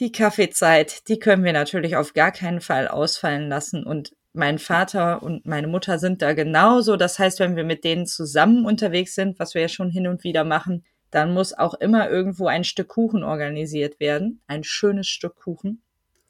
die 0.00 0.10
Kaffeezeit, 0.10 1.08
die 1.08 1.20
können 1.20 1.44
wir 1.44 1.52
natürlich 1.52 1.94
auf 1.94 2.12
gar 2.12 2.32
keinen 2.32 2.60
Fall 2.60 2.88
ausfallen 2.88 3.48
lassen. 3.48 3.84
Und 3.84 4.12
mein 4.32 4.58
Vater 4.58 5.22
und 5.22 5.46
meine 5.46 5.68
Mutter 5.68 5.98
sind 6.00 6.22
da 6.22 6.32
genauso. 6.32 6.96
Das 6.96 7.18
heißt, 7.20 7.38
wenn 7.38 7.54
wir 7.54 7.64
mit 7.64 7.84
denen 7.84 8.06
zusammen 8.06 8.64
unterwegs 8.64 9.14
sind, 9.14 9.38
was 9.38 9.54
wir 9.54 9.62
ja 9.62 9.68
schon 9.68 9.90
hin 9.90 10.08
und 10.08 10.24
wieder 10.24 10.44
machen, 10.44 10.84
dann 11.10 11.34
muss 11.34 11.52
auch 11.52 11.74
immer 11.74 12.08
irgendwo 12.08 12.46
ein 12.46 12.64
Stück 12.64 12.88
Kuchen 12.88 13.24
organisiert 13.24 14.00
werden. 14.00 14.40
Ein 14.46 14.64
schönes 14.64 15.08
Stück 15.08 15.36
Kuchen 15.36 15.82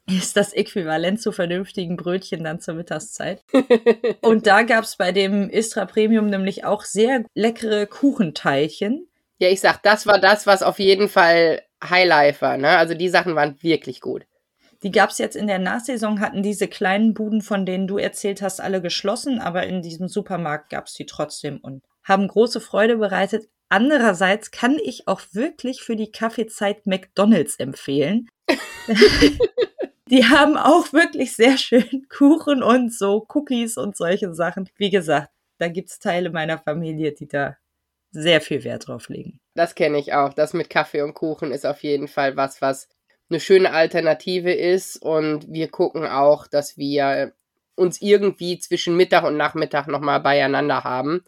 ist 0.07 0.35
das 0.35 0.53
Äquivalent 0.53 1.21
zu 1.21 1.31
vernünftigen 1.31 1.95
Brötchen 1.95 2.43
dann 2.43 2.59
zur 2.59 2.73
Mittagszeit. 2.75 3.43
Und 4.21 4.47
da 4.47 4.63
gab's 4.63 4.95
bei 4.95 5.11
dem 5.11 5.49
Istra 5.49 5.85
Premium 5.85 6.27
nämlich 6.27 6.65
auch 6.65 6.83
sehr 6.83 7.23
leckere 7.33 7.85
Kuchenteilchen. 7.85 9.07
Ja, 9.37 9.49
ich 9.49 9.61
sag, 9.61 9.81
das 9.83 10.05
war 10.05 10.19
das, 10.19 10.47
was 10.47 10.63
auf 10.63 10.79
jeden 10.79 11.09
Fall 11.09 11.61
Highlife 11.83 12.41
war. 12.41 12.57
Ne? 12.57 12.69
Also 12.69 12.93
die 12.93 13.09
Sachen 13.09 13.35
waren 13.35 13.61
wirklich 13.61 14.01
gut. 14.01 14.25
Die 14.83 14.91
gab 14.91 15.11
es 15.11 15.19
jetzt 15.19 15.35
in 15.35 15.47
der 15.47 15.59
Nachsaison, 15.59 16.19
hatten 16.19 16.41
diese 16.41 16.67
kleinen 16.67 17.13
Buden, 17.13 17.41
von 17.41 17.65
denen 17.67 17.87
du 17.87 17.97
erzählt 17.97 18.41
hast, 18.41 18.59
alle 18.59 18.81
geschlossen, 18.81 19.39
aber 19.39 19.67
in 19.67 19.83
diesem 19.83 20.07
Supermarkt 20.07 20.71
gab 20.71 20.87
es 20.87 20.93
die 20.93 21.05
trotzdem 21.05 21.59
und 21.59 21.83
haben 22.03 22.27
große 22.27 22.59
Freude 22.59 22.97
bereitet. 22.97 23.47
Andererseits 23.71 24.51
kann 24.51 24.77
ich 24.83 25.07
auch 25.07 25.21
wirklich 25.31 25.81
für 25.81 25.95
die 25.95 26.11
Kaffeezeit 26.11 26.85
McDonald's 26.87 27.55
empfehlen. 27.55 28.27
die 30.09 30.25
haben 30.25 30.57
auch 30.57 30.91
wirklich 30.91 31.37
sehr 31.37 31.57
schön 31.57 32.05
Kuchen 32.09 32.63
und 32.63 32.93
so 32.93 33.25
Cookies 33.33 33.77
und 33.77 33.95
solche 33.95 34.33
Sachen. 34.33 34.69
Wie 34.75 34.89
gesagt, 34.89 35.29
da 35.57 35.69
gibt's 35.69 35.99
Teile 35.99 36.31
meiner 36.31 36.57
Familie, 36.57 37.13
die 37.13 37.29
da 37.29 37.55
sehr 38.11 38.41
viel 38.41 38.65
Wert 38.65 38.89
drauf 38.89 39.07
legen. 39.07 39.39
Das 39.55 39.73
kenne 39.73 39.99
ich 39.99 40.11
auch. 40.11 40.33
Das 40.33 40.51
mit 40.51 40.69
Kaffee 40.69 41.01
und 41.01 41.13
Kuchen 41.13 41.53
ist 41.53 41.65
auf 41.65 41.81
jeden 41.81 42.09
Fall 42.09 42.35
was, 42.35 42.61
was 42.61 42.89
eine 43.29 43.39
schöne 43.39 43.71
Alternative 43.71 44.51
ist. 44.51 45.01
Und 45.01 45.47
wir 45.47 45.69
gucken 45.69 46.05
auch, 46.05 46.45
dass 46.45 46.77
wir 46.77 47.31
uns 47.75 48.01
irgendwie 48.01 48.59
zwischen 48.59 48.97
Mittag 48.97 49.23
und 49.23 49.37
Nachmittag 49.37 49.87
nochmal 49.87 50.19
beieinander 50.19 50.83
haben. 50.83 51.23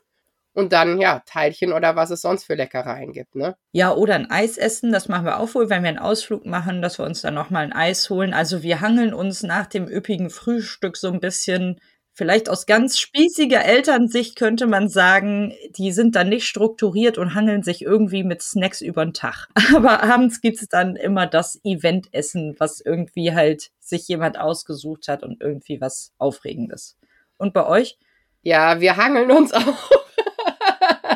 Und 0.53 0.71
dann, 0.71 1.01
ja, 1.01 1.23
Teilchen 1.25 1.73
oder 1.73 1.95
was 1.95 2.11
es 2.11 2.21
sonst 2.21 2.43
für 2.43 2.53
Leckereien 2.53 3.11
gibt, 3.11 3.35
ne? 3.35 3.55
Ja, 3.71 3.93
oder 3.93 4.15
ein 4.15 4.29
Eis 4.29 4.57
essen, 4.57 4.91
das 4.91 5.07
machen 5.07 5.25
wir 5.25 5.39
auch 5.39 5.53
wohl, 5.55 5.69
wenn 5.69 5.81
wir 5.81 5.89
einen 5.89 5.97
Ausflug 5.97 6.45
machen, 6.45 6.81
dass 6.81 6.99
wir 6.99 7.05
uns 7.05 7.21
dann 7.21 7.33
nochmal 7.33 7.63
ein 7.63 7.73
Eis 7.73 8.09
holen. 8.09 8.33
Also 8.33 8.61
wir 8.61 8.79
hangeln 8.79 9.13
uns 9.13 9.41
nach 9.41 9.65
dem 9.65 9.87
üppigen 9.87 10.29
Frühstück 10.29 10.95
so 10.95 11.11
ein 11.11 11.19
bisschen 11.19 11.79
Vielleicht 12.15 12.47
aus 12.47 12.67
ganz 12.67 12.99
spießiger 12.99 13.65
Elternsicht 13.65 14.35
könnte 14.35 14.67
man 14.67 14.87
sagen, 14.87 15.51
die 15.75 15.91
sind 15.91 16.15
dann 16.15 16.29
nicht 16.29 16.45
strukturiert 16.47 17.17
und 17.17 17.33
hangeln 17.33 17.63
sich 17.63 17.81
irgendwie 17.81 18.23
mit 18.23 18.43
Snacks 18.43 18.81
über 18.81 19.03
den 19.03 19.15
Tag. 19.15 19.47
Aber 19.75 20.03
abends 20.03 20.39
gibt's 20.39 20.67
dann 20.67 20.95
immer 20.95 21.25
das 21.25 21.59
Eventessen, 21.63 22.55
was 22.59 22.81
irgendwie 22.81 23.33
halt 23.33 23.71
sich 23.79 24.07
jemand 24.07 24.37
ausgesucht 24.37 25.07
hat 25.07 25.23
und 25.23 25.41
irgendwie 25.41 25.81
was 25.81 26.13
Aufregendes. 26.19 26.97
Und 27.37 27.51
bei 27.51 27.65
euch? 27.65 27.97
Ja, 28.43 28.79
wir 28.79 28.95
hangeln 28.95 29.31
uns 29.31 29.51
auch. 29.53 29.89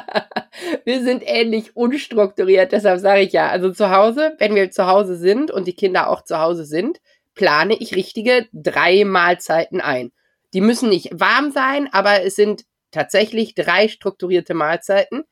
wir 0.86 1.04
sind 1.04 1.24
ähnlich 1.26 1.76
unstrukturiert, 1.76 2.72
deshalb 2.72 3.00
sage 3.00 3.22
ich 3.22 3.34
ja, 3.34 3.50
also 3.50 3.72
zu 3.72 3.90
Hause, 3.92 4.36
wenn 4.40 4.56
wir 4.56 4.72
zu 4.72 4.88
Hause 4.88 5.16
sind 5.16 5.52
und 5.52 5.68
die 5.68 5.76
Kinder 5.76 6.10
auch 6.10 6.24
zu 6.24 6.40
Hause 6.40 6.66
sind, 6.66 7.00
plane 7.34 7.76
ich 7.80 7.96
richtige 7.96 8.48
drei 8.52 9.06
Mahlzeiten 9.06 9.82
ein. 9.82 10.12
Die 10.54 10.62
müssen 10.62 10.90
nicht 10.90 11.10
warm 11.20 11.52
sein, 11.52 11.90
aber 11.92 12.24
es 12.24 12.36
sind 12.36 12.64
tatsächlich 12.92 13.54
drei 13.54 13.88
strukturierte 13.88 14.54
Mahlzeiten. 14.54 15.24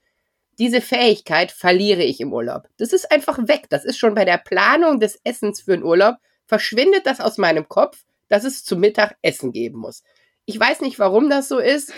Diese 0.60 0.82
Fähigkeit 0.82 1.52
verliere 1.52 2.04
ich 2.04 2.20
im 2.22 2.32
Urlaub. 2.32 2.68
Das 2.78 2.94
ist 2.94 3.12
einfach 3.12 3.38
weg. 3.48 3.66
Das 3.70 3.84
ist 3.84 3.98
schon 3.98 4.14
bei 4.14 4.26
der 4.26 4.38
Planung 4.38 5.00
des 5.00 5.20
Essens 5.24 5.62
für 5.62 5.72
den 5.72 5.84
Urlaub. 5.84 6.16
Verschwindet 6.46 7.06
das 7.06 7.20
aus 7.20 7.38
meinem 7.38 7.68
Kopf, 7.68 8.04
dass 8.28 8.44
es 8.44 8.64
zu 8.64 8.78
Mittag 8.78 9.18
Essen 9.22 9.52
geben 9.52 9.80
muss. 9.80 10.04
Ich 10.46 10.60
weiß 10.60 10.82
nicht, 10.82 11.00
warum 11.00 11.30
das 11.30 11.48
so 11.48 11.60
ist. 11.60 11.92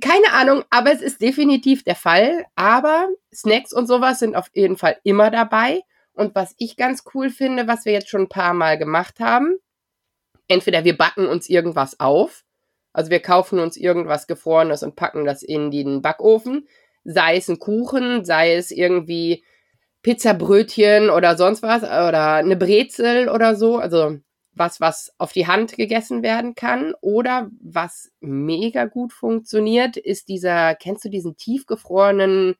Keine 0.00 0.32
Ahnung, 0.32 0.64
aber 0.70 0.92
es 0.92 1.00
ist 1.00 1.20
definitiv 1.20 1.82
der 1.82 1.96
Fall. 1.96 2.44
Aber 2.54 3.08
Snacks 3.34 3.72
und 3.72 3.86
sowas 3.86 4.18
sind 4.18 4.36
auf 4.36 4.48
jeden 4.54 4.76
Fall 4.76 4.98
immer 5.02 5.30
dabei. 5.30 5.82
Und 6.12 6.34
was 6.34 6.54
ich 6.58 6.76
ganz 6.76 7.04
cool 7.14 7.30
finde, 7.30 7.68
was 7.68 7.84
wir 7.84 7.92
jetzt 7.92 8.08
schon 8.08 8.22
ein 8.22 8.28
paar 8.28 8.54
Mal 8.54 8.76
gemacht 8.78 9.20
haben, 9.20 9.56
entweder 10.48 10.84
wir 10.84 10.96
backen 10.96 11.26
uns 11.26 11.48
irgendwas 11.48 12.00
auf, 12.00 12.44
also 12.92 13.10
wir 13.10 13.20
kaufen 13.20 13.60
uns 13.60 13.76
irgendwas 13.76 14.26
Gefrorenes 14.26 14.82
und 14.82 14.96
packen 14.96 15.24
das 15.24 15.42
in 15.42 15.70
den 15.70 16.02
Backofen, 16.02 16.66
sei 17.04 17.36
es 17.36 17.48
ein 17.48 17.58
Kuchen, 17.58 18.24
sei 18.24 18.54
es 18.54 18.70
irgendwie 18.70 19.44
Pizzabrötchen 20.02 21.10
oder 21.10 21.36
sonst 21.36 21.62
was 21.62 21.82
oder 21.82 22.34
eine 22.34 22.56
Brezel 22.56 23.28
oder 23.28 23.54
so, 23.54 23.78
also 23.78 24.18
was, 24.58 24.80
was 24.80 25.12
auf 25.18 25.32
die 25.32 25.46
Hand 25.46 25.76
gegessen 25.76 26.22
werden 26.22 26.54
kann. 26.54 26.94
Oder 27.00 27.50
was 27.60 28.10
mega 28.20 28.84
gut 28.84 29.12
funktioniert, 29.12 29.96
ist 29.96 30.28
dieser, 30.28 30.74
kennst 30.74 31.04
du 31.04 31.08
diesen 31.08 31.36
tiefgefrorenen 31.36 32.56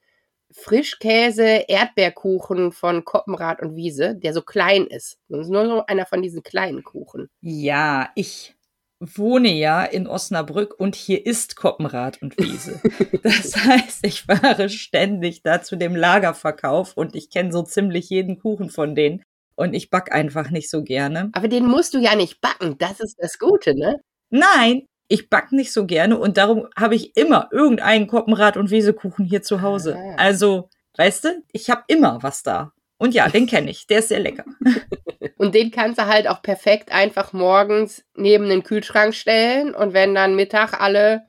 Frischkäse 0.50 1.64
Erdbeerkuchen 1.68 2.72
von 2.72 3.04
Koppenrad 3.04 3.60
und 3.60 3.76
Wiese, 3.76 4.16
der 4.16 4.32
so 4.32 4.42
klein 4.42 4.86
ist. 4.86 5.18
Das 5.28 5.40
ist 5.40 5.50
nur 5.50 5.66
so 5.66 5.86
einer 5.86 6.06
von 6.06 6.22
diesen 6.22 6.42
kleinen 6.42 6.82
Kuchen. 6.82 7.28
Ja, 7.42 8.10
ich 8.14 8.54
wohne 9.00 9.52
ja 9.52 9.84
in 9.84 10.06
Osnabrück 10.06 10.74
und 10.78 10.96
hier 10.96 11.24
ist 11.24 11.56
Koppenrad 11.56 12.20
und 12.22 12.36
Wiese. 12.38 12.80
das 13.22 13.56
heißt, 13.56 14.04
ich 14.06 14.22
fahre 14.22 14.68
ständig 14.68 15.42
da 15.42 15.62
zu 15.62 15.76
dem 15.76 15.94
Lagerverkauf 15.94 16.96
und 16.96 17.14
ich 17.14 17.30
kenne 17.30 17.52
so 17.52 17.62
ziemlich 17.62 18.10
jeden 18.10 18.38
Kuchen 18.38 18.70
von 18.70 18.94
denen. 18.94 19.22
Und 19.58 19.74
ich 19.74 19.90
back 19.90 20.12
einfach 20.12 20.50
nicht 20.50 20.70
so 20.70 20.84
gerne. 20.84 21.30
Aber 21.32 21.48
den 21.48 21.66
musst 21.66 21.92
du 21.92 21.98
ja 21.98 22.14
nicht 22.14 22.40
backen, 22.40 22.78
das 22.78 23.00
ist 23.00 23.16
das 23.18 23.40
Gute, 23.40 23.76
ne? 23.76 23.96
Nein, 24.30 24.86
ich 25.08 25.30
back 25.30 25.50
nicht 25.50 25.72
so 25.72 25.84
gerne 25.84 26.16
und 26.16 26.36
darum 26.36 26.68
habe 26.76 26.94
ich 26.94 27.16
immer 27.16 27.48
irgendeinen 27.50 28.06
Koppenrad 28.06 28.56
und 28.56 28.70
Wiesekuchen 28.70 29.24
hier 29.24 29.42
zu 29.42 29.60
Hause. 29.60 29.96
Ah. 29.98 30.14
Also, 30.16 30.68
weißt 30.96 31.24
du, 31.24 31.42
ich 31.50 31.70
habe 31.70 31.82
immer 31.88 32.22
was 32.22 32.44
da. 32.44 32.70
Und 32.98 33.14
ja, 33.14 33.28
den 33.28 33.48
kenne 33.48 33.72
ich, 33.72 33.88
der 33.88 33.98
ist 33.98 34.10
sehr 34.10 34.20
lecker. 34.20 34.44
und 35.38 35.56
den 35.56 35.72
kannst 35.72 35.98
du 35.98 36.06
halt 36.06 36.28
auch 36.28 36.40
perfekt 36.40 36.92
einfach 36.92 37.32
morgens 37.32 38.04
neben 38.14 38.48
den 38.48 38.62
Kühlschrank 38.62 39.12
stellen 39.12 39.74
und 39.74 39.92
wenn 39.92 40.14
dann 40.14 40.36
Mittag 40.36 40.80
alle 40.80 41.22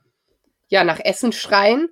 ja 0.68 0.84
nach 0.84 1.00
Essen 1.04 1.32
schreien 1.32 1.90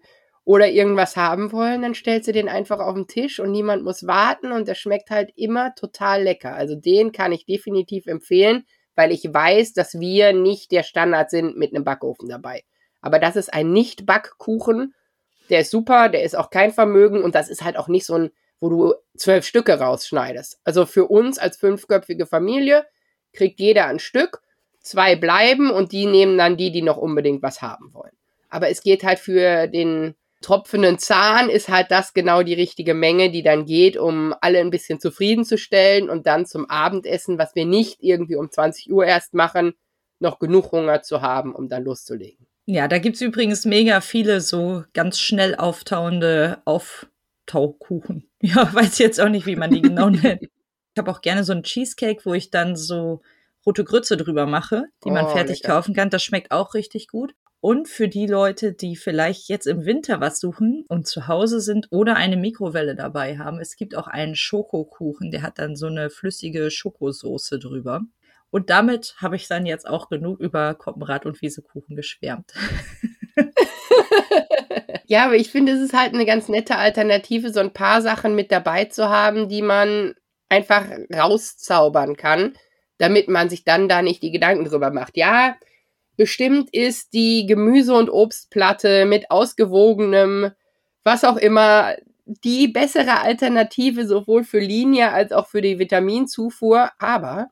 oder 0.47 0.67
irgendwas 0.69 1.17
haben 1.17 1.51
wollen, 1.51 1.81
dann 1.81 1.93
stellst 1.93 2.27
du 2.27 2.31
den 2.31 2.49
einfach 2.49 2.79
auf 2.79 2.95
den 2.95 3.07
Tisch 3.07 3.39
und 3.39 3.51
niemand 3.51 3.83
muss 3.83 4.07
warten 4.07 4.51
und 4.51 4.67
der 4.67 4.75
schmeckt 4.75 5.09
halt 5.09 5.31
immer 5.35 5.75
total 5.75 6.23
lecker. 6.23 6.55
Also 6.55 6.75
den 6.75 7.11
kann 7.11 7.31
ich 7.31 7.45
definitiv 7.45 8.07
empfehlen 8.07 8.63
weil 8.97 9.11
ich 9.11 9.31
weiß, 9.31 9.73
dass 9.73 9.99
wir 9.99 10.33
nicht 10.33 10.71
der 10.71 10.81
Standard 10.81 11.29
sind 11.29 11.55
mit 11.55 11.73
einem 11.73 11.85
Backofen 11.85 12.27
dabei. 12.27 12.63
Aber 12.99 13.19
das 13.19 13.35
ist 13.35 13.53
ein 13.53 13.71
Nicht-Backkuchen. 13.71 14.95
Der 15.51 15.61
ist 15.61 15.69
super, 15.69 16.09
der 16.09 16.23
ist 16.23 16.35
auch 16.35 16.49
kein 16.49 16.73
Vermögen 16.73 17.23
und 17.23 17.35
das 17.35 17.47
ist 17.47 17.63
halt 17.63 17.77
auch 17.77 17.87
nicht 17.87 18.07
so 18.07 18.15
ein, 18.15 18.31
wo 18.59 18.69
du 18.69 18.95
zwölf 19.15 19.45
Stücke 19.45 19.79
rausschneidest. 19.79 20.59
Also 20.63 20.87
für 20.87 21.05
uns 21.05 21.37
als 21.37 21.57
fünfköpfige 21.57 22.25
Familie 22.25 22.87
kriegt 23.33 23.59
jeder 23.59 23.85
ein 23.85 23.99
Stück, 23.99 24.41
zwei 24.81 25.15
bleiben 25.15 25.69
und 25.69 25.91
die 25.91 26.07
nehmen 26.07 26.35
dann 26.35 26.57
die, 26.57 26.71
die 26.71 26.81
noch 26.81 26.97
unbedingt 26.97 27.43
was 27.43 27.61
haben 27.61 27.93
wollen. 27.93 28.17
Aber 28.49 28.69
es 28.69 28.81
geht 28.81 29.03
halt 29.03 29.19
für 29.19 29.67
den 29.67 30.15
tropfenden 30.41 30.99
Zahn 30.99 31.49
ist 31.49 31.69
halt 31.69 31.91
das 31.91 32.13
genau 32.13 32.43
die 32.43 32.53
richtige 32.53 32.93
Menge, 32.93 33.31
die 33.31 33.43
dann 33.43 33.65
geht, 33.65 33.97
um 33.97 34.33
alle 34.41 34.59
ein 34.59 34.69
bisschen 34.69 34.99
zufriedenzustellen 34.99 36.09
und 36.09 36.27
dann 36.27 36.45
zum 36.45 36.69
Abendessen, 36.69 37.37
was 37.37 37.55
wir 37.55 37.65
nicht 37.65 37.97
irgendwie 38.01 38.35
um 38.35 38.51
20 38.51 38.91
Uhr 38.91 39.05
erst 39.05 39.33
machen, 39.33 39.73
noch 40.19 40.39
genug 40.39 40.71
Hunger 40.71 41.01
zu 41.01 41.21
haben, 41.21 41.53
um 41.53 41.69
dann 41.69 41.83
loszulegen. 41.83 42.47
Ja, 42.65 42.87
da 42.87 42.97
gibt's 42.99 43.21
übrigens 43.21 43.65
mega 43.65 44.01
viele 44.01 44.41
so 44.41 44.83
ganz 44.93 45.19
schnell 45.19 45.55
auftauende 45.55 46.61
Auftaukuchen. 46.65 48.23
Ja, 48.39 48.71
weiß 48.71 48.99
jetzt 48.99 49.19
auch 49.19 49.29
nicht, 49.29 49.47
wie 49.47 49.55
man 49.55 49.71
die 49.71 49.81
genau 49.81 50.09
nennt. 50.11 50.43
Ich 50.43 50.49
habe 50.99 51.09
auch 51.09 51.21
gerne 51.21 51.43
so 51.43 51.53
einen 51.53 51.63
Cheesecake, 51.63 52.23
wo 52.23 52.35
ich 52.35 52.51
dann 52.51 52.75
so 52.75 53.21
rote 53.65 53.83
Grütze 53.83 54.15
drüber 54.15 54.45
mache, 54.45 54.83
die 55.03 55.09
man 55.09 55.25
oh, 55.25 55.29
fertig 55.29 55.63
lecker. 55.63 55.73
kaufen 55.73 55.95
kann. 55.95 56.11
Das 56.11 56.23
schmeckt 56.23 56.51
auch 56.51 56.75
richtig 56.75 57.07
gut. 57.07 57.33
Und 57.59 57.87
für 57.87 58.07
die 58.07 58.27
Leute, 58.27 58.73
die 58.73 58.95
vielleicht 58.95 59.49
jetzt 59.49 59.65
im 59.65 59.85
Winter 59.85 60.21
was 60.21 60.39
suchen 60.39 60.85
und 60.87 61.07
zu 61.07 61.27
Hause 61.27 61.59
sind 61.59 61.87
oder 61.89 62.15
eine 62.15 62.37
Mikrowelle 62.37 62.95
dabei 62.95 63.39
haben, 63.39 63.59
es 63.59 63.75
gibt 63.75 63.95
auch 63.95 64.07
einen 64.07 64.35
Schokokuchen, 64.35 65.31
der 65.31 65.41
hat 65.41 65.57
dann 65.57 65.75
so 65.75 65.87
eine 65.87 66.09
flüssige 66.09 66.69
Schokosoße 66.69 67.57
drüber. 67.57 68.01
Und 68.49 68.69
damit 68.69 69.15
habe 69.17 69.35
ich 69.35 69.47
dann 69.47 69.65
jetzt 69.65 69.87
auch 69.87 70.09
genug 70.09 70.39
über 70.39 70.73
Koppenrad 70.75 71.25
und 71.25 71.41
Wiesekuchen 71.41 71.95
geschwärmt. 71.95 72.53
ja, 75.05 75.25
aber 75.25 75.35
ich 75.35 75.51
finde, 75.51 75.73
es 75.73 75.81
ist 75.81 75.93
halt 75.93 76.13
eine 76.13 76.25
ganz 76.25 76.47
nette 76.47 76.77
Alternative, 76.77 77.51
so 77.51 77.59
ein 77.59 77.73
paar 77.73 78.01
Sachen 78.01 78.35
mit 78.35 78.51
dabei 78.51 78.85
zu 78.85 79.09
haben, 79.09 79.49
die 79.49 79.61
man 79.61 80.13
einfach 80.49 80.85
rauszaubern 81.13 82.15
kann, 82.15 82.53
damit 82.99 83.27
man 83.27 83.49
sich 83.49 83.65
dann 83.65 83.89
da 83.89 84.01
nicht 84.01 84.23
die 84.23 84.31
Gedanken 84.31 84.65
drüber 84.65 84.91
macht. 84.91 85.17
Ja, 85.17 85.55
Bestimmt 86.17 86.69
ist 86.73 87.13
die 87.13 87.45
Gemüse- 87.45 87.93
und 87.93 88.09
Obstplatte 88.09 89.05
mit 89.05 89.31
ausgewogenem, 89.31 90.51
was 91.03 91.23
auch 91.23 91.37
immer, 91.37 91.95
die 92.25 92.67
bessere 92.67 93.21
Alternative 93.21 94.05
sowohl 94.05 94.43
für 94.43 94.59
Linie 94.59 95.11
als 95.11 95.31
auch 95.31 95.47
für 95.47 95.61
die 95.61 95.79
Vitaminzufuhr. 95.79 96.89
Aber 96.99 97.47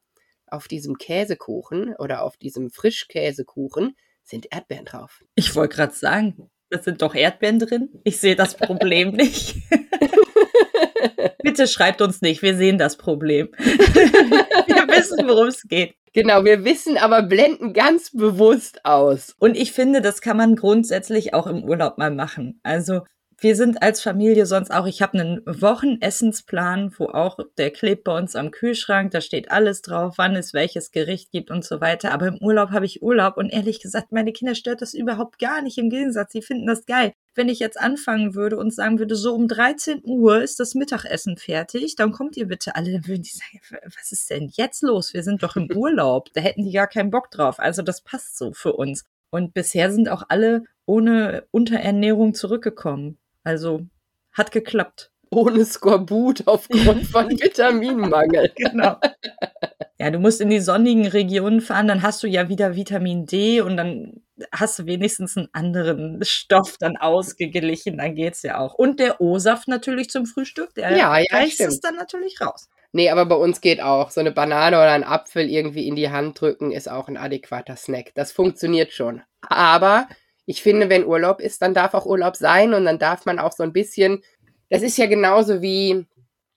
auf 0.47 0.67
diesem 0.67 0.97
Käsekuchen 0.97 1.95
oder 1.95 2.23
auf 2.23 2.37
diesem 2.37 2.71
Frischkäsekuchen 2.71 3.95
sind 4.23 4.47
Erdbeeren 4.51 4.85
drauf. 4.85 5.23
Ich 5.35 5.55
wollte 5.55 5.75
gerade 5.75 5.93
sagen, 5.93 6.49
das 6.69 6.83
sind 6.83 7.01
doch 7.01 7.13
Erdbeeren 7.13 7.59
drin. 7.59 7.89
Ich 8.03 8.19
sehe 8.19 8.35
das 8.35 8.55
Problem 8.55 9.11
nicht. 9.15 9.55
Bitte 11.43 11.67
schreibt 11.67 12.01
uns 12.01 12.21
nicht, 12.21 12.41
wir 12.41 12.55
sehen 12.57 12.79
das 12.79 12.97
Problem. 12.97 13.49
wir 13.57 14.87
wissen, 14.87 15.27
worum 15.27 15.47
es 15.47 15.61
geht. 15.67 15.95
Genau, 16.15 16.45
wir 16.45 16.63
wissen, 16.63 16.97
aber 16.97 17.23
blenden 17.23 17.73
ganz 17.73 18.11
bewusst 18.11 18.85
aus. 18.85 19.35
Und 19.37 19.57
ich 19.57 19.73
finde, 19.73 20.01
das 20.01 20.21
kann 20.21 20.37
man 20.37 20.55
grundsätzlich 20.55 21.33
auch 21.33 21.45
im 21.45 21.65
Urlaub 21.65 21.97
mal 21.97 22.09
machen. 22.09 22.57
Also 22.63 23.01
wir 23.37 23.57
sind 23.57 23.83
als 23.83 24.01
Familie 24.01 24.45
sonst 24.45 24.71
auch, 24.71 24.85
ich 24.85 25.01
habe 25.01 25.19
einen 25.19 25.41
Wochenessensplan, 25.45 26.93
wo 26.97 27.07
auch, 27.07 27.39
der 27.57 27.69
klebt 27.71 28.05
bei 28.05 28.17
uns 28.17 28.37
am 28.37 28.51
Kühlschrank, 28.51 29.11
da 29.11 29.19
steht 29.19 29.51
alles 29.51 29.81
drauf, 29.81 30.13
wann 30.15 30.37
es 30.37 30.53
welches 30.53 30.91
Gericht 30.91 31.31
gibt 31.31 31.51
und 31.51 31.65
so 31.65 31.81
weiter. 31.81 32.13
Aber 32.13 32.27
im 32.27 32.37
Urlaub 32.37 32.69
habe 32.69 32.85
ich 32.85 33.03
Urlaub 33.03 33.35
und 33.35 33.49
ehrlich 33.49 33.81
gesagt, 33.81 34.13
meine 34.13 34.31
Kinder 34.31 34.55
stört 34.55 34.81
das 34.81 34.93
überhaupt 34.93 35.37
gar 35.37 35.61
nicht. 35.61 35.77
Im 35.77 35.89
Gegensatz, 35.89 36.31
sie 36.31 36.41
finden 36.41 36.65
das 36.65 36.85
geil. 36.85 37.11
Wenn 37.35 37.49
ich 37.49 37.59
jetzt 37.59 37.79
anfangen 37.79 38.33
würde 38.33 38.57
und 38.57 38.73
sagen 38.73 38.97
würde, 38.97 39.15
so 39.15 39.35
um 39.35 39.47
13 39.47 40.01
Uhr 40.05 40.41
ist 40.41 40.59
das 40.59 40.73
Mittagessen 40.73 41.37
fertig, 41.37 41.95
dann 41.97 42.13
kommt 42.13 42.37
ihr 42.37 42.47
bitte 42.47 42.75
alle, 42.75 42.93
dann 42.93 43.07
würden 43.07 43.23
die 43.23 43.29
sagen, 43.29 43.59
was 43.97 44.11
ist 44.11 44.29
denn 44.29 44.49
jetzt 44.53 44.81
los? 44.81 45.13
Wir 45.13 45.21
sind 45.21 45.43
doch 45.43 45.55
im 45.57 45.69
Urlaub. 45.75 46.29
Da 46.33 46.41
hätten 46.41 46.63
die 46.63 46.71
gar 46.71 46.87
keinen 46.87 47.11
Bock 47.11 47.29
drauf. 47.31 47.59
Also 47.59 47.81
das 47.81 48.01
passt 48.01 48.37
so 48.37 48.53
für 48.53 48.73
uns. 48.73 49.03
Und 49.29 49.53
bisher 49.53 49.91
sind 49.91 50.07
auch 50.07 50.23
alle 50.29 50.63
ohne 50.85 51.45
Unterernährung 51.51 52.33
zurückgekommen. 52.33 53.17
Also 53.43 53.85
hat 54.31 54.51
geklappt. 54.51 55.11
Ohne 55.29 55.65
Skorbut 55.65 56.47
aufgrund 56.47 57.05
von 57.11 57.29
Vitaminmangel. 57.29 58.51
genau. 58.55 58.97
Ja, 59.97 60.11
du 60.11 60.19
musst 60.19 60.41
in 60.41 60.49
die 60.49 60.59
sonnigen 60.59 61.07
Regionen 61.07 61.61
fahren, 61.61 61.87
dann 61.87 62.01
hast 62.01 62.21
du 62.21 62.27
ja 62.27 62.49
wieder 62.49 62.75
Vitamin 62.75 63.25
D 63.25 63.61
und 63.61 63.77
dann 63.77 64.21
hast 64.51 64.77
du 64.79 64.85
wenigstens 64.85 65.37
einen 65.37 65.47
anderen 65.53 66.19
Stoff 66.23 66.77
dann 66.77 66.97
ausgeglichen, 66.97 67.97
dann 67.97 68.15
geht's 68.15 68.41
ja 68.43 68.59
auch. 68.59 68.73
Und 68.73 68.99
der 68.99 69.21
O-Saft 69.21 69.69
natürlich 69.69 70.09
zum 70.09 70.25
Frühstück, 70.25 70.73
der 70.75 70.91
ja, 70.91 71.17
ja, 71.17 71.23
reißt 71.31 71.61
es 71.61 71.79
dann 71.79 71.95
natürlich 71.95 72.41
raus. 72.41 72.67
Nee, 72.91 73.09
aber 73.09 73.25
bei 73.25 73.35
uns 73.35 73.59
geht 73.59 73.81
auch. 73.81 74.09
So 74.09 74.21
eine 74.21 74.31
Banane 74.31 74.77
oder 74.77 74.91
ein 74.91 75.03
Apfel 75.03 75.49
irgendwie 75.49 75.87
in 75.87 75.95
die 75.95 76.11
Hand 76.11 76.39
drücken 76.39 76.71
ist 76.71 76.89
auch 76.89 77.09
ein 77.09 77.17
adäquater 77.17 77.75
Snack. 77.75 78.11
Das 78.15 78.31
funktioniert 78.31 78.93
schon. 78.93 79.21
Aber 79.41 80.07
ich 80.45 80.61
finde, 80.61 80.89
wenn 80.89 81.05
Urlaub 81.05 81.41
ist, 81.41 81.61
dann 81.61 81.73
darf 81.73 81.93
auch 81.93 82.05
Urlaub 82.05 82.35
sein 82.35 82.73
und 82.73 82.85
dann 82.85 82.99
darf 82.99 83.25
man 83.25 83.39
auch 83.39 83.51
so 83.51 83.63
ein 83.63 83.73
bisschen, 83.73 84.23
das 84.69 84.81
ist 84.81 84.97
ja 84.97 85.07
genauso 85.07 85.61
wie, 85.61 86.05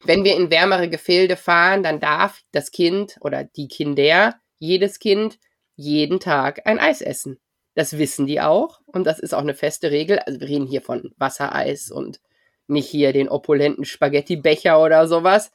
wenn 0.04 0.24
wir 0.24 0.36
in 0.36 0.50
wärmere 0.50 0.88
Gefilde 0.88 1.36
fahren, 1.36 1.82
dann 1.82 2.00
darf 2.00 2.42
das 2.52 2.70
Kind 2.70 3.16
oder 3.20 3.44
die 3.44 3.68
Kinder, 3.68 4.34
jedes 4.58 4.98
Kind, 4.98 5.38
jeden 5.76 6.20
Tag 6.20 6.66
ein 6.66 6.78
Eis 6.78 7.00
essen. 7.00 7.38
Das 7.74 7.98
wissen 7.98 8.26
die 8.26 8.40
auch 8.40 8.80
und 8.86 9.06
das 9.06 9.18
ist 9.18 9.34
auch 9.34 9.40
eine 9.42 9.54
feste 9.54 9.90
Regel. 9.90 10.18
Also 10.18 10.40
wir 10.40 10.48
reden 10.48 10.66
hier 10.66 10.82
von 10.82 11.12
Wassereis 11.16 11.90
und 11.90 12.20
nicht 12.66 12.88
hier 12.88 13.12
den 13.12 13.28
opulenten 13.28 13.84
Spaghetti-Becher 13.84 14.82
oder 14.82 15.06
sowas. 15.06 15.52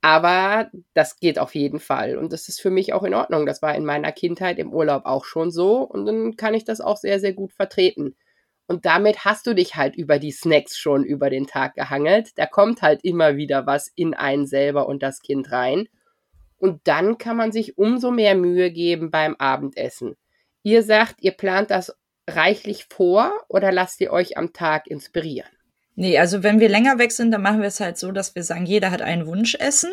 Aber 0.00 0.70
das 0.94 1.18
geht 1.18 1.38
auf 1.38 1.54
jeden 1.54 1.80
Fall. 1.80 2.16
Und 2.16 2.32
das 2.32 2.48
ist 2.48 2.60
für 2.60 2.70
mich 2.70 2.92
auch 2.92 3.02
in 3.02 3.14
Ordnung. 3.14 3.46
Das 3.46 3.62
war 3.62 3.74
in 3.74 3.84
meiner 3.84 4.12
Kindheit 4.12 4.58
im 4.58 4.72
Urlaub 4.72 5.04
auch 5.04 5.24
schon 5.24 5.50
so. 5.50 5.78
Und 5.78 6.06
dann 6.06 6.36
kann 6.36 6.54
ich 6.54 6.64
das 6.64 6.80
auch 6.80 6.96
sehr, 6.96 7.18
sehr 7.18 7.32
gut 7.32 7.52
vertreten. 7.52 8.14
Und 8.68 8.84
damit 8.84 9.24
hast 9.24 9.46
du 9.46 9.54
dich 9.54 9.76
halt 9.76 9.94
über 9.94 10.18
die 10.18 10.32
Snacks 10.32 10.76
schon 10.76 11.04
über 11.04 11.30
den 11.30 11.46
Tag 11.46 11.74
gehangelt. 11.74 12.36
Da 12.36 12.46
kommt 12.46 12.82
halt 12.82 13.04
immer 13.04 13.36
wieder 13.36 13.66
was 13.66 13.88
in 13.94 14.14
einen 14.14 14.46
selber 14.46 14.88
und 14.88 15.02
das 15.02 15.22
Kind 15.22 15.52
rein. 15.52 15.88
Und 16.58 16.80
dann 16.88 17.18
kann 17.18 17.36
man 17.36 17.52
sich 17.52 17.78
umso 17.78 18.10
mehr 18.10 18.34
Mühe 18.34 18.72
geben 18.72 19.10
beim 19.10 19.36
Abendessen. 19.36 20.16
Ihr 20.62 20.82
sagt, 20.82 21.16
ihr 21.20 21.32
plant 21.32 21.70
das 21.70 21.96
reichlich 22.28 22.86
vor 22.90 23.32
oder 23.48 23.70
lasst 23.70 24.00
ihr 24.00 24.10
euch 24.12 24.36
am 24.36 24.52
Tag 24.52 24.88
inspirieren? 24.88 25.50
Nee, 25.94 26.18
also 26.18 26.42
wenn 26.42 26.58
wir 26.58 26.68
länger 26.68 26.98
weg 26.98 27.12
sind, 27.12 27.30
dann 27.30 27.42
machen 27.42 27.60
wir 27.60 27.68
es 27.68 27.80
halt 27.80 27.98
so, 27.98 28.10
dass 28.10 28.34
wir 28.34 28.42
sagen, 28.42 28.66
jeder 28.66 28.90
hat 28.90 29.00
ein 29.00 29.26
Wunschessen. 29.26 29.92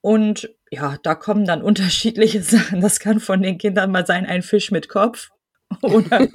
Und 0.00 0.54
ja, 0.70 0.96
da 1.02 1.14
kommen 1.14 1.44
dann 1.44 1.62
unterschiedliche 1.62 2.42
Sachen. 2.42 2.80
Das 2.80 2.98
kann 2.98 3.20
von 3.20 3.42
den 3.42 3.58
Kindern 3.58 3.90
mal 3.90 4.06
sein, 4.06 4.24
ein 4.24 4.42
Fisch 4.42 4.70
mit 4.70 4.88
Kopf 4.88 5.30
oder, 5.82 6.28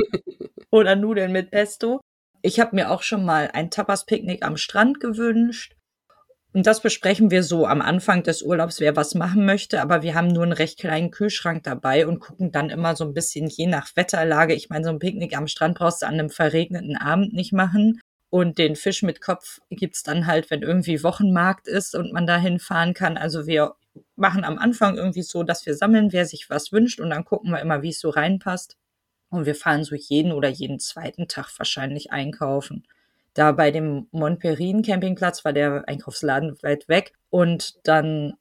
oder 0.70 0.96
Nudeln 0.96 1.32
mit 1.32 1.52
Pesto. 1.52 2.02
Ich 2.42 2.60
habe 2.60 2.76
mir 2.76 2.90
auch 2.92 3.04
schon 3.04 3.24
mal 3.24 3.50
ein 3.54 3.70
Tapas-Picknick 3.70 4.44
am 4.44 4.58
Strand 4.58 5.00
gewünscht. 5.00 5.76
Und 6.54 6.68
das 6.68 6.82
besprechen 6.82 7.32
wir 7.32 7.44
so 7.44 7.66
am 7.66 7.82
Anfang 7.82 8.24
des 8.24 8.42
Urlaubs, 8.42 8.82
wer 8.82 8.96
was 8.96 9.16
machen 9.16 9.46
möchte. 9.46 9.82
Aber 9.82 10.02
wir 10.02 10.16
haben 10.16 10.28
nur 10.28 10.44
einen 10.44 10.52
recht 10.52 10.80
kleinen 10.80 11.12
Kühlschrank 11.12 11.64
dabei 11.64 12.06
und 12.08 12.20
gucken 12.20 12.52
dann 12.52 12.70
immer 12.70 12.96
so 12.96 13.06
ein 13.06 13.14
bisschen 13.14 13.48
je 13.48 13.68
nach 13.68 13.96
Wetterlage. 13.96 14.54
Ich 14.54 14.70
meine, 14.70 14.84
so 14.84 14.90
ein 14.90 15.00
Picknick 15.00 15.38
am 15.38 15.48
Strand 15.48 15.78
brauchst 15.78 16.02
du 16.02 16.08
an 16.08 16.16
einem 16.16 16.30
verregneten 16.30 16.98
Abend 16.98 17.34
nicht 17.34 17.54
machen. 17.54 18.02
Und 18.30 18.58
den 18.58 18.76
Fisch 18.76 19.02
mit 19.02 19.22
Kopf 19.22 19.60
gibt's 19.70 20.04
dann 20.04 20.26
halt, 20.26 20.52
wenn 20.52 20.62
irgendwie 20.62 21.04
Wochenmarkt 21.04 21.68
ist 21.68 21.96
und 21.96 22.14
man 22.14 22.26
da 22.26 22.38
hinfahren 22.38 22.94
kann. 22.94 23.18
Also 23.18 23.46
wir 23.46 23.76
machen 24.16 24.44
am 24.44 24.58
Anfang 24.58 24.98
irgendwie 24.98 25.24
so, 25.24 25.44
dass 25.44 25.66
wir 25.66 25.76
sammeln, 25.76 26.12
wer 26.12 26.26
sich 26.26 26.50
was 26.50 26.72
wünscht 26.72 27.00
und 27.00 27.10
dann 27.10 27.26
gucken 27.26 27.52
wir 27.52 27.60
immer, 27.60 27.82
wie 27.82 27.90
es 27.90 28.00
so 28.00 28.10
reinpasst. 28.10 28.78
Und 29.32 29.48
wir 29.48 29.56
fahren 29.56 29.84
so 29.84 29.96
jeden 29.96 30.34
oder 30.34 30.50
jeden 30.50 30.78
zweiten 30.78 31.28
Tag 31.28 31.50
wahrscheinlich 31.58 32.12
einkaufen. 32.12 32.84
Da 33.34 33.54
bei 33.54 33.72
dem 33.72 34.08
Montperin 34.12 34.84
Campingplatz 34.84 35.44
war 35.46 35.54
der 35.54 35.88
Einkaufsladen 35.88 36.62
weit 36.62 36.88
weg 36.90 37.14
und 37.30 37.76
dann 37.88 38.34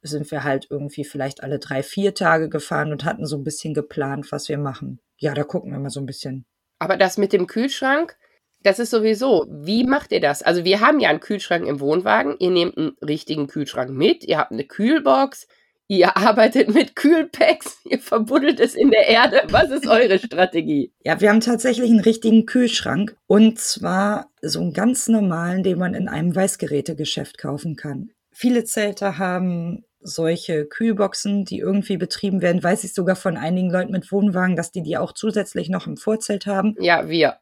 sind 0.00 0.30
wir 0.30 0.42
halt 0.42 0.66
irgendwie 0.70 1.04
vielleicht 1.04 1.42
alle 1.42 1.58
drei, 1.58 1.82
vier 1.82 2.14
Tage 2.14 2.48
gefahren 2.48 2.92
und 2.92 3.04
hatten 3.04 3.26
so 3.26 3.36
ein 3.36 3.44
bisschen 3.44 3.74
geplant, 3.74 4.32
was 4.32 4.48
wir 4.48 4.58
machen. 4.58 5.00
Ja, 5.18 5.34
da 5.34 5.44
gucken 5.44 5.70
wir 5.70 5.78
mal 5.78 5.90
so 5.90 6.00
ein 6.00 6.06
bisschen. 6.06 6.46
Aber 6.78 6.96
das 6.96 7.18
mit 7.18 7.32
dem 7.32 7.46
Kühlschrank, 7.46 8.16
das 8.62 8.78
ist 8.78 8.90
sowieso, 8.90 9.46
wie 9.50 9.84
macht 9.84 10.12
ihr 10.12 10.20
das? 10.20 10.42
Also 10.42 10.64
wir 10.64 10.80
haben 10.80 11.00
ja 11.00 11.10
einen 11.10 11.20
Kühlschrank 11.20 11.66
im 11.66 11.80
Wohnwagen, 11.80 12.36
ihr 12.38 12.50
nehmt 12.50 12.78
einen 12.78 12.96
richtigen 13.02 13.48
Kühlschrank 13.48 13.90
mit, 13.90 14.24
ihr 14.24 14.38
habt 14.38 14.52
eine 14.52 14.64
Kühlbox, 14.64 15.46
ihr 15.88 16.16
arbeitet 16.16 16.72
mit 16.72 16.94
Kühlpacks, 16.94 17.80
ihr 17.84 17.98
verbuddelt 17.98 18.60
es 18.60 18.74
in 18.74 18.90
der 18.90 19.08
Erde. 19.08 19.42
Was 19.50 19.70
ist 19.70 19.86
eure 19.86 20.18
Strategie? 20.18 20.92
Ja, 21.04 21.20
wir 21.20 21.30
haben 21.30 21.40
tatsächlich 21.40 21.90
einen 21.90 22.00
richtigen 22.00 22.46
Kühlschrank 22.46 23.16
und 23.26 23.58
zwar 23.58 24.30
so 24.40 24.60
einen 24.60 24.72
ganz 24.72 25.08
normalen, 25.08 25.62
den 25.62 25.78
man 25.78 25.94
in 25.94 26.08
einem 26.08 26.36
Weißgerätegeschäft 26.36 27.38
kaufen 27.38 27.74
kann. 27.74 28.10
Viele 28.30 28.64
Zelte 28.64 29.18
haben 29.18 29.84
solche 30.00 30.66
Kühlboxen, 30.66 31.44
die 31.44 31.58
irgendwie 31.58 31.96
betrieben 31.96 32.40
werden, 32.40 32.62
weiß 32.62 32.84
ich 32.84 32.94
sogar 32.94 33.16
von 33.16 33.36
einigen 33.36 33.70
Leuten 33.70 33.90
mit 33.90 34.12
Wohnwagen, 34.12 34.54
dass 34.54 34.70
die 34.70 34.82
die 34.82 34.96
auch 34.96 35.12
zusätzlich 35.12 35.68
noch 35.68 35.86
im 35.86 35.96
Vorzelt 35.96 36.46
haben. 36.46 36.76
Ja, 36.78 37.08
wir. 37.08 37.38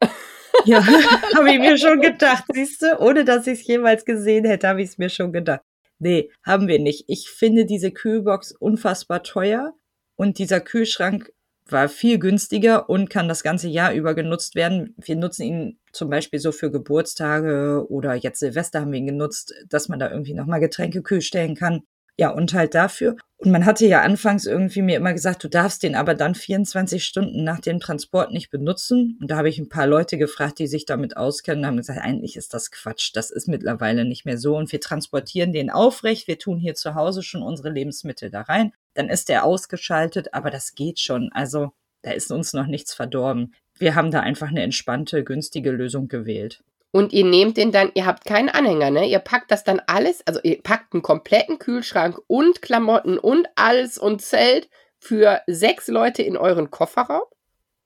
Ja, 0.65 0.85
habe 1.35 1.51
ich 1.51 1.59
mir 1.59 1.77
schon 1.77 2.01
gedacht, 2.01 2.45
siehst 2.51 2.81
du? 2.81 2.99
Ohne 2.99 3.25
dass 3.25 3.45
ich 3.45 3.59
es 3.59 3.67
jemals 3.67 4.05
gesehen 4.05 4.45
hätte, 4.45 4.67
habe 4.67 4.81
ich 4.81 4.89
es 4.89 4.97
mir 4.97 5.09
schon 5.09 5.31
gedacht. 5.31 5.61
Nee, 5.99 6.31
haben 6.43 6.67
wir 6.67 6.79
nicht. 6.79 7.05
Ich 7.07 7.29
finde 7.29 7.65
diese 7.65 7.91
Kühlbox 7.91 8.51
unfassbar 8.51 9.23
teuer 9.23 9.73
und 10.15 10.37
dieser 10.37 10.59
Kühlschrank 10.59 11.31
war 11.71 11.89
viel 11.89 12.19
günstiger 12.19 12.89
und 12.89 13.09
kann 13.09 13.27
das 13.27 13.43
ganze 13.43 13.67
Jahr 13.67 13.93
über 13.93 14.13
genutzt 14.13 14.55
werden. 14.55 14.95
Wir 14.97 15.15
nutzen 15.15 15.43
ihn 15.43 15.79
zum 15.91 16.09
Beispiel 16.09 16.39
so 16.39 16.51
für 16.51 16.71
Geburtstage 16.71 17.85
oder 17.89 18.13
jetzt 18.13 18.39
Silvester 18.39 18.81
haben 18.81 18.91
wir 18.91 18.99
ihn 18.99 19.07
genutzt, 19.07 19.53
dass 19.67 19.89
man 19.89 19.99
da 19.99 20.09
irgendwie 20.09 20.33
nochmal 20.33 20.59
Getränke 20.59 21.01
kühl 21.01 21.21
stellen 21.21 21.55
kann. 21.55 21.81
Ja, 22.19 22.31
und 22.31 22.53
halt 22.53 22.73
dafür. 22.73 23.15
Und 23.39 23.51
man 23.51 23.65
hatte 23.65 23.85
ja 23.85 24.01
anfangs 24.01 24.47
irgendwie 24.47 24.81
mir 24.81 24.97
immer 24.97 25.13
gesagt, 25.13 25.43
du 25.43 25.47
darfst 25.47 25.83
den 25.83 25.93
aber 25.93 26.15
dann 26.15 26.33
24 26.33 27.05
Stunden 27.05 27.43
nach 27.43 27.59
dem 27.59 27.79
Transport 27.79 28.31
nicht 28.31 28.49
benutzen. 28.49 29.19
Und 29.21 29.29
da 29.29 29.37
habe 29.37 29.49
ich 29.49 29.59
ein 29.59 29.69
paar 29.69 29.85
Leute 29.85 30.17
gefragt, 30.17 30.57
die 30.57 30.65
sich 30.65 30.85
damit 30.85 31.15
auskennen, 31.15 31.67
haben 31.67 31.77
gesagt, 31.77 32.01
eigentlich 32.01 32.35
ist 32.35 32.55
das 32.55 32.71
Quatsch. 32.71 33.11
Das 33.13 33.29
ist 33.29 33.47
mittlerweile 33.47 34.05
nicht 34.05 34.25
mehr 34.25 34.39
so. 34.39 34.57
Und 34.57 34.71
wir 34.71 34.81
transportieren 34.81 35.53
den 35.53 35.69
aufrecht. 35.69 36.27
Wir 36.27 36.39
tun 36.39 36.57
hier 36.57 36.73
zu 36.73 36.95
Hause 36.95 37.21
schon 37.21 37.43
unsere 37.43 37.69
Lebensmittel 37.69 38.31
da 38.31 38.41
rein. 38.41 38.73
Dann 38.95 39.09
ist 39.09 39.29
der 39.29 39.43
ausgeschaltet, 39.43 40.33
aber 40.33 40.49
das 40.49 40.73
geht 40.73 40.99
schon. 40.99 41.29
Also 41.31 41.73
da 42.01 42.11
ist 42.11 42.31
uns 42.31 42.53
noch 42.53 42.65
nichts 42.65 42.95
verdorben. 42.95 43.53
Wir 43.77 43.93
haben 43.93 44.09
da 44.09 44.21
einfach 44.21 44.47
eine 44.47 44.63
entspannte, 44.63 45.23
günstige 45.23 45.69
Lösung 45.69 46.07
gewählt. 46.07 46.63
Und 46.91 47.13
ihr 47.13 47.25
nehmt 47.25 47.57
den 47.57 47.71
dann, 47.71 47.91
ihr 47.95 48.05
habt 48.05 48.25
keinen 48.25 48.49
Anhänger, 48.49 48.89
ne? 48.91 49.07
Ihr 49.07 49.19
packt 49.19 49.51
das 49.51 49.63
dann 49.63 49.81
alles, 49.87 50.25
also 50.25 50.39
ihr 50.43 50.61
packt 50.61 50.93
einen 50.93 51.03
kompletten 51.03 51.59
Kühlschrank 51.59 52.17
und 52.27 52.61
Klamotten 52.61 53.17
und 53.17 53.47
alles 53.55 53.97
und 53.97 54.21
Zelt 54.21 54.69
für 54.99 55.41
sechs 55.47 55.87
Leute 55.87 56.23
in 56.23 56.37
euren 56.37 56.71
Kofferraum? 56.71 57.23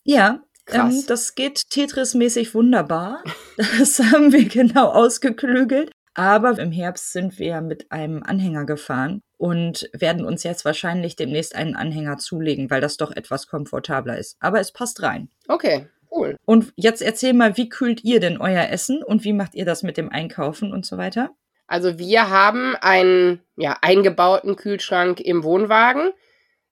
Ja, 0.04 0.42
ähm, 0.70 1.04
das 1.08 1.36
geht 1.36 1.70
Tetris-mäßig 1.70 2.54
wunderbar. 2.54 3.24
Das 3.80 4.00
haben 4.00 4.32
wir 4.32 4.48
genau 4.48 4.90
ausgeklügelt. 4.90 5.92
Aber 6.14 6.58
im 6.60 6.72
Herbst 6.72 7.14
sind 7.14 7.40
wir 7.40 7.62
mit 7.62 7.92
einem 7.92 8.22
Anhänger 8.24 8.66
gefahren 8.66 9.22
und 9.38 9.90
werden 9.94 10.26
uns 10.26 10.44
jetzt 10.44 10.66
wahrscheinlich 10.66 11.16
demnächst 11.16 11.56
einen 11.56 11.76
Anhänger 11.76 12.18
zulegen, 12.18 12.70
weil 12.70 12.82
das 12.82 12.98
doch 12.98 13.12
etwas 13.12 13.48
komfortabler 13.48 14.18
ist. 14.18 14.36
Aber 14.40 14.60
es 14.60 14.74
passt 14.74 15.02
rein. 15.04 15.30
Okay. 15.48 15.88
Cool. 16.12 16.38
Und 16.46 16.74
jetzt 16.76 17.02
erzähl 17.02 17.34
mal, 17.34 17.56
wie 17.56 17.70
kühlt 17.70 18.04
ihr 18.04 18.20
denn 18.20 18.40
euer 18.40 18.68
Essen 18.70 19.02
und 19.02 19.24
wie 19.24 19.34
macht 19.34 19.56
ihr 19.56 19.66
das 19.66 19.82
mit 19.82 19.96
dem 19.96 20.10
Einkaufen 20.10 20.74
und 20.74 20.86
so 20.86 20.98
weiter? 20.98 21.32
Also 21.68 21.98
wir 21.98 22.30
haben 22.30 22.76
einen 22.76 23.42
ja, 23.56 23.78
eingebauten 23.82 24.58
Kühlschrank 24.58 25.22
im 25.22 25.44
Wohnwagen. 25.46 26.12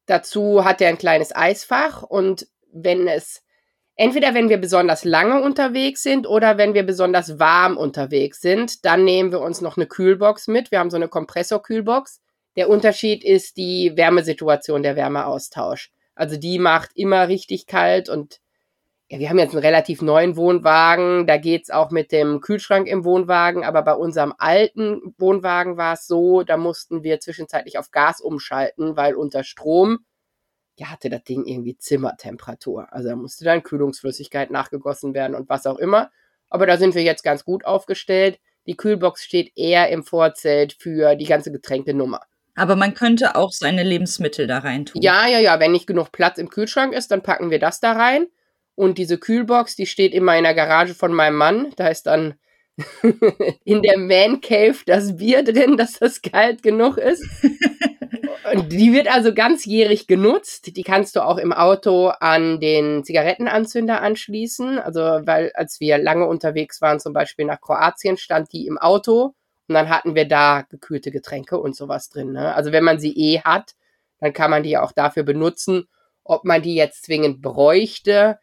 Dazu 0.06 0.66
hat 0.66 0.82
er 0.82 0.90
ein 0.90 0.98
kleines 0.98 1.34
Eisfach 1.34 2.04
und 2.04 2.48
wenn 2.74 3.08
es 3.08 3.42
entweder 3.96 4.34
wenn 4.34 4.50
wir 4.50 4.58
besonders 4.58 5.06
lange 5.06 5.42
unterwegs 5.42 6.04
sind 6.04 6.28
oder 6.28 6.58
wenn 6.58 6.74
wir 6.74 6.84
besonders 6.84 7.40
warm 7.40 7.78
unterwegs 7.78 8.42
sind, 8.42 8.84
dann 8.84 9.06
nehmen 9.06 9.32
wir 9.32 9.40
uns 9.40 9.62
noch 9.62 9.78
eine 9.78 9.88
Kühlbox 9.88 10.48
mit. 10.48 10.70
Wir 10.70 10.80
haben 10.80 10.90
so 10.90 10.98
eine 10.98 11.08
Kompressorkühlbox. 11.08 12.20
Der 12.58 12.70
Unterschied 12.70 13.24
ist 13.24 13.56
die 13.56 13.94
Wärmesituation, 13.96 14.84
der 14.84 14.98
Wärmeaustausch. 14.98 15.92
Also 16.14 16.36
die 16.36 16.60
macht 16.60 16.92
immer 16.96 17.30
richtig 17.30 17.68
kalt 17.68 18.10
und 18.10 18.42
ja, 19.10 19.18
wir 19.18 19.30
haben 19.30 19.40
jetzt 19.40 19.54
einen 19.54 19.64
relativ 19.64 20.04
neuen 20.04 20.36
Wohnwagen, 20.36 21.26
da 21.26 21.38
geht's 21.38 21.72
auch 21.72 21.90
mit 21.90 22.12
dem 22.12 22.42
Kühlschrank 22.42 22.88
im 22.88 23.04
Wohnwagen, 23.04 23.64
aber 23.64 23.82
bei 23.82 23.94
unserem 23.94 24.36
alten 24.38 25.16
Wohnwagen 25.18 25.78
war 25.78 25.94
es 25.94 26.06
so, 26.06 26.44
da 26.44 26.58
mussten 26.58 27.02
wir 27.02 27.20
zwischenzeitlich 27.20 27.80
auf 27.80 27.90
Gas 27.90 28.22
umschalten, 28.22 28.96
weil 28.96 29.16
unter 29.16 29.44
Strom, 29.44 30.06
ja, 30.78 30.92
hatte 30.92 31.10
das 31.10 31.24
Ding 31.24 31.46
irgendwie 31.46 31.76
Zimmertemperatur. 31.76 32.94
Also 32.94 33.10
da 33.10 33.16
musste 33.16 33.46
dann 33.46 33.64
Kühlungsflüssigkeit 33.64 34.52
nachgegossen 34.52 35.16
werden 35.16 35.36
und 35.36 35.50
was 35.50 35.66
auch 35.66 35.80
immer. 35.80 36.12
Aber 36.48 36.68
da 36.68 36.78
sind 36.78 36.94
wir 36.94 37.04
jetzt 37.04 37.24
ganz 37.24 37.44
gut 37.44 37.66
aufgestellt. 37.66 38.40
Die 38.68 38.78
Kühlbox 38.78 39.24
steht 39.24 39.52
eher 39.56 39.90
im 39.90 40.04
Vorzelt 40.04 40.74
für 40.74 41.16
die 41.16 41.26
ganze 41.26 41.52
Getränkenummer. 41.52 42.22
Aber 42.56 42.76
man 42.76 42.94
könnte 42.94 43.36
auch 43.36 43.52
seine 43.52 43.84
Lebensmittel 43.84 44.46
da 44.46 44.60
rein 44.60 44.86
tun. 44.86 45.02
Ja, 45.02 45.28
ja, 45.28 45.40
ja. 45.40 45.60
Wenn 45.60 45.72
nicht 45.72 45.88
genug 45.88 46.12
Platz 46.12 46.38
im 46.38 46.50
Kühlschrank 46.50 46.94
ist, 46.94 47.10
dann 47.10 47.24
packen 47.24 47.50
wir 47.50 47.60
das 47.60 47.80
da 47.80 47.94
rein. 47.94 48.28
Und 48.80 48.98
diese 48.98 49.18
Kühlbox, 49.18 49.76
die 49.76 49.86
steht 49.86 50.14
immer 50.14 50.38
in 50.38 50.46
der 50.46 50.54
Garage 50.54 50.96
von 50.96 51.12
meinem 51.12 51.36
Mann. 51.36 51.74
Da 51.76 51.90
ist 51.90 52.04
dann 52.04 52.36
in 53.66 53.82
der 53.82 53.98
Man 53.98 54.40
Cave 54.40 54.78
das 54.86 55.18
Bier 55.18 55.44
drin, 55.44 55.76
dass 55.76 56.00
das 56.00 56.22
kalt 56.22 56.64
genug 56.64 56.98
ist. 56.98 57.28
Und 58.54 58.72
die 58.72 58.94
wird 58.94 59.14
also 59.14 59.34
ganzjährig 59.34 60.08
genutzt. 60.08 60.78
Die 60.78 60.84
kannst 60.84 61.18
du 61.18 61.26
auch 61.26 61.38
im 61.38 61.52
Auto 61.52 62.08
an 62.08 62.62
den 62.62 63.04
Zigarettenanzünder 63.04 64.02
anschließen. 64.02 64.80
Also, 64.80 65.02
weil 65.02 65.52
als 65.56 65.82
wir 65.82 65.98
lange 65.98 66.26
unterwegs 66.26 66.82
waren, 66.82 67.02
zum 67.02 67.12
Beispiel 67.12 67.44
nach 67.44 67.60
Kroatien, 67.60 68.16
stand 68.16 68.54
die 68.54 68.66
im 68.66 68.78
Auto 68.78 69.34
und 69.68 69.76
dann 69.76 69.90
hatten 69.90 70.16
wir 70.16 70.26
da 70.26 70.62
gekühlte 70.70 71.12
Getränke 71.12 71.60
und 71.60 71.76
sowas 71.76 72.08
drin. 72.08 72.32
Ne? 72.32 72.56
Also, 72.56 72.72
wenn 72.72 72.86
man 72.86 72.98
sie 72.98 73.12
eh 73.12 73.42
hat, 73.42 73.76
dann 74.22 74.32
kann 74.32 74.50
man 74.50 74.64
die 74.64 74.78
auch 74.78 74.94
dafür 74.94 75.24
benutzen. 75.24 75.90
Ob 76.24 76.46
man 76.46 76.62
die 76.62 76.76
jetzt 76.76 77.04
zwingend 77.04 77.42
bräuchte, 77.42 78.40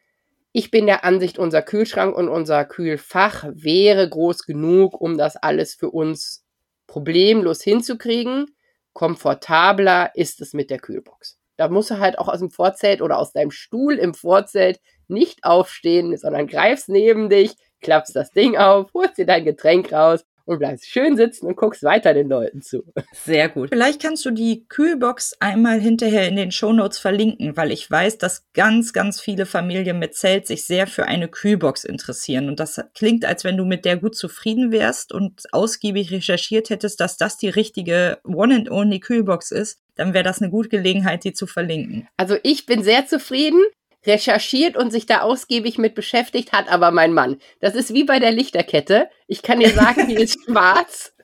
ich 0.57 0.71
bin 0.71 0.87
der 0.87 1.05
Ansicht, 1.05 1.39
unser 1.39 1.61
Kühlschrank 1.61 2.17
und 2.17 2.31
unser 2.31 2.65
Kühlfach 2.65 3.45
wäre 3.53 4.09
groß 4.09 4.45
genug, 4.47 4.99
um 4.99 5.19
das 5.19 5.37
alles 5.37 5.75
für 5.75 5.91
uns 5.91 6.47
problemlos 6.87 7.63
hinzukriegen 7.63 8.47
komfortabler 8.95 10.13
ist 10.15 10.41
es 10.41 10.55
mit 10.55 10.71
der 10.71 10.79
Kühlbox. 10.79 11.39
Da 11.59 11.69
musst 11.69 11.91
du 11.91 11.99
halt 11.99 12.19
auch 12.19 12.29
aus 12.29 12.39
dem 12.39 12.51
Vorzelt 12.51 13.03
oder 13.03 13.19
aus 13.19 13.35
deinem 13.35 13.51
Stuhl 13.51 13.97
im 13.97 14.15
Vorzelt 14.15 14.81
nicht 15.07 15.45
aufstehen, 15.45 16.17
sondern 16.17 16.47
greifst 16.47 16.89
neben 16.89 17.29
dich, 17.29 17.55
klappst 17.83 18.17
das 18.17 18.31
Ding 18.31 18.57
auf, 18.57 18.95
holst 18.95 19.19
dir 19.19 19.27
dein 19.27 19.45
Getränk 19.45 19.93
raus 19.93 20.25
und 20.47 20.59
bleibst 20.59 20.87
schön 20.87 21.17
sitzen 21.17 21.47
und 21.47 21.57
guckst 21.57 21.83
weiter 21.83 22.15
den 22.15 22.29
Leuten 22.29 22.63
zu. 22.63 22.85
Sehr 23.13 23.49
gut. 23.49 23.69
Vielleicht 23.71 24.01
kannst 24.01 24.25
du 24.25 24.31
die 24.31 24.65
Kühlbox 24.69 25.37
einmal 25.41 25.81
hinterher 25.81 26.29
in 26.29 26.37
den 26.37 26.53
Shownotes 26.53 26.99
verlinken, 26.99 27.57
weil 27.57 27.73
ich 27.73 27.91
weiß, 27.91 28.19
dass 28.19 28.47
ganz, 28.55 28.93
ganz 28.93 29.21
viele 29.21 29.45
Familien 29.45 29.99
mit 29.99 30.15
Zelt 30.15 30.47
sich 30.47 30.65
sehr 30.65 30.87
für 30.87 31.07
eine 31.07 31.29
Kühlbox 31.29 31.85
interessieren. 31.85 32.49
Und 32.49 32.61
das 32.61 32.81
klingt, 32.95 33.25
als 33.25 33.45
wenn 33.45 33.57
du 33.57 33.65
mit 33.65 33.85
der 33.85 33.97
gut 33.97 34.17
zufrieden 34.17 34.73
wärst 34.73 35.13
und 35.13 35.43
ausgiebig 35.53 36.13
recherchiert 36.13 36.71
hättest, 36.71 37.01
dass 37.01 37.17
das 37.17 37.37
die 37.37 37.49
richtige 37.49 38.19
One-and-Only 38.25 39.01
Kühlbox 39.01 39.51
ist. 39.51 39.81
Dann 39.97 40.15
wäre 40.15 40.25
das 40.25 40.41
eine 40.41 40.51
gute 40.51 40.69
Gelegenheit, 40.69 41.25
die 41.25 41.33
zu 41.33 41.47
verlinken. 41.47 42.07
Also 42.17 42.37
ich 42.43 42.67
bin 42.67 42.83
sehr 42.83 43.07
zufrieden 43.07 43.65
recherchiert 44.07 44.77
und 44.77 44.91
sich 44.91 45.07
da 45.07 45.21
ausgiebig 45.21 45.79
mit 45.79 45.95
beschäftigt 45.95 46.53
hat 46.53 46.69
aber 46.69 46.91
mein 46.91 47.13
Mann. 47.13 47.39
Das 47.61 47.75
ist 47.75 47.93
wie 47.95 48.05
bei 48.05 48.19
der 48.19 48.33
Lichterkette. 48.33 49.09
Ich 49.27 49.43
kann 49.43 49.61
dir 49.61 49.71
sagen, 49.71 50.09
die 50.09 50.15
ist 50.15 50.39
schwarz 50.45 51.15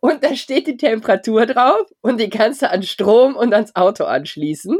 und 0.00 0.24
da 0.24 0.34
steht 0.34 0.66
die 0.66 0.76
Temperatur 0.76 1.46
drauf 1.46 1.86
und 2.00 2.20
die 2.20 2.30
kannst 2.30 2.62
du 2.62 2.70
an 2.70 2.82
Strom 2.82 3.36
und 3.36 3.52
ans 3.52 3.74
Auto 3.76 4.04
anschließen. 4.04 4.78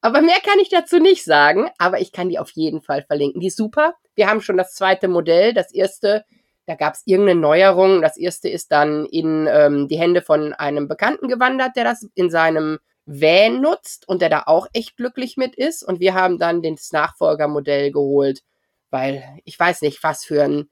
Aber 0.00 0.20
mehr 0.20 0.40
kann 0.44 0.58
ich 0.58 0.68
dazu 0.68 0.98
nicht 0.98 1.24
sagen, 1.24 1.70
aber 1.78 2.00
ich 2.00 2.12
kann 2.12 2.28
die 2.28 2.38
auf 2.38 2.50
jeden 2.50 2.82
Fall 2.82 3.02
verlinken. 3.02 3.40
Die 3.40 3.46
ist 3.46 3.56
super. 3.56 3.94
Wir 4.16 4.28
haben 4.28 4.40
schon 4.40 4.56
das 4.56 4.74
zweite 4.74 5.06
Modell. 5.06 5.54
Das 5.54 5.72
erste, 5.72 6.24
da 6.66 6.74
gab 6.74 6.94
es 6.94 7.02
irgendeine 7.04 7.40
Neuerung. 7.40 8.02
Das 8.02 8.16
erste 8.16 8.48
ist 8.48 8.72
dann 8.72 9.06
in 9.06 9.46
ähm, 9.48 9.86
die 9.86 9.98
Hände 9.98 10.20
von 10.20 10.54
einem 10.54 10.88
Bekannten 10.88 11.28
gewandert, 11.28 11.76
der 11.76 11.84
das 11.84 12.08
in 12.14 12.30
seinem 12.30 12.80
Van 13.04 13.60
nutzt 13.60 14.08
und 14.08 14.22
der 14.22 14.28
da 14.28 14.44
auch 14.46 14.66
echt 14.72 14.96
glücklich 14.96 15.36
mit 15.36 15.56
ist. 15.56 15.82
Und 15.82 16.00
wir 16.00 16.14
haben 16.14 16.38
dann 16.38 16.62
das 16.62 16.92
Nachfolgermodell 16.92 17.90
geholt, 17.90 18.42
weil 18.90 19.24
ich 19.44 19.58
weiß 19.58 19.82
nicht, 19.82 20.02
was 20.02 20.24
für 20.24 20.42
ein 20.42 20.70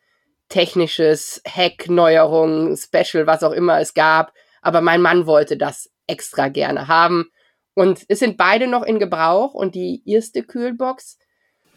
technisches 0.48 1.42
Hack, 1.46 1.88
Neuerung, 1.88 2.76
Special, 2.76 3.26
was 3.26 3.42
auch 3.42 3.52
immer 3.52 3.80
es 3.80 3.94
gab. 3.94 4.32
Aber 4.62 4.80
mein 4.80 5.00
Mann 5.00 5.26
wollte 5.26 5.56
das 5.56 5.90
extra 6.06 6.48
gerne 6.48 6.88
haben. 6.88 7.30
Und 7.74 8.04
es 8.08 8.18
sind 8.18 8.36
beide 8.36 8.66
noch 8.66 8.82
in 8.82 8.98
Gebrauch. 8.98 9.54
Und 9.54 9.74
die 9.74 10.02
erste 10.04 10.42
Kühlbox, 10.42 11.18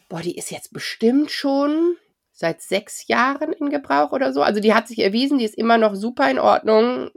boah, 0.09 0.21
die 0.21 0.37
ist 0.37 0.51
jetzt 0.51 0.73
bestimmt 0.73 1.31
schon 1.31 1.95
seit 2.31 2.61
sechs 2.61 3.07
Jahren 3.07 3.53
in 3.53 3.69
Gebrauch 3.69 4.11
oder 4.11 4.33
so. 4.33 4.41
Also 4.41 4.59
die 4.59 4.73
hat 4.73 4.87
sich 4.87 4.99
erwiesen, 4.99 5.37
die 5.37 5.45
ist 5.45 5.57
immer 5.57 5.77
noch 5.77 5.95
super 5.95 6.29
in 6.29 6.39
Ordnung. 6.39 7.11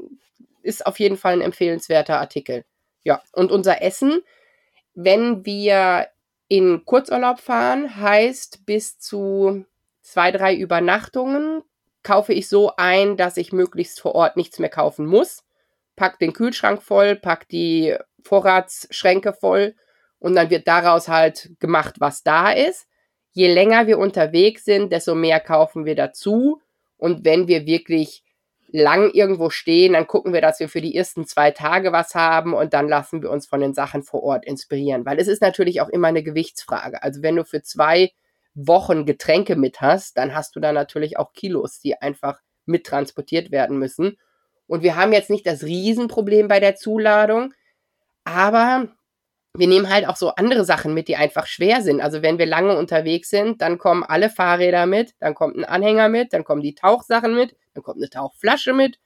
Ist 0.63 0.87
auf 0.87 1.01
jeden 1.01 1.17
Fall 1.17 1.35
ein 1.35 1.41
empfehlenswerter 1.41 2.21
Artikel. 2.21 2.65
Ja, 3.07 3.23
und 3.31 3.53
unser 3.53 3.83
Essen, 3.83 4.21
wenn 4.95 5.47
wir 5.47 6.09
in 6.49 6.85
Kurzurlaub 6.85 7.39
fahren, 7.39 8.01
heißt 8.01 8.67
bis 8.67 8.99
zu 8.99 9.65
zwei, 10.03 10.33
drei 10.33 10.57
Übernachtungen 10.57 11.63
kaufe 12.03 12.33
ich 12.33 12.49
so 12.49 12.73
ein, 12.77 13.17
dass 13.17 13.37
ich 13.37 13.53
möglichst 13.53 14.01
vor 14.01 14.17
Ort 14.17 14.37
nichts 14.37 14.59
mehr 14.59 14.71
kaufen 14.71 15.07
muss. 15.07 15.45
Pack 15.95 16.19
den 16.19 16.33
Kühlschrank 16.33 16.83
voll, 16.83 17.15
pack 17.15 17.49
die 17.49 17.97
Vorratsschränke 18.25 19.33
voll 19.33 19.77
und 20.19 20.35
dann 20.35 20.51
wird 20.51 20.67
daraus 20.67 21.07
halt 21.07 21.51
gemacht, 21.61 22.01
was 22.01 22.25
da 22.25 22.51
ist. 22.51 22.89
Je 23.31 23.47
länger 23.47 23.87
wir 23.87 24.01
unterwegs 24.01 24.65
sind, 24.65 24.93
desto 24.93 25.15
mehr 25.15 25.39
kaufen 25.39 25.85
wir 25.85 25.95
dazu. 25.95 26.61
Und 26.97 27.25
wenn 27.25 27.47
wir 27.47 27.67
wirklich 27.67 28.25
lang 28.69 29.11
irgendwo 29.11 29.51
stehen, 29.51 29.93
dann 29.93 30.07
gucken 30.07 30.33
wir, 30.33 30.41
dass 30.41 30.61
wir 30.61 30.69
für 30.69 30.81
die 30.81 30.97
ersten 30.97 31.27
zwei 31.27 31.51
Tage 31.51 31.93
was 31.93 32.15
haben 32.15 32.55
und 32.55 32.75
dann 32.75 32.89
lassen 32.89 33.23
wir 33.23 33.31
uns 33.31 33.47
von 33.47 33.61
den 33.61 33.75
Sachen 33.75 34.03
vor 34.03 34.23
Ort 34.23 34.45
inspirieren. 34.45 35.05
Weil 35.07 35.19
es 35.19 35.29
ist 35.29 35.43
natürlich 35.43 35.81
auch 35.81 35.89
immer 35.89 36.09
eine 36.09 36.23
Gewichtsfrage. 36.23 37.03
Also 37.03 37.23
wenn 37.23 37.37
du 37.37 37.45
für 37.45 37.63
zwei 37.63 38.11
Wochen 38.55 39.07
Getränke 39.07 39.57
mit 39.57 39.81
hast, 39.81 40.17
dann 40.17 40.35
hast 40.35 40.57
du 40.57 40.61
da 40.61 40.73
natürlich 40.73 41.19
auch 41.19 41.33
Kilos, 41.33 41.79
die 41.79 42.01
einfach 42.01 42.41
mittransportiert 42.65 43.51
werden 43.51 43.79
müssen. 43.79 44.19
Und 44.67 44.83
wir 44.83 44.97
haben 44.97 45.13
jetzt 45.13 45.31
nicht 45.31 45.47
das 45.47 45.63
Riesenproblem 45.63 46.49
bei 46.49 46.59
der 46.59 46.75
Zuladung, 46.75 47.55
aber 48.25 48.89
wir 49.59 49.67
nehmen 49.67 49.91
halt 49.91 50.07
auch 50.07 50.17
so 50.17 50.31
andere 50.31 50.65
Sachen 50.65 50.95
mit, 50.95 51.09
die 51.09 51.17
einfach 51.17 51.47
schwer 51.47 51.83
sind. 51.83 52.01
Also 52.01 52.23
wenn 52.23 52.39
wir 52.39 52.47
lange 52.47 52.77
unterwegs 52.77 53.31
sind, 53.31 53.63
dann 53.63 53.79
kommen 53.79 54.03
alle 54.03 54.31
Fahrräder 54.31 54.87
mit, 54.87 55.15
dann 55.21 55.35
kommt 55.35 55.57
ein 55.57 55.65
Anhänger 55.65 56.09
mit, 56.09 56.33
dann 56.33 56.45
kommen 56.45 56.63
die 56.63 56.75
Tauchsachen 56.75 57.35
mit, 57.35 57.57
dann 57.75 57.83
kommt 57.83 57.99
eine 57.99 58.11
Tauchflasche 58.11 58.73
mit, 58.73 58.99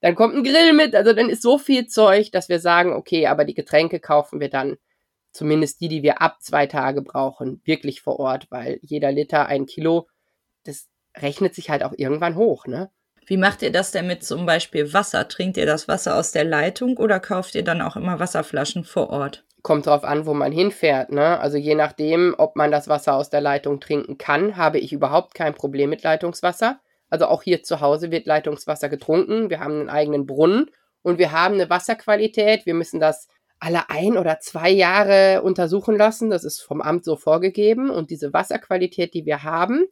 dann 0.00 0.14
kommt 0.14 0.34
ein 0.34 0.44
Grill 0.44 0.72
mit. 0.72 0.94
Also 0.94 1.12
dann 1.12 1.28
ist 1.28 1.42
so 1.42 1.58
viel 1.58 1.86
Zeug, 1.86 2.30
dass 2.32 2.48
wir 2.48 2.60
sagen, 2.60 2.92
okay, 2.92 3.26
aber 3.26 3.44
die 3.44 3.54
Getränke 3.54 4.00
kaufen 4.00 4.40
wir 4.40 4.50
dann, 4.50 4.76
zumindest 5.32 5.80
die, 5.80 5.88
die 5.88 6.02
wir 6.02 6.22
ab 6.22 6.38
zwei 6.40 6.66
Tage 6.66 7.02
brauchen, 7.02 7.60
wirklich 7.64 8.00
vor 8.00 8.18
Ort, 8.18 8.46
weil 8.50 8.78
jeder 8.82 9.12
Liter 9.12 9.46
ein 9.46 9.66
Kilo, 9.66 10.08
das 10.64 10.88
rechnet 11.16 11.54
sich 11.54 11.70
halt 11.70 11.82
auch 11.82 11.92
irgendwann 11.96 12.36
hoch, 12.36 12.66
ne? 12.66 12.90
Wie 13.26 13.36
macht 13.36 13.60
ihr 13.60 13.70
das 13.70 13.90
denn 13.90 14.06
mit 14.06 14.24
zum 14.24 14.46
Beispiel 14.46 14.94
Wasser? 14.94 15.28
Trinkt 15.28 15.58
ihr 15.58 15.66
das 15.66 15.86
Wasser 15.86 16.16
aus 16.16 16.32
der 16.32 16.44
Leitung 16.44 16.96
oder 16.96 17.20
kauft 17.20 17.54
ihr 17.54 17.62
dann 17.62 17.82
auch 17.82 17.94
immer 17.94 18.18
Wasserflaschen 18.20 18.84
vor 18.84 19.10
Ort? 19.10 19.44
Kommt 19.62 19.86
drauf 19.86 20.04
an, 20.04 20.26
wo 20.26 20.34
man 20.34 20.52
hinfährt. 20.52 21.10
Ne? 21.10 21.38
Also 21.40 21.56
je 21.56 21.74
nachdem, 21.74 22.34
ob 22.38 22.56
man 22.56 22.70
das 22.70 22.88
Wasser 22.88 23.14
aus 23.14 23.30
der 23.30 23.40
Leitung 23.40 23.80
trinken 23.80 24.18
kann, 24.18 24.56
habe 24.56 24.78
ich 24.78 24.92
überhaupt 24.92 25.34
kein 25.34 25.54
Problem 25.54 25.90
mit 25.90 26.02
Leitungswasser. 26.02 26.80
Also 27.10 27.26
auch 27.26 27.42
hier 27.42 27.62
zu 27.62 27.80
Hause 27.80 28.10
wird 28.10 28.26
Leitungswasser 28.26 28.88
getrunken. 28.88 29.50
Wir 29.50 29.60
haben 29.60 29.80
einen 29.80 29.88
eigenen 29.88 30.26
Brunnen 30.26 30.70
und 31.02 31.18
wir 31.18 31.32
haben 31.32 31.54
eine 31.54 31.70
Wasserqualität. 31.70 32.66
Wir 32.66 32.74
müssen 32.74 33.00
das 33.00 33.28
alle 33.60 33.90
ein 33.90 34.16
oder 34.16 34.38
zwei 34.40 34.70
Jahre 34.70 35.42
untersuchen 35.42 35.96
lassen. 35.96 36.30
Das 36.30 36.44
ist 36.44 36.60
vom 36.60 36.80
Amt 36.80 37.04
so 37.04 37.16
vorgegeben. 37.16 37.90
Und 37.90 38.10
diese 38.10 38.32
Wasserqualität, 38.32 39.14
die 39.14 39.26
wir 39.26 39.42
haben, 39.42 39.86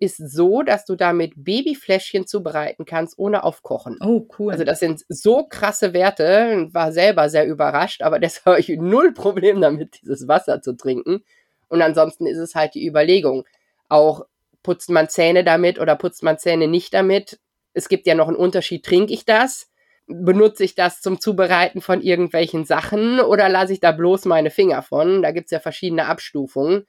ist 0.00 0.16
so, 0.16 0.62
dass 0.62 0.84
du 0.84 0.94
damit 0.94 1.32
Babyfläschchen 1.36 2.26
zubereiten 2.26 2.84
kannst, 2.84 3.18
ohne 3.18 3.42
aufkochen. 3.42 3.98
Oh, 4.00 4.26
cool. 4.38 4.52
Also 4.52 4.64
das 4.64 4.78
sind 4.78 5.04
so 5.08 5.46
krasse 5.48 5.92
Werte, 5.92 6.68
war 6.72 6.92
selber 6.92 7.28
sehr 7.28 7.46
überrascht, 7.46 8.02
aber 8.02 8.18
deshalb 8.20 8.46
habe 8.46 8.60
ich 8.60 8.68
null 8.68 9.12
Problem 9.12 9.60
damit, 9.60 10.00
dieses 10.02 10.28
Wasser 10.28 10.62
zu 10.62 10.74
trinken. 10.76 11.24
Und 11.68 11.82
ansonsten 11.82 12.26
ist 12.26 12.38
es 12.38 12.54
halt 12.54 12.74
die 12.74 12.86
Überlegung. 12.86 13.44
Auch 13.88 14.24
putzt 14.62 14.90
man 14.90 15.08
Zähne 15.08 15.44
damit 15.44 15.78
oder 15.78 15.96
putzt 15.96 16.22
man 16.22 16.38
Zähne 16.38 16.68
nicht 16.68 16.94
damit? 16.94 17.40
Es 17.72 17.88
gibt 17.88 18.06
ja 18.06 18.14
noch 18.14 18.28
einen 18.28 18.36
Unterschied, 18.36 18.84
trinke 18.84 19.12
ich 19.12 19.24
das? 19.24 19.70
Benutze 20.06 20.64
ich 20.64 20.74
das 20.74 21.02
zum 21.02 21.20
Zubereiten 21.20 21.80
von 21.82 22.00
irgendwelchen 22.00 22.64
Sachen 22.64 23.20
oder 23.20 23.48
lasse 23.48 23.74
ich 23.74 23.80
da 23.80 23.92
bloß 23.92 24.24
meine 24.24 24.50
Finger 24.50 24.82
von? 24.82 25.22
Da 25.22 25.32
gibt 25.32 25.46
es 25.46 25.50
ja 25.50 25.60
verschiedene 25.60 26.06
Abstufungen. 26.06 26.86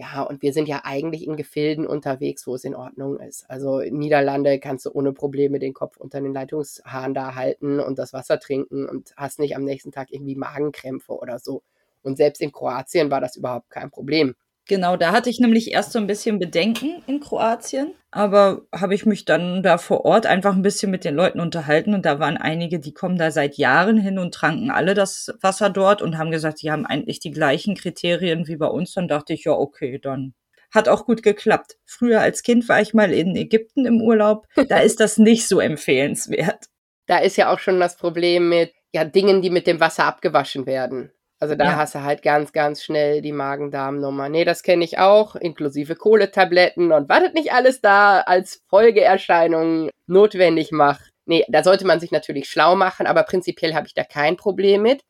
Ja, 0.00 0.22
und 0.22 0.40
wir 0.40 0.54
sind 0.54 0.66
ja 0.66 0.80
eigentlich 0.84 1.26
in 1.26 1.36
Gefilden 1.36 1.86
unterwegs, 1.86 2.46
wo 2.46 2.54
es 2.54 2.64
in 2.64 2.74
Ordnung 2.74 3.20
ist. 3.20 3.44
Also 3.50 3.80
Niederlande 3.80 4.58
kannst 4.58 4.86
du 4.86 4.92
ohne 4.92 5.12
Probleme 5.12 5.58
den 5.58 5.74
Kopf 5.74 5.98
unter 5.98 6.22
den 6.22 6.32
Leitungshahn 6.32 7.12
da 7.12 7.34
halten 7.34 7.80
und 7.80 7.98
das 7.98 8.14
Wasser 8.14 8.38
trinken 8.40 8.88
und 8.88 9.12
hast 9.18 9.38
nicht 9.38 9.54
am 9.56 9.64
nächsten 9.64 9.92
Tag 9.92 10.10
irgendwie 10.10 10.36
Magenkrämpfe 10.36 11.12
oder 11.12 11.38
so. 11.38 11.62
Und 12.02 12.16
selbst 12.16 12.40
in 12.40 12.50
Kroatien 12.50 13.10
war 13.10 13.20
das 13.20 13.36
überhaupt 13.36 13.68
kein 13.68 13.90
Problem. 13.90 14.36
Genau, 14.70 14.94
da 14.96 15.10
hatte 15.10 15.28
ich 15.30 15.40
nämlich 15.40 15.72
erst 15.72 15.90
so 15.90 15.98
ein 15.98 16.06
bisschen 16.06 16.38
Bedenken 16.38 17.02
in 17.08 17.18
Kroatien, 17.18 17.92
aber 18.12 18.62
habe 18.72 18.94
ich 18.94 19.04
mich 19.04 19.24
dann 19.24 19.64
da 19.64 19.78
vor 19.78 20.04
Ort 20.04 20.26
einfach 20.26 20.54
ein 20.54 20.62
bisschen 20.62 20.92
mit 20.92 21.04
den 21.04 21.16
Leuten 21.16 21.40
unterhalten 21.40 21.92
und 21.92 22.06
da 22.06 22.20
waren 22.20 22.36
einige, 22.36 22.78
die 22.78 22.94
kommen 22.94 23.18
da 23.18 23.32
seit 23.32 23.56
Jahren 23.56 23.98
hin 23.98 24.20
und 24.20 24.32
tranken 24.32 24.70
alle 24.70 24.94
das 24.94 25.34
Wasser 25.40 25.70
dort 25.70 26.02
und 26.02 26.18
haben 26.18 26.30
gesagt, 26.30 26.62
die 26.62 26.70
haben 26.70 26.86
eigentlich 26.86 27.18
die 27.18 27.32
gleichen 27.32 27.74
Kriterien 27.74 28.46
wie 28.46 28.54
bei 28.54 28.68
uns. 28.68 28.92
Dann 28.92 29.08
dachte 29.08 29.32
ich, 29.32 29.42
ja, 29.42 29.54
okay, 29.54 29.98
dann 29.98 30.34
hat 30.72 30.88
auch 30.88 31.04
gut 31.04 31.24
geklappt. 31.24 31.76
Früher 31.84 32.20
als 32.20 32.44
Kind 32.44 32.68
war 32.68 32.80
ich 32.80 32.94
mal 32.94 33.12
in 33.12 33.34
Ägypten 33.34 33.86
im 33.86 34.00
Urlaub, 34.00 34.46
da 34.68 34.78
ist 34.78 35.00
das 35.00 35.18
nicht 35.18 35.48
so 35.48 35.58
empfehlenswert. 35.58 36.66
Da 37.08 37.18
ist 37.18 37.36
ja 37.36 37.52
auch 37.52 37.58
schon 37.58 37.80
das 37.80 37.96
Problem 37.96 38.48
mit 38.48 38.72
ja 38.92 39.04
Dingen, 39.04 39.42
die 39.42 39.50
mit 39.50 39.66
dem 39.66 39.80
Wasser 39.80 40.04
abgewaschen 40.04 40.64
werden. 40.66 41.10
Also 41.40 41.54
da 41.54 41.64
ja. 41.64 41.76
hast 41.76 41.94
du 41.94 42.02
halt 42.02 42.22
ganz, 42.22 42.52
ganz 42.52 42.84
schnell 42.84 43.22
die 43.22 43.32
Magen-Darm-Nummer. 43.32 44.28
Nee, 44.28 44.44
das 44.44 44.62
kenne 44.62 44.84
ich 44.84 44.98
auch, 44.98 45.36
inklusive 45.36 45.96
Kohletabletten 45.96 46.92
und 46.92 47.08
was 47.08 47.32
nicht 47.32 47.52
alles 47.54 47.80
da 47.80 48.20
als 48.20 48.62
Folgeerscheinung 48.68 49.88
notwendig 50.06 50.70
macht. 50.70 51.10
Nee, 51.24 51.46
da 51.48 51.64
sollte 51.64 51.86
man 51.86 51.98
sich 51.98 52.10
natürlich 52.10 52.50
schlau 52.50 52.76
machen, 52.76 53.06
aber 53.06 53.22
prinzipiell 53.22 53.74
habe 53.74 53.86
ich 53.86 53.94
da 53.94 54.04
kein 54.04 54.36
Problem 54.36 54.82
mit. 54.82 55.02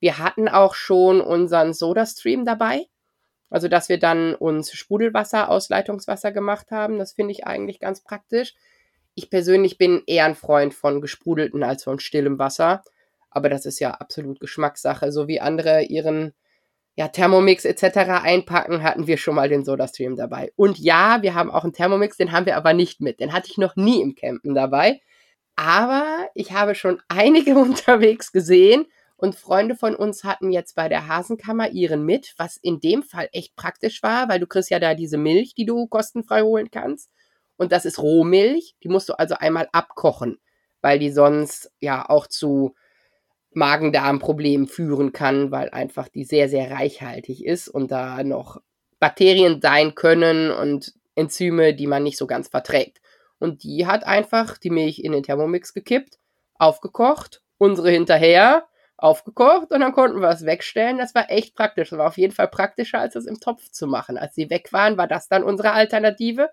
Wir 0.00 0.16
hatten 0.18 0.48
auch 0.48 0.74
schon 0.74 1.20
unseren 1.20 1.74
Soda-Stream 1.74 2.46
dabei. 2.46 2.86
Also, 3.50 3.68
dass 3.68 3.90
wir 3.90 3.98
dann 3.98 4.34
uns 4.34 4.72
Sprudelwasser 4.72 5.50
aus 5.50 5.68
Leitungswasser 5.68 6.32
gemacht 6.32 6.70
haben. 6.70 6.98
Das 6.98 7.12
finde 7.12 7.32
ich 7.32 7.46
eigentlich 7.46 7.78
ganz 7.78 8.02
praktisch. 8.02 8.54
Ich 9.14 9.28
persönlich 9.28 9.76
bin 9.76 10.02
eher 10.06 10.24
ein 10.24 10.34
Freund 10.34 10.74
von 10.74 11.00
gesprudelten 11.00 11.62
als 11.62 11.84
von 11.84 12.00
stillem 12.00 12.38
Wasser. 12.38 12.82
Aber 13.34 13.48
das 13.50 13.66
ist 13.66 13.80
ja 13.80 13.90
absolut 13.90 14.40
Geschmackssache. 14.40 15.12
So 15.12 15.28
wie 15.28 15.40
andere 15.40 15.82
ihren 15.82 16.32
ja, 16.96 17.08
Thermomix 17.08 17.64
etc. 17.64 17.96
einpacken, 18.22 18.82
hatten 18.82 19.06
wir 19.06 19.16
schon 19.16 19.34
mal 19.34 19.48
den 19.48 19.64
SodaStream 19.64 20.16
dabei. 20.16 20.52
Und 20.56 20.78
ja, 20.78 21.22
wir 21.22 21.34
haben 21.34 21.50
auch 21.50 21.64
einen 21.64 21.72
Thermomix, 21.72 22.16
den 22.16 22.32
haben 22.32 22.46
wir 22.46 22.56
aber 22.56 22.72
nicht 22.72 23.00
mit. 23.00 23.20
Den 23.20 23.32
hatte 23.32 23.48
ich 23.50 23.58
noch 23.58 23.76
nie 23.76 24.00
im 24.00 24.14
Campen 24.14 24.54
dabei. 24.54 25.00
Aber 25.56 26.28
ich 26.34 26.52
habe 26.52 26.74
schon 26.74 27.02
einige 27.08 27.54
unterwegs 27.58 28.32
gesehen 28.32 28.86
und 29.16 29.34
Freunde 29.34 29.74
von 29.76 29.96
uns 29.96 30.22
hatten 30.24 30.52
jetzt 30.52 30.74
bei 30.74 30.88
der 30.88 31.08
Hasenkammer 31.08 31.70
ihren 31.70 32.04
mit, 32.04 32.34
was 32.36 32.56
in 32.56 32.80
dem 32.80 33.02
Fall 33.02 33.28
echt 33.32 33.56
praktisch 33.56 34.02
war, 34.02 34.28
weil 34.28 34.40
du 34.40 34.46
kriegst 34.46 34.70
ja 34.70 34.78
da 34.78 34.94
diese 34.94 35.18
Milch, 35.18 35.54
die 35.54 35.66
du 35.66 35.86
kostenfrei 35.86 36.42
holen 36.42 36.70
kannst. 36.70 37.10
Und 37.56 37.72
das 37.72 37.84
ist 37.84 38.00
Rohmilch. 38.00 38.76
Die 38.82 38.88
musst 38.88 39.08
du 39.08 39.14
also 39.14 39.36
einmal 39.36 39.68
abkochen, 39.72 40.38
weil 40.80 40.98
die 40.98 41.10
sonst 41.10 41.72
ja 41.80 42.08
auch 42.08 42.26
zu 42.26 42.74
Magen-Darm-Problemen 43.56 44.66
führen 44.66 45.12
kann, 45.12 45.50
weil 45.50 45.70
einfach 45.70 46.08
die 46.08 46.24
sehr, 46.24 46.48
sehr 46.48 46.70
reichhaltig 46.70 47.44
ist 47.44 47.68
und 47.68 47.90
da 47.90 48.22
noch 48.24 48.60
Bakterien 49.00 49.60
sein 49.60 49.94
können 49.94 50.50
und 50.50 50.94
Enzyme, 51.14 51.74
die 51.74 51.86
man 51.86 52.02
nicht 52.02 52.18
so 52.18 52.26
ganz 52.26 52.48
verträgt. 52.48 53.00
Und 53.38 53.62
die 53.62 53.86
hat 53.86 54.04
einfach 54.04 54.58
die 54.58 54.70
Milch 54.70 55.00
in 55.00 55.12
den 55.12 55.22
Thermomix 55.22 55.74
gekippt, 55.74 56.18
aufgekocht, 56.54 57.42
unsere 57.58 57.90
hinterher, 57.90 58.66
aufgekocht 58.96 59.70
und 59.70 59.80
dann 59.80 59.92
konnten 59.92 60.20
wir 60.20 60.30
es 60.30 60.46
wegstellen. 60.46 60.98
Das 60.98 61.14
war 61.14 61.30
echt 61.30 61.54
praktisch. 61.54 61.90
Das 61.90 61.98
war 61.98 62.06
auf 62.06 62.16
jeden 62.16 62.32
Fall 62.32 62.48
praktischer, 62.48 63.00
als 63.00 63.16
es 63.16 63.26
im 63.26 63.40
Topf 63.40 63.70
zu 63.70 63.86
machen. 63.86 64.16
Als 64.16 64.34
sie 64.34 64.50
weg 64.50 64.72
waren, 64.72 64.96
war 64.96 65.08
das 65.08 65.28
dann 65.28 65.42
unsere 65.42 65.72
Alternative. 65.72 66.50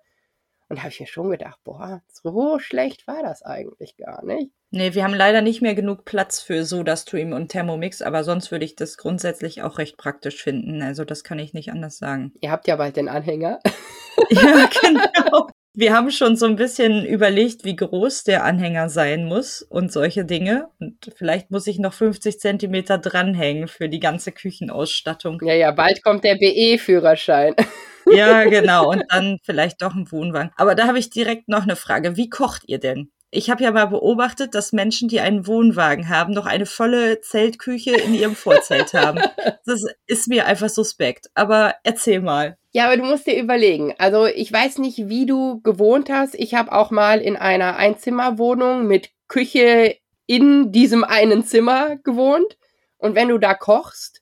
Und 0.71 0.77
da 0.77 0.83
habe 0.83 0.93
ich 0.93 1.01
mir 1.01 1.07
schon 1.07 1.29
gedacht, 1.29 1.59
boah, 1.65 2.01
so 2.07 2.57
schlecht 2.57 3.05
war 3.05 3.21
das 3.23 3.43
eigentlich 3.43 3.97
gar 3.97 4.23
nicht. 4.23 4.51
Nee, 4.69 4.93
wir 4.93 5.03
haben 5.03 5.13
leider 5.13 5.41
nicht 5.41 5.61
mehr 5.61 5.75
genug 5.75 6.05
Platz 6.05 6.39
für 6.39 6.63
SodaStream 6.63 7.33
und 7.33 7.49
Thermomix, 7.49 8.01
aber 8.01 8.23
sonst 8.23 8.51
würde 8.51 8.63
ich 8.63 8.77
das 8.77 8.95
grundsätzlich 8.95 9.63
auch 9.63 9.79
recht 9.79 9.97
praktisch 9.97 10.41
finden. 10.41 10.81
Also 10.81 11.03
das 11.03 11.25
kann 11.25 11.39
ich 11.39 11.53
nicht 11.53 11.73
anders 11.73 11.97
sagen. 11.97 12.31
Ihr 12.39 12.51
habt 12.51 12.69
ja 12.69 12.77
bald 12.77 12.95
den 12.95 13.09
Anhänger. 13.09 13.59
ja, 14.29 14.69
genau. 14.81 15.49
Wir 15.73 15.93
haben 15.93 16.09
schon 16.09 16.37
so 16.37 16.45
ein 16.45 16.55
bisschen 16.55 17.05
überlegt, 17.05 17.65
wie 17.65 17.75
groß 17.75 18.23
der 18.23 18.45
Anhänger 18.45 18.87
sein 18.87 19.25
muss 19.25 19.61
und 19.61 19.91
solche 19.91 20.23
Dinge. 20.23 20.69
Und 20.79 21.11
vielleicht 21.17 21.51
muss 21.51 21.67
ich 21.67 21.79
noch 21.79 21.91
50 21.91 22.39
Zentimeter 22.39 22.97
dranhängen 22.97 23.67
für 23.67 23.89
die 23.89 23.99
ganze 23.99 24.31
Küchenausstattung. 24.31 25.41
Ja, 25.43 25.53
ja, 25.53 25.71
bald 25.71 26.01
kommt 26.01 26.23
der 26.23 26.35
BE-Führerschein. 26.35 27.55
Ja, 28.05 28.43
genau. 28.45 28.89
Und 28.89 29.03
dann 29.09 29.39
vielleicht 29.43 29.81
doch 29.81 29.93
ein 29.93 30.11
Wohnwagen. 30.11 30.51
Aber 30.55 30.75
da 30.75 30.87
habe 30.87 30.99
ich 30.99 31.09
direkt 31.09 31.47
noch 31.47 31.63
eine 31.63 31.75
Frage. 31.75 32.17
Wie 32.17 32.29
kocht 32.29 32.63
ihr 32.67 32.79
denn? 32.79 33.11
Ich 33.33 33.49
habe 33.49 33.63
ja 33.63 33.71
mal 33.71 33.85
beobachtet, 33.85 34.53
dass 34.55 34.73
Menschen, 34.73 35.07
die 35.07 35.21
einen 35.21 35.47
Wohnwagen 35.47 36.09
haben, 36.09 36.33
noch 36.33 36.45
eine 36.45 36.65
volle 36.65 37.21
Zeltküche 37.21 37.95
in 37.95 38.13
ihrem 38.13 38.35
Vorzelt 38.35 38.93
haben. 38.93 39.21
Das 39.65 39.85
ist 40.05 40.27
mir 40.27 40.45
einfach 40.47 40.69
suspekt. 40.69 41.29
Aber 41.33 41.75
erzähl 41.83 42.19
mal. 42.19 42.57
Ja, 42.73 42.87
aber 42.87 42.97
du 42.97 43.03
musst 43.03 43.27
dir 43.27 43.39
überlegen. 43.39 43.93
Also 43.97 44.25
ich 44.25 44.51
weiß 44.51 44.79
nicht, 44.79 45.07
wie 45.07 45.25
du 45.25 45.61
gewohnt 45.61 46.09
hast. 46.09 46.35
Ich 46.35 46.55
habe 46.55 46.73
auch 46.73 46.91
mal 46.91 47.19
in 47.19 47.37
einer 47.37 47.77
Einzimmerwohnung 47.77 48.85
mit 48.85 49.11
Küche 49.27 49.95
in 50.25 50.71
diesem 50.71 51.03
einen 51.03 51.45
Zimmer 51.45 51.97
gewohnt. 51.97 52.57
Und 52.97 53.15
wenn 53.15 53.29
du 53.29 53.37
da 53.37 53.53
kochst, 53.53 54.20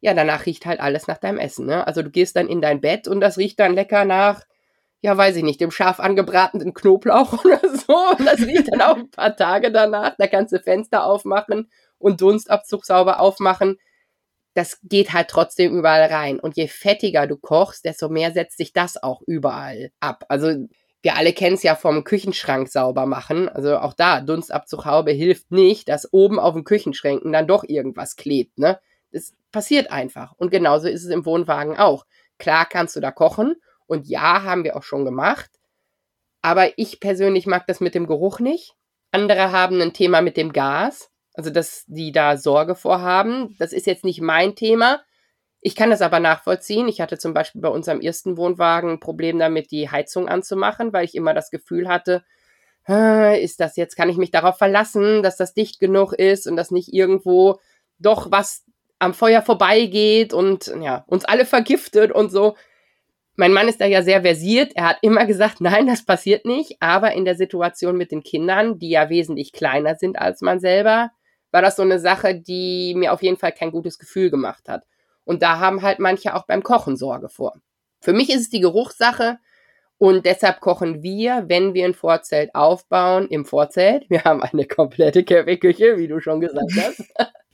ja, 0.00 0.14
danach 0.14 0.46
riecht 0.46 0.66
halt 0.66 0.80
alles 0.80 1.06
nach 1.06 1.18
deinem 1.18 1.38
Essen. 1.38 1.66
Ne? 1.66 1.86
Also 1.86 2.02
du 2.02 2.10
gehst 2.10 2.36
dann 2.36 2.48
in 2.48 2.60
dein 2.60 2.80
Bett 2.80 3.08
und 3.08 3.20
das 3.20 3.38
riecht 3.38 3.58
dann 3.60 3.74
lecker 3.74 4.04
nach 4.04 4.44
ja, 5.00 5.16
weiß 5.16 5.36
ich 5.36 5.44
nicht, 5.44 5.60
dem 5.60 5.70
scharf 5.70 6.00
angebratenen 6.00 6.74
Knoblauch 6.74 7.32
oder 7.44 7.60
so. 7.60 7.94
Und 8.18 8.26
das 8.26 8.40
riecht 8.40 8.72
dann 8.72 8.82
auch 8.82 8.96
ein 8.96 9.10
paar 9.10 9.36
Tage 9.36 9.70
danach. 9.70 10.14
Da 10.18 10.26
kannst 10.26 10.52
du 10.52 10.60
Fenster 10.60 11.04
aufmachen 11.04 11.70
und 11.98 12.20
Dunstabzug 12.20 12.84
sauber 12.84 13.20
aufmachen. 13.20 13.78
Das 14.54 14.80
geht 14.82 15.12
halt 15.12 15.28
trotzdem 15.28 15.76
überall 15.76 16.04
rein. 16.04 16.40
Und 16.40 16.56
je 16.56 16.66
fettiger 16.66 17.26
du 17.26 17.36
kochst, 17.36 17.84
desto 17.84 18.08
mehr 18.08 18.32
setzt 18.32 18.58
sich 18.58 18.72
das 18.72 19.00
auch 19.00 19.22
überall 19.26 19.90
ab. 20.00 20.24
Also 20.28 20.66
wir 21.00 21.14
alle 21.14 21.32
kennen 21.32 21.54
es 21.54 21.62
ja 21.62 21.76
vom 21.76 22.02
Küchenschrank 22.02 22.68
sauber 22.68 23.06
machen. 23.06 23.48
Also 23.48 23.78
auch 23.78 23.94
da, 23.94 24.20
Dunstabzughaube 24.20 25.12
hilft 25.12 25.52
nicht, 25.52 25.88
dass 25.88 26.12
oben 26.12 26.40
auf 26.40 26.54
den 26.54 26.64
Küchenschränken 26.64 27.32
dann 27.32 27.46
doch 27.46 27.62
irgendwas 27.62 28.16
klebt. 28.16 28.58
Ne? 28.58 28.80
Das 29.12 29.34
passiert 29.52 29.90
einfach. 29.90 30.34
Und 30.36 30.50
genauso 30.50 30.88
ist 30.88 31.04
es 31.04 31.10
im 31.10 31.24
Wohnwagen 31.24 31.76
auch. 31.78 32.04
Klar 32.38 32.66
kannst 32.66 32.96
du 32.96 33.00
da 33.00 33.10
kochen 33.10 33.56
und 33.86 34.06
ja, 34.06 34.42
haben 34.42 34.64
wir 34.64 34.76
auch 34.76 34.82
schon 34.82 35.04
gemacht. 35.04 35.50
Aber 36.42 36.78
ich 36.78 37.00
persönlich 37.00 37.46
mag 37.46 37.66
das 37.66 37.80
mit 37.80 37.94
dem 37.94 38.06
Geruch 38.06 38.38
nicht. 38.38 38.74
Andere 39.10 39.50
haben 39.50 39.80
ein 39.80 39.92
Thema 39.92 40.20
mit 40.20 40.36
dem 40.36 40.52
Gas, 40.52 41.10
also 41.34 41.50
dass 41.50 41.84
die 41.86 42.12
da 42.12 42.36
Sorge 42.36 42.74
vorhaben. 42.74 43.56
Das 43.58 43.72
ist 43.72 43.86
jetzt 43.86 44.04
nicht 44.04 44.20
mein 44.20 44.54
Thema. 44.54 45.02
Ich 45.60 45.74
kann 45.74 45.90
das 45.90 46.02
aber 46.02 46.20
nachvollziehen. 46.20 46.86
Ich 46.86 47.00
hatte 47.00 47.18
zum 47.18 47.34
Beispiel 47.34 47.60
bei 47.60 47.68
unserem 47.68 48.00
ersten 48.00 48.36
Wohnwagen 48.36 48.90
ein 48.90 49.00
Problem 49.00 49.38
damit, 49.38 49.72
die 49.72 49.90
Heizung 49.90 50.28
anzumachen, 50.28 50.92
weil 50.92 51.04
ich 51.04 51.14
immer 51.14 51.34
das 51.34 51.50
Gefühl 51.50 51.88
hatte, 51.88 52.22
ist 52.86 53.60
das 53.60 53.76
jetzt, 53.76 53.96
kann 53.96 54.08
ich 54.08 54.16
mich 54.16 54.30
darauf 54.30 54.56
verlassen, 54.56 55.22
dass 55.22 55.36
das 55.36 55.52
dicht 55.52 55.78
genug 55.78 56.14
ist 56.14 56.46
und 56.46 56.56
dass 56.56 56.70
nicht 56.70 56.92
irgendwo 56.92 57.60
doch 57.98 58.30
was 58.30 58.64
am 58.98 59.14
Feuer 59.14 59.42
vorbeigeht 59.42 60.32
und 60.32 60.72
ja, 60.80 61.04
uns 61.06 61.24
alle 61.24 61.44
vergiftet 61.44 62.12
und 62.12 62.30
so. 62.30 62.56
Mein 63.36 63.52
Mann 63.52 63.68
ist 63.68 63.80
da 63.80 63.86
ja 63.86 64.02
sehr 64.02 64.22
versiert. 64.22 64.72
Er 64.74 64.88
hat 64.88 64.98
immer 65.02 65.24
gesagt, 65.24 65.60
nein, 65.60 65.86
das 65.86 66.04
passiert 66.04 66.44
nicht. 66.44 66.76
Aber 66.80 67.12
in 67.12 67.24
der 67.24 67.36
Situation 67.36 67.96
mit 67.96 68.10
den 68.10 68.24
Kindern, 68.24 68.78
die 68.80 68.90
ja 68.90 69.10
wesentlich 69.10 69.52
kleiner 69.52 69.94
sind 69.94 70.18
als 70.18 70.40
man 70.40 70.58
selber, 70.58 71.12
war 71.52 71.62
das 71.62 71.76
so 71.76 71.82
eine 71.82 72.00
Sache, 72.00 72.34
die 72.34 72.94
mir 72.96 73.12
auf 73.12 73.22
jeden 73.22 73.36
Fall 73.36 73.52
kein 73.52 73.70
gutes 73.70 73.98
Gefühl 73.98 74.30
gemacht 74.30 74.68
hat. 74.68 74.84
Und 75.24 75.42
da 75.42 75.60
haben 75.60 75.82
halt 75.82 76.00
manche 76.00 76.34
auch 76.34 76.46
beim 76.46 76.62
Kochen 76.62 76.96
Sorge 76.96 77.28
vor. 77.28 77.60
Für 78.00 78.12
mich 78.12 78.30
ist 78.30 78.40
es 78.40 78.50
die 78.50 78.60
Geruchssache. 78.60 79.38
Und 79.98 80.26
deshalb 80.26 80.60
kochen 80.60 81.02
wir, 81.02 81.44
wenn 81.48 81.74
wir 81.74 81.84
ein 81.84 81.94
Vorzelt 81.94 82.54
aufbauen, 82.54 83.26
im 83.28 83.44
Vorzelt. 83.44 84.08
Wir 84.08 84.22
haben 84.22 84.42
eine 84.42 84.64
komplette 84.64 85.24
Campingküche, 85.24 85.98
wie 85.98 86.06
du 86.06 86.20
schon 86.20 86.40
gesagt 86.40 86.70
hast. 86.76 87.04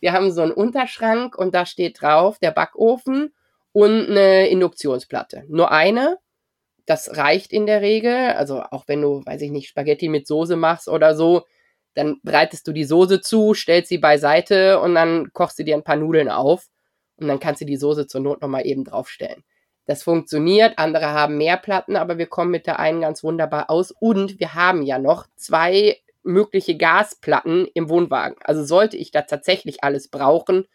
Wir 0.00 0.12
haben 0.12 0.30
so 0.30 0.42
einen 0.42 0.52
Unterschrank 0.52 1.36
und 1.36 1.54
da 1.54 1.64
steht 1.64 2.02
drauf 2.02 2.38
der 2.38 2.50
Backofen 2.50 3.34
und 3.72 4.10
eine 4.10 4.48
Induktionsplatte. 4.48 5.44
Nur 5.48 5.72
eine, 5.72 6.18
das 6.84 7.16
reicht 7.16 7.50
in 7.50 7.64
der 7.64 7.80
Regel. 7.80 8.14
Also 8.14 8.60
auch 8.60 8.84
wenn 8.88 9.00
du, 9.00 9.24
weiß 9.24 9.40
ich 9.40 9.50
nicht, 9.50 9.68
Spaghetti 9.68 10.10
mit 10.10 10.26
Soße 10.26 10.56
machst 10.56 10.88
oder 10.88 11.16
so, 11.16 11.46
dann 11.94 12.20
breitest 12.22 12.68
du 12.68 12.72
die 12.72 12.84
Soße 12.84 13.22
zu, 13.22 13.54
stellst 13.54 13.88
sie 13.88 13.98
beiseite 13.98 14.80
und 14.80 14.94
dann 14.94 15.32
kochst 15.32 15.58
du 15.58 15.64
dir 15.64 15.76
ein 15.76 15.84
paar 15.84 15.96
Nudeln 15.96 16.28
auf 16.28 16.66
und 17.16 17.28
dann 17.28 17.40
kannst 17.40 17.62
du 17.62 17.64
die 17.64 17.76
Soße 17.76 18.06
zur 18.06 18.20
Not 18.20 18.42
nochmal 18.42 18.66
eben 18.66 18.84
draufstellen. 18.84 19.44
Das 19.86 20.02
funktioniert, 20.02 20.78
andere 20.78 21.10
haben 21.10 21.36
mehr 21.36 21.56
Platten, 21.56 21.96
aber 21.96 22.16
wir 22.16 22.26
kommen 22.26 22.50
mit 22.50 22.66
der 22.66 22.78
einen 22.78 23.02
ganz 23.02 23.22
wunderbar 23.22 23.68
aus 23.68 23.90
und 23.90 24.40
wir 24.40 24.54
haben 24.54 24.82
ja 24.82 24.98
noch 24.98 25.26
zwei 25.36 25.98
mögliche 26.22 26.76
Gasplatten 26.76 27.68
im 27.74 27.88
Wohnwagen. 27.90 28.36
Also 28.42 28.64
sollte 28.64 28.96
ich 28.96 29.10
da 29.10 29.22
tatsächlich 29.22 29.84
alles 29.84 30.08
brauchen, 30.08 30.66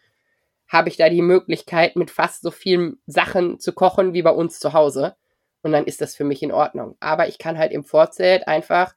habe 0.68 0.90
ich 0.90 0.98
da 0.98 1.10
die 1.10 1.24
Möglichkeit, 1.24 1.96
mit 1.96 2.12
fast 2.12 2.44
so 2.44 2.52
vielen 2.52 3.02
Sachen 3.08 3.60
zu 3.60 3.74
kochen 3.74 4.14
wie 4.14 4.22
bei 4.22 4.30
uns 4.30 4.60
zu 4.60 4.74
Hause. 4.74 5.16
Und 5.64 5.72
dann 5.72 5.86
ist 5.86 6.02
das 6.02 6.16
für 6.16 6.24
mich 6.24 6.44
in 6.44 6.52
Ordnung. 6.52 6.96
Aber 7.00 7.28
ich 7.28 7.40
kann 7.40 7.58
halt 7.58 7.72
im 7.72 7.84
Vorzelt 7.84 8.48
einfach 8.48 8.94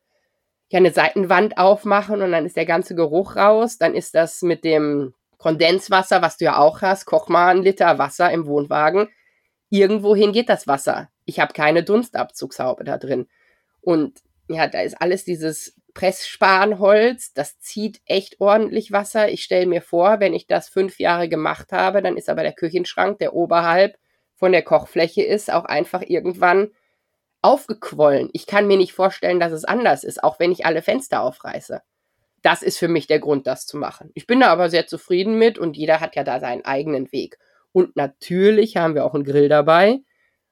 ja 0.69 0.79
eine 0.79 0.93
Seitenwand 0.93 1.57
aufmachen 1.59 2.23
und 2.23 2.33
dann 2.33 2.47
ist 2.47 2.57
der 2.57 2.67
ganze 2.67 2.95
Geruch 2.95 3.37
raus. 3.37 3.79
Dann 3.79 3.95
ist 3.95 4.15
das 4.15 4.43
mit 4.43 4.65
dem 4.65 5.15
Kondenswasser, 5.39 6.23
was 6.23 6.37
du 6.37 6.45
ja 6.45 6.59
auch 6.59 6.83
hast, 6.83 7.07
koch 7.07 7.29
mal 7.29 7.49
einen 7.49 7.63
Liter 7.63 7.99
Wasser 7.99 8.31
im 8.31 8.47
Wohnwagen. 8.47 9.09
Irgendwohin 9.73 10.33
geht 10.33 10.51
das 10.51 10.67
Wasser. 10.67 11.09
Ich 11.25 11.41
habe 11.41 11.55
keine 11.55 11.83
Dunstabzugshaube 11.83 12.85
da 12.85 12.99
drin. 12.99 13.27
Und 13.81 14.21
ja, 14.49 14.69
da 14.69 14.83
ist 14.83 15.01
alles 15.01 15.25
dieses 15.25 15.75
Pressspanholz, 15.95 17.33
das 17.33 17.59
zieht 17.59 18.03
echt 18.05 18.39
ordentlich 18.41 18.93
Wasser. 18.93 19.31
Ich 19.31 19.43
stelle 19.43 19.67
mir 19.67 19.81
vor, 19.81 20.21
wenn 20.21 20.35
ich 20.35 20.47
das 20.47 20.69
fünf 20.69 20.99
Jahre 20.99 21.29
gemacht 21.29 21.73
habe, 21.73 22.03
dann 22.03 22.19
ist 22.19 22.29
aber 22.29 22.43
der 22.43 22.53
Küchenschrank, 22.53 23.19
der 23.19 23.35
oberhalb 23.35 23.97
von 24.35 24.53
der 24.53 24.63
Kochfläche 24.63 25.23
ist, 25.23 25.51
auch 25.51 25.65
einfach 25.65 26.03
irgendwann 26.07 26.71
aufgequollen. 27.41 28.29
Ich 28.35 28.47
kann 28.47 28.67
mir 28.67 28.77
nicht 28.77 28.93
vorstellen, 28.93 29.41
dass 29.41 29.53
es 29.53 29.65
anders 29.65 30.05
ist, 30.05 30.23
auch 30.23 30.39
wenn 30.39 30.53
ich 30.53 30.67
alle 30.67 30.83
Fenster 30.83 31.23
aufreiße. 31.23 31.81
Das 32.43 32.63
ist 32.63 32.79
für 32.79 32.89
mich 32.89 33.07
der 33.07 33.21
Grund, 33.21 33.47
das 33.47 33.67
zu 33.67 33.79
machen. 33.79 34.11
Ich 34.15 34.27
bin 34.27 34.41
da 34.41 34.49
aber 34.49 34.69
sehr 34.69 34.87
zufrieden 34.87 35.39
mit 35.39 35.59
und 35.59 35.77
jeder 35.77 36.01
hat 36.01 36.15
ja 36.15 36.25
da 36.25 36.41
seinen 36.41 36.65
eigenen 36.65 37.11
Weg. 37.11 37.39
Und 37.73 37.97
natürlich 37.97 38.77
haben 38.77 38.95
wir 38.95 39.05
auch 39.05 39.15
einen 39.15 39.25
Grill 39.25 39.49
dabei 39.49 40.01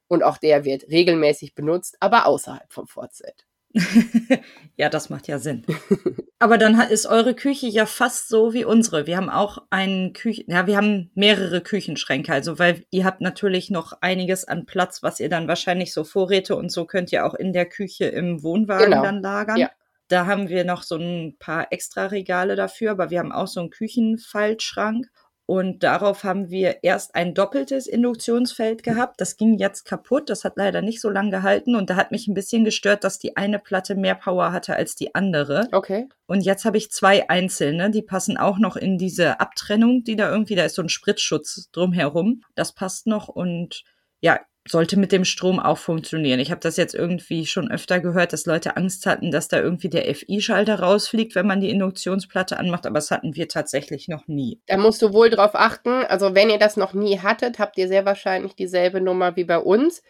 und 0.09 0.23
auch 0.23 0.39
der 0.39 0.65
wird 0.65 0.89
regelmäßig 0.91 1.55
benutzt, 1.55 1.97
aber 2.01 2.27
außerhalb 2.27 2.73
vom 2.73 2.87
Vorzelt. 2.87 3.47
ja, 4.77 4.89
das 4.89 5.11
macht 5.11 5.29
ja 5.29 5.39
Sinn. 5.39 5.65
Aber 6.41 6.59
dann 6.59 6.81
ist 6.81 7.07
eure 7.07 7.35
Küche 7.35 7.67
ja 7.67 7.87
fast 7.87 8.29
so 8.29 8.53
wie 8.53 8.65
unsere. 8.65 9.07
Wir 9.07 9.17
haben 9.17 9.31
auch 9.31 9.59
einen 9.71 10.13
Küchen, 10.13 10.47
ja, 10.49 10.67
wir 10.67 10.77
haben 10.77 11.11
mehrere 11.15 11.61
Küchenschränke, 11.61 12.33
also 12.33 12.59
weil 12.59 12.85
ihr 12.91 13.05
habt 13.05 13.21
natürlich 13.21 13.71
noch 13.71 13.93
einiges 14.01 14.45
an 14.45 14.67
Platz, 14.67 15.03
was 15.03 15.21
ihr 15.21 15.29
dann 15.29 15.47
wahrscheinlich 15.47 15.93
so 15.93 16.03
Vorräte 16.03 16.57
und 16.57 16.73
so 16.73 16.85
könnt 16.85 17.13
ihr 17.13 17.25
auch 17.25 17.35
in 17.35 17.53
der 17.53 17.67
Küche 17.67 18.07
im 18.07 18.43
Wohnwagen 18.43 18.91
genau. 18.91 19.03
dann 19.03 19.23
lagern. 19.23 19.59
Ja. 19.59 19.71
Da 20.09 20.27
haben 20.27 20.49
wir 20.49 20.65
noch 20.65 20.83
so 20.83 20.97
ein 20.97 21.37
paar 21.39 21.71
extra 21.71 22.07
Regale 22.07 22.57
dafür, 22.57 22.91
aber 22.91 23.11
wir 23.11 23.21
haben 23.21 23.31
auch 23.31 23.47
so 23.47 23.61
einen 23.61 23.71
Küchenfaltschrank 23.71 25.07
und 25.51 25.83
darauf 25.83 26.23
haben 26.23 26.49
wir 26.49 26.85
erst 26.85 27.17
ein 27.17 27.35
doppeltes 27.35 27.89
Induktionsfeld 27.89 28.85
gehabt. 28.85 29.21
Das 29.21 29.37
ging 29.37 29.59
jetzt 29.59 29.85
kaputt. 29.85 30.31
Das 30.31 30.45
hat 30.45 30.53
leider 30.55 30.81
nicht 30.81 31.01
so 31.01 31.11
lange 31.11 31.31
gehalten. 31.31 31.75
Und 31.75 31.91
da 31.91 31.97
hat 31.97 32.13
mich 32.13 32.29
ein 32.29 32.35
bisschen 32.35 32.65
gestört, 32.65 33.03
dass 33.03 33.19
die 33.19 33.37
eine 33.37 33.59
Platte 33.59 33.97
mehr 33.97 34.15
Power 34.15 34.53
hatte 34.53 34.77
als 34.77 34.95
die 34.95 35.13
andere. 35.13 35.67
Okay. 35.73 36.09
Und 36.29 36.43
jetzt 36.43 36.65
habe 36.65 36.77
ich 36.77 36.93
zwei 36.93 37.29
einzelne. 37.29 37.91
Die 37.91 38.01
passen 38.01 38.37
auch 38.37 38.59
noch 38.59 38.77
in 38.77 38.97
diese 38.97 39.41
Abtrennung, 39.41 40.05
die 40.05 40.15
da 40.15 40.31
irgendwie, 40.31 40.55
da 40.55 40.63
ist 40.63 40.77
so 40.77 40.83
ein 40.83 40.89
Spritzschutz 40.89 41.69
drumherum. 41.73 42.45
Das 42.55 42.73
passt 42.73 43.09
noch. 43.09 43.27
Und 43.27 43.83
ja, 44.21 44.39
sollte 44.69 44.99
mit 44.99 45.11
dem 45.11 45.25
Strom 45.25 45.59
auch 45.59 45.79
funktionieren. 45.79 46.39
Ich 46.39 46.51
habe 46.51 46.61
das 46.61 46.77
jetzt 46.77 46.95
irgendwie 46.95 47.47
schon 47.47 47.71
öfter 47.71 47.99
gehört, 48.01 48.33
dass 48.33 48.47
Leute 48.47 48.77
Angst 48.77 49.07
hatten, 49.07 49.31
dass 49.31 49.49
da 49.49 49.59
irgendwie 49.59 49.89
der 49.89 50.15
FI-Schalter 50.15 50.81
rausfliegt, 50.81 51.35
wenn 51.35 51.47
man 51.47 51.61
die 51.61 51.71
Induktionsplatte 51.71 52.59
anmacht, 52.59 52.87
aber 52.87 52.97
das 52.97 53.11
hatten 53.11 53.35
wir 53.35 53.49
tatsächlich 53.49 54.09
noch 54.09 54.29
nie. 54.29 54.61
Da 54.67 54.77
musst 54.77 55.01
du 55.01 55.13
wohl 55.13 55.31
drauf 55.31 55.53
achten. 55.55 56.05
Also 56.05 56.35
wenn 56.35 56.51
ihr 56.51 56.59
das 56.59 56.77
noch 56.77 56.93
nie 56.93 57.19
hattet, 57.21 57.59
habt 57.59 57.79
ihr 57.79 57.89
sehr 57.89 58.05
wahrscheinlich 58.05 58.55
dieselbe 58.55 59.01
Nummer 59.01 59.35
wie 59.37 59.45
bei 59.45 59.59
uns. 59.59 60.03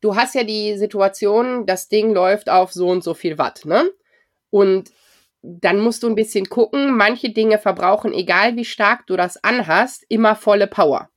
Du 0.00 0.16
hast 0.16 0.34
ja 0.34 0.44
die 0.44 0.76
Situation, 0.78 1.66
das 1.66 1.88
Ding 1.88 2.12
läuft 2.12 2.48
auf 2.48 2.72
so 2.72 2.88
und 2.88 3.02
so 3.02 3.14
viel 3.14 3.38
Watt, 3.38 3.64
ne? 3.64 3.90
Und 4.50 4.90
dann 5.42 5.80
musst 5.80 6.02
du 6.02 6.08
ein 6.08 6.14
bisschen 6.14 6.48
gucken. 6.48 6.96
Manche 6.96 7.30
Dinge 7.30 7.58
verbrauchen, 7.58 8.12
egal 8.12 8.56
wie 8.56 8.64
stark 8.64 9.06
du 9.06 9.16
das 9.16 9.42
anhast, 9.42 10.04
immer 10.08 10.36
volle 10.36 10.68
Power. 10.68 11.08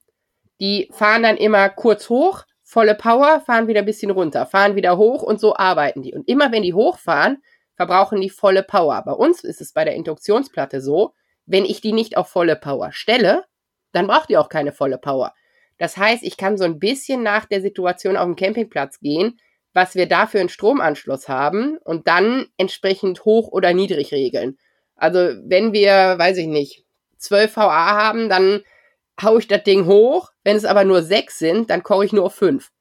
Die 0.60 0.90
fahren 0.92 1.24
dann 1.24 1.38
immer 1.38 1.70
kurz 1.70 2.10
hoch, 2.10 2.44
volle 2.76 2.96
Power, 2.96 3.40
fahren 3.40 3.70
wieder 3.70 3.80
ein 3.80 3.86
bisschen 3.86 4.12
runter, 4.12 4.46
fahren 4.46 4.76
wieder 4.76 4.98
hoch 4.98 5.24
und 5.24 5.40
so 5.40 5.56
arbeiten 5.56 6.02
die. 6.02 6.14
Und 6.14 6.28
immer 6.28 6.52
wenn 6.52 6.62
die 6.62 6.74
hochfahren, 6.74 7.42
verbrauchen 7.78 8.20
die 8.20 8.30
volle 8.30 8.64
Power. 8.64 9.02
Bei 9.06 9.14
uns 9.14 9.46
ist 9.46 9.62
es 9.62 9.72
bei 9.72 9.86
der 9.86 9.96
Induktionsplatte 9.96 10.82
so, 10.82 11.14
wenn 11.46 11.64
ich 11.64 11.80
die 11.80 11.94
nicht 11.94 12.18
auf 12.18 12.28
volle 12.28 12.58
Power 12.58 12.92
stelle, 12.92 13.46
dann 13.94 14.08
braucht 14.08 14.28
die 14.28 14.36
auch 14.36 14.50
keine 14.50 14.74
volle 14.74 14.98
Power. 14.98 15.34
Das 15.78 15.96
heißt, 15.96 16.22
ich 16.24 16.36
kann 16.36 16.58
so 16.58 16.66
ein 16.66 16.78
bisschen 16.78 17.24
nach 17.24 17.46
der 17.46 17.62
Situation 17.62 18.18
auf 18.18 18.26
dem 18.26 18.36
Campingplatz 18.36 19.00
gehen, 19.00 19.40
was 19.72 19.96
wir 19.96 20.06
da 20.06 20.28
für 20.28 20.42
einen 20.42 20.50
Stromanschluss 20.50 21.30
haben 21.30 21.78
und 21.78 22.10
dann 22.10 22.48
entsprechend 22.58 23.24
hoch 23.24 23.48
oder 23.54 23.74
niedrig 23.74 24.12
regeln. 24.12 24.58
Also 24.98 25.20
wenn 25.46 25.72
wir, 25.72 26.20
weiß 26.20 26.36
ich 26.40 26.48
nicht, 26.48 26.84
12 27.20 27.56
VA 27.56 27.96
haben, 27.96 28.28
dann 28.28 28.64
hau 29.22 29.38
ich 29.38 29.48
das 29.48 29.64
Ding 29.64 29.86
hoch. 29.86 30.32
Wenn 30.44 30.58
es 30.58 30.66
aber 30.66 30.84
nur 30.84 31.02
sechs 31.04 31.40
sind, 31.40 31.70
dann 31.70 31.84
koche 31.84 32.06
ich 32.06 32.14
nur 32.14 32.26
auf 32.26 32.36
fünf. 32.36 32.72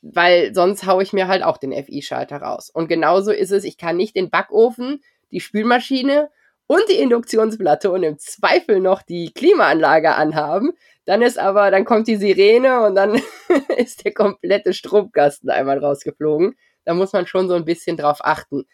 Weil 0.00 0.54
sonst 0.54 0.86
hau 0.86 1.00
ich 1.00 1.12
mir 1.12 1.28
halt 1.28 1.42
auch 1.42 1.58
den 1.58 1.72
FI-Schalter 1.72 2.38
raus. 2.38 2.70
Und 2.70 2.88
genauso 2.88 3.30
ist 3.30 3.52
es, 3.52 3.64
ich 3.64 3.76
kann 3.76 3.96
nicht 3.96 4.16
den 4.16 4.30
Backofen, 4.30 5.02
die 5.30 5.40
Spülmaschine 5.40 6.30
und 6.66 6.82
die 6.88 6.98
Induktionsplatte 6.98 7.90
und 7.90 8.02
im 8.02 8.18
Zweifel 8.18 8.80
noch 8.80 9.02
die 9.02 9.32
Klimaanlage 9.32 10.14
anhaben. 10.14 10.72
Dann 11.04 11.22
ist 11.22 11.38
aber, 11.38 11.70
dann 11.70 11.84
kommt 11.84 12.08
die 12.08 12.16
Sirene 12.16 12.84
und 12.84 12.94
dann 12.94 13.20
ist 13.76 14.04
der 14.04 14.14
komplette 14.14 14.72
Stromkasten 14.72 15.50
einmal 15.50 15.78
rausgeflogen. 15.78 16.56
Da 16.84 16.94
muss 16.94 17.12
man 17.12 17.26
schon 17.26 17.48
so 17.48 17.54
ein 17.54 17.64
bisschen 17.64 17.96
drauf 17.96 18.18
achten. 18.22 18.64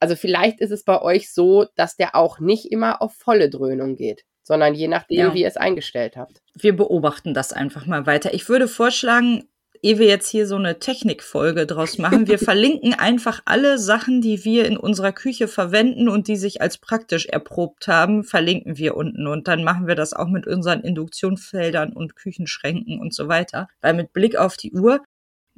Also 0.00 0.16
vielleicht 0.16 0.60
ist 0.60 0.70
es 0.70 0.84
bei 0.84 1.00
euch 1.00 1.32
so, 1.32 1.66
dass 1.74 1.96
der 1.96 2.14
auch 2.14 2.40
nicht 2.40 2.70
immer 2.70 3.02
auf 3.02 3.14
volle 3.14 3.50
Dröhnung 3.50 3.96
geht 3.96 4.24
sondern 4.48 4.74
je 4.74 4.88
nachdem, 4.88 5.18
ja. 5.18 5.34
wie 5.34 5.42
ihr 5.42 5.46
es 5.46 5.58
eingestellt 5.58 6.16
habt. 6.16 6.40
Wir 6.54 6.74
beobachten 6.74 7.34
das 7.34 7.52
einfach 7.52 7.84
mal 7.84 8.06
weiter. 8.06 8.32
Ich 8.32 8.48
würde 8.48 8.66
vorschlagen, 8.66 9.44
ehe 9.82 9.98
wir 9.98 10.06
jetzt 10.06 10.28
hier 10.30 10.46
so 10.46 10.56
eine 10.56 10.78
Technikfolge 10.78 11.66
draus 11.66 11.98
machen, 11.98 12.26
wir 12.26 12.38
verlinken 12.38 12.94
einfach 12.94 13.42
alle 13.44 13.78
Sachen, 13.78 14.22
die 14.22 14.44
wir 14.44 14.66
in 14.66 14.78
unserer 14.78 15.12
Küche 15.12 15.48
verwenden 15.48 16.08
und 16.08 16.28
die 16.28 16.36
sich 16.36 16.62
als 16.62 16.78
praktisch 16.78 17.26
erprobt 17.26 17.88
haben, 17.88 18.24
verlinken 18.24 18.78
wir 18.78 18.96
unten. 18.96 19.26
Und 19.26 19.48
dann 19.48 19.62
machen 19.64 19.86
wir 19.86 19.94
das 19.94 20.14
auch 20.14 20.28
mit 20.28 20.46
unseren 20.46 20.80
Induktionsfeldern 20.80 21.92
und 21.92 22.16
Küchenschränken 22.16 23.00
und 23.00 23.14
so 23.14 23.28
weiter. 23.28 23.68
Weil 23.82 23.92
mit 23.92 24.14
Blick 24.14 24.36
auf 24.36 24.56
die 24.56 24.72
Uhr 24.72 25.02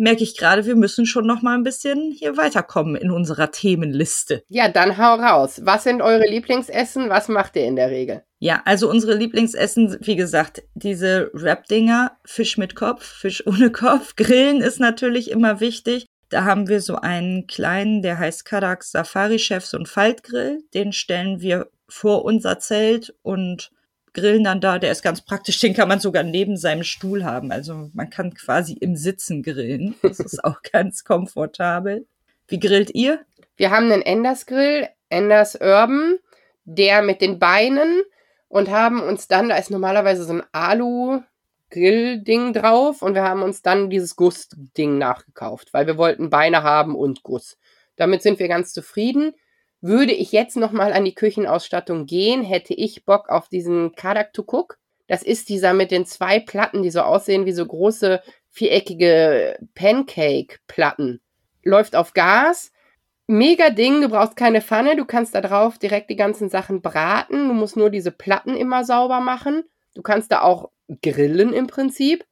merke 0.01 0.23
ich 0.25 0.37
gerade, 0.37 0.67
wir 0.67 0.77
müssen 0.77 1.07
schon 1.07 1.27
noch 1.27 1.43
mal 1.43 1.55
ein 1.55 1.63
bisschen 1.63 2.11
hier 2.11 2.37
weiterkommen 2.37 2.97
in 2.97 3.11
unserer 3.11 3.51
Themenliste. 3.51 4.43
Ja, 4.49 4.69
dann 4.69 4.99
hau 4.99 5.15
raus. 5.15 5.61
Was 5.65 5.85
sind 5.85 6.03
eure 6.03 6.27
Lieblingsessen? 6.27 7.11
Was 7.11 7.29
macht 7.29 7.55
ihr 7.57 7.67
in 7.67 7.77
der 7.77 7.91
Regel? 7.91 8.23
Ja, 8.39 8.63
also 8.65 8.89
unsere 8.89 9.15
Lieblingsessen, 9.15 9.99
wie 10.01 10.17
gesagt, 10.17 10.63
diese 10.75 11.31
Wrap-Dinger, 11.35 12.17
Fisch 12.25 12.57
mit 12.57 12.75
Kopf, 12.75 13.05
Fisch 13.05 13.47
ohne 13.47 13.71
Kopf. 13.71 14.17
Grillen 14.17 14.63
ist 14.63 14.81
natürlich 14.81 15.31
immer 15.31 15.61
wichtig. 15.61 16.07
Da 16.31 16.45
haben 16.45 16.69
wir 16.69 16.81
so 16.81 16.97
einen 16.97 17.47
kleinen, 17.47 18.03
der 18.03 18.19
heißt 18.19 18.45
Kadak 18.45 18.85
Safari 18.85 19.39
Chef, 19.39 19.65
so 19.65 19.77
ein 19.77 19.87
Faltgrill. 19.87 20.63
Den 20.75 20.93
stellen 20.93 21.41
wir 21.41 21.69
vor 21.89 22.25
unser 22.25 22.59
Zelt 22.59 23.15
und 23.23 23.71
grillen 24.13 24.45
dann 24.45 24.61
da. 24.61 24.79
Der 24.79 24.93
ist 24.93 25.03
ganz 25.03 25.21
praktisch, 25.21 25.59
den 25.61 25.75
kann 25.75 25.89
man 25.89 26.01
sogar 26.01 26.23
neben 26.23 26.57
seinem 26.57 26.85
Stuhl 26.85 27.25
haben. 27.25 27.53
Also 27.53 27.91
man 27.93 28.11
kann 28.11 28.35
quasi 28.35 28.75
im 28.75 28.97
Sitzen 28.97 29.43
grillen. 29.43 29.95
Das 30.03 30.21
ist 30.21 30.43
auch 30.45 30.63
ganz 30.73 31.05
komfortabel. 31.05 32.07
Wie 32.49 32.59
grillt 32.59 32.95
ihr? 32.95 33.21
Wir 33.57 33.71
haben 33.71 33.91
einen 33.91 34.03
Enders 34.03 34.47
Grill, 34.47 34.89
Enders 35.09 35.55
Urban, 35.55 36.19
der 36.65 37.03
mit 37.03 37.21
den 37.21 37.39
Beinen 37.39 38.03
und 38.49 38.71
haben 38.71 39.03
uns 39.03 39.29
dann, 39.29 39.49
da 39.49 39.57
ist 39.57 39.71
normalerweise 39.71 40.25
so 40.25 40.33
ein 40.33 40.43
Alu 40.53 41.21
Grill-Ding 41.71 42.53
drauf 42.53 43.01
und 43.01 43.15
wir 43.15 43.23
haben 43.23 43.43
uns 43.43 43.63
dann 43.63 43.91
dieses 43.91 44.17
Guss-Ding 44.17 44.99
nachgekauft, 44.99 45.73
weil 45.73 45.87
wir 45.87 45.97
wollten 45.97 46.31
Beine 46.31 46.63
haben 46.63 46.97
und 46.97 47.23
Guss. 47.23 47.59
Damit 47.97 48.23
sind 48.23 48.39
wir 48.39 48.49
ganz 48.49 48.73
zufrieden. 48.73 49.35
Würde 49.81 50.13
ich 50.13 50.33
jetzt 50.33 50.57
nochmal 50.57 50.93
an 50.93 51.05
die 51.05 51.15
Küchenausstattung 51.15 52.07
gehen, 52.07 52.43
hätte 52.43 52.75
ich 52.75 53.05
Bock 53.05 53.31
auf 53.31 53.49
diesen 53.49 53.95
Kadak 53.95 54.33
Cook. 54.37 54.79
Das 55.09 55.23
ist 55.23 55.49
dieser 55.49 55.73
mit 55.73 55.91
den 55.91 56.07
zwei 56.07 56.39
Platten, 56.39 56.83
die 56.83 56.91
so 56.91 57.01
aussehen 57.01 57.47
wie 57.47 57.53
so 57.53 57.67
große 57.67 58.23
viereckige 58.51 59.59
Pancake-Platten. 59.75 61.21
Läuft 61.65 61.97
auf 61.97 62.13
Gas. 62.13 62.73
Mega 63.27 63.71
Ding, 63.71 64.03
du 64.03 64.09
brauchst 64.09 64.37
keine 64.37 64.61
Pfanne, 64.61 64.97
du 64.97 65.05
kannst 65.05 65.35
da 65.35 65.41
drauf 65.41 65.79
direkt 65.79 66.11
die 66.11 66.17
ganzen 66.17 66.49
Sachen 66.49 66.83
braten. 66.83 67.49
Du 67.49 67.55
musst 67.55 67.77
nur 67.77 67.91
diese 67.91 68.11
Platten 68.11 68.57
immer 68.57 68.85
sauber 68.85 69.21
machen. 69.21 69.65
Du 69.95 70.03
kannst 70.03 70.33
da 70.33 70.43
auch 70.43 70.71
grillen 71.01 71.53
im 71.53 71.67
Prinzip. 71.69 72.25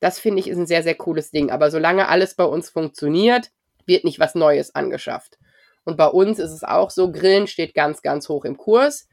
Das 0.00 0.18
finde 0.18 0.40
ich 0.40 0.48
ist 0.48 0.58
ein 0.58 0.66
sehr, 0.66 0.82
sehr 0.82 0.94
cooles 0.94 1.30
Ding. 1.30 1.50
Aber 1.50 1.70
solange 1.70 2.08
alles 2.08 2.34
bei 2.34 2.44
uns 2.44 2.70
funktioniert, 2.70 3.50
wird 3.86 4.04
nicht 4.04 4.20
was 4.20 4.34
Neues 4.34 4.74
angeschafft. 4.74 5.38
Und 5.84 5.96
bei 5.96 6.06
uns 6.06 6.38
ist 6.38 6.52
es 6.52 6.64
auch 6.64 6.90
so, 6.90 7.10
Grillen 7.10 7.46
steht 7.46 7.74
ganz, 7.74 8.02
ganz 8.02 8.28
hoch 8.28 8.44
im 8.44 8.56
Kurs. 8.56 9.08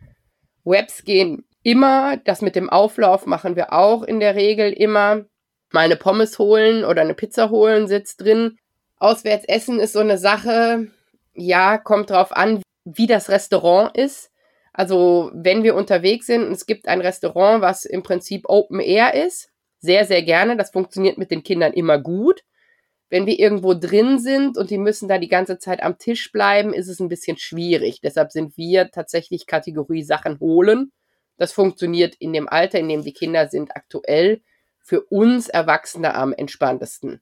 Webs 0.63 1.03
gehen 1.03 1.45
immer, 1.63 2.17
das 2.17 2.41
mit 2.41 2.55
dem 2.55 2.69
Auflauf 2.69 3.25
machen 3.25 3.55
wir 3.55 3.73
auch 3.73 4.03
in 4.03 4.19
der 4.19 4.35
Regel 4.35 4.71
immer. 4.71 5.25
Mal 5.71 5.85
eine 5.85 5.95
Pommes 5.95 6.39
holen 6.39 6.83
oder 6.83 7.01
eine 7.01 7.13
Pizza 7.13 7.49
holen 7.49 7.87
sitzt 7.87 8.21
drin. 8.21 8.57
Auswärts 8.97 9.45
essen 9.45 9.79
ist 9.79 9.93
so 9.93 9.99
eine 9.99 10.17
Sache, 10.17 10.87
ja, 11.33 11.77
kommt 11.77 12.09
drauf 12.09 12.35
an, 12.35 12.61
wie 12.85 13.07
das 13.07 13.29
Restaurant 13.29 13.95
ist. 13.95 14.31
Also, 14.73 15.31
wenn 15.33 15.63
wir 15.63 15.75
unterwegs 15.75 16.25
sind 16.25 16.45
und 16.45 16.53
es 16.53 16.65
gibt 16.65 16.87
ein 16.87 17.01
Restaurant, 17.01 17.61
was 17.61 17.85
im 17.85 18.03
Prinzip 18.03 18.47
Open 18.47 18.79
Air 18.79 19.13
ist, 19.13 19.49
sehr, 19.79 20.05
sehr 20.05 20.21
gerne. 20.23 20.57
Das 20.57 20.71
funktioniert 20.71 21.17
mit 21.17 21.31
den 21.31 21.43
Kindern 21.43 21.73
immer 21.73 21.99
gut. 21.99 22.41
Wenn 23.09 23.25
wir 23.25 23.39
irgendwo 23.39 23.73
drin 23.73 24.19
sind 24.19 24.57
und 24.57 24.69
die 24.69 24.77
müssen 24.77 25.07
da 25.07 25.17
die 25.17 25.27
ganze 25.27 25.57
Zeit 25.57 25.81
am 25.81 25.97
Tisch 25.97 26.31
bleiben, 26.31 26.73
ist 26.73 26.87
es 26.87 26.99
ein 26.99 27.09
bisschen 27.09 27.37
schwierig. 27.37 28.01
Deshalb 28.01 28.31
sind 28.31 28.55
wir 28.55 28.91
tatsächlich 28.91 29.47
Kategorie 29.47 30.03
Sachen 30.03 30.39
holen. 30.39 30.91
Das 31.37 31.51
funktioniert 31.51 32.15
in 32.19 32.33
dem 32.33 32.47
Alter, 32.47 32.79
in 32.79 32.89
dem 32.89 33.03
die 33.03 33.13
Kinder 33.13 33.47
sind, 33.47 33.75
aktuell 33.75 34.41
für 34.79 35.01
uns 35.01 35.49
Erwachsene 35.49 36.13
am 36.13 36.33
entspanntesten. 36.33 37.21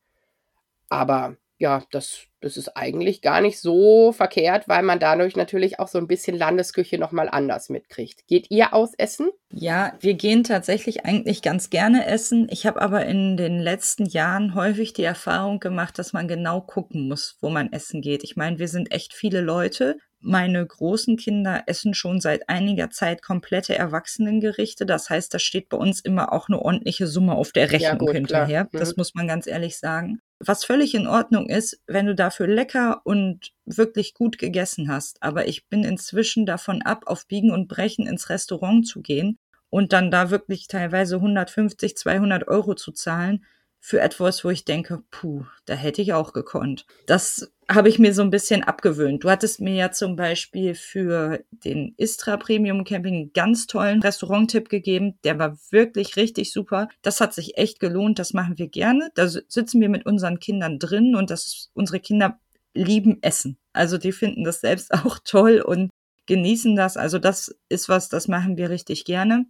Aber 0.90 1.38
ja, 1.60 1.84
das, 1.92 2.22
das 2.40 2.56
ist 2.56 2.78
eigentlich 2.78 3.22
gar 3.22 3.42
nicht 3.42 3.60
so 3.60 4.12
verkehrt, 4.12 4.68
weil 4.68 4.84
man 4.84 5.00
dadurch 5.00 5.36
natürlich 5.36 5.80
auch 5.80 5.88
so 5.88 5.98
ein 5.98 6.08
bisschen 6.08 6.38
Landesküche 6.38 7.00
nochmal 7.00 7.30
anders 7.30 7.70
mitkriegt. 7.70 8.28
Geht 8.28 8.52
ihr 8.52 8.74
aus 8.74 8.94
essen? 8.98 9.30
Ja, 9.50 9.94
wir 10.00 10.14
gehen 10.14 10.44
tatsächlich 10.44 11.06
eigentlich 11.06 11.42
ganz 11.42 11.70
gerne 11.70 12.06
essen. 12.06 12.48
Ich 12.52 12.68
habe 12.68 12.82
aber 12.82 13.06
in 13.06 13.38
den 13.38 13.60
letzten 13.60 14.06
Jahren 14.06 14.54
häufig 14.54 14.94
die 14.94 15.04
Erfahrung 15.04 15.60
gemacht, 15.60 15.98
dass 15.98 16.14
man 16.14 16.28
genau 16.28 16.62
gucken 16.62 17.08
muss, 17.08 17.38
wo 17.42 17.50
man 17.50 17.72
essen 17.72 18.02
geht. 18.02 18.24
Ich 18.24 18.36
meine, 18.36 18.60
wir 18.60 18.68
sind 18.68 18.92
echt 18.92 19.14
viele 19.14 19.42
Leute. 19.42 19.98
Meine 20.20 20.66
großen 20.66 21.16
Kinder 21.16 21.64
essen 21.68 21.94
schon 21.94 22.20
seit 22.20 22.50
einiger 22.50 22.90
Zeit 22.90 23.22
komplette 23.22 23.76
Erwachsenengerichte. 23.76 24.86
Das 24.86 25.10
heißt, 25.10 25.34
da 25.34 25.40
steht 25.40 25.70
bei 25.70 25.78
uns 25.78 26.00
immer 26.00 26.34
auch 26.34 26.50
eine 26.50 26.60
ordentliche 26.60 27.08
Summe 27.08 27.36
auf 27.36 27.52
der 27.52 27.72
Rechnung 27.72 27.92
ja, 27.92 27.96
gut, 27.98 28.14
hinterher. 28.14 28.64
Mhm. 28.72 28.80
Das 28.80 28.98
muss 28.98 29.14
man 29.14 29.28
ganz 29.28 29.46
ehrlich 29.46 29.78
sagen. 29.78 30.20
Was 30.40 30.66
völlig 30.66 30.96
in 30.96 31.08
Ordnung 31.08 31.50
ist, 31.50 31.82
wenn 31.88 32.08
du 32.08 32.16
dafür 32.16 32.48
lecker 32.48 33.02
und 33.04 33.54
wirklich 33.66 34.14
gut 34.14 34.38
gegessen 34.38 34.90
hast. 34.90 35.22
Aber 35.22 35.48
ich 35.48 35.68
bin 35.68 35.84
inzwischen 35.84 36.46
davon 36.46 36.82
ab, 36.82 37.04
auf 37.06 37.28
Biegen 37.28 37.52
und 37.52 37.68
Brechen 37.68 38.08
ins 38.08 38.30
Restaurant 38.30 38.88
zu 38.88 39.02
gehen 39.02 39.38
und 39.70 39.94
dann 39.94 40.12
da 40.12 40.30
wirklich 40.30 40.68
teilweise 40.68 41.18
150, 41.18 41.96
200 41.96 42.48
Euro 42.48 42.74
zu 42.76 42.92
zahlen 42.92 43.46
für 43.88 44.02
etwas, 44.02 44.44
wo 44.44 44.50
ich 44.50 44.66
denke, 44.66 45.02
puh, 45.12 45.46
da 45.66 45.74
hätte 45.74 46.02
ich 46.02 46.12
auch 46.12 46.34
gekonnt. 46.34 46.86
Das 47.06 47.54
habe 47.70 47.88
ich 47.88 48.00
mir 48.00 48.14
so 48.14 48.22
ein 48.22 48.32
bisschen 48.32 48.62
abgewöhnt. 48.62 49.24
Du 49.24 49.30
hattest 49.30 49.62
mir 49.62 49.76
ja 49.76 49.92
zum 49.94 50.18
Beispiel 50.18 50.76
für 50.76 51.46
den 51.52 51.94
Istra 51.96 52.36
Premium 52.36 52.84
Camping 52.84 53.16
einen 53.16 53.32
ganz 53.32 53.66
tollen 53.66 54.02
Restaurant-Tipp 54.02 54.68
gegeben. 54.68 55.18
Der 55.24 55.40
war 55.40 55.58
wirklich 55.70 56.18
richtig 56.18 56.52
super. 56.52 56.90
Das 57.02 57.22
hat 57.22 57.34
sich 57.34 57.58
echt 57.58 57.80
gelohnt. 57.80 58.20
Das 58.20 58.34
machen 58.34 58.58
wir 58.58 58.68
gerne. 58.68 59.10
Da 59.16 59.30
sitzen 59.30 59.80
wir 59.80 59.88
mit 59.88 60.06
unseren 60.06 60.40
Kindern 60.40 60.80
drin 60.80 61.16
und 61.16 61.30
das 61.30 61.70
unsere 61.74 62.02
Kinder 62.02 62.42
lieben 62.74 63.24
Essen. 63.24 63.58
Also 63.72 63.98
die 63.98 64.12
finden 64.12 64.44
das 64.44 64.60
selbst 64.60 64.94
auch 65.06 65.18
toll 65.24 65.62
und 65.62 65.92
genießen 66.26 66.76
das. 66.76 66.98
Also 66.98 67.20
das 67.20 67.58
ist 67.70 67.88
was, 67.88 68.10
das 68.10 68.28
machen 68.28 68.58
wir 68.58 68.70
richtig 68.70 69.06
gerne. 69.06 69.46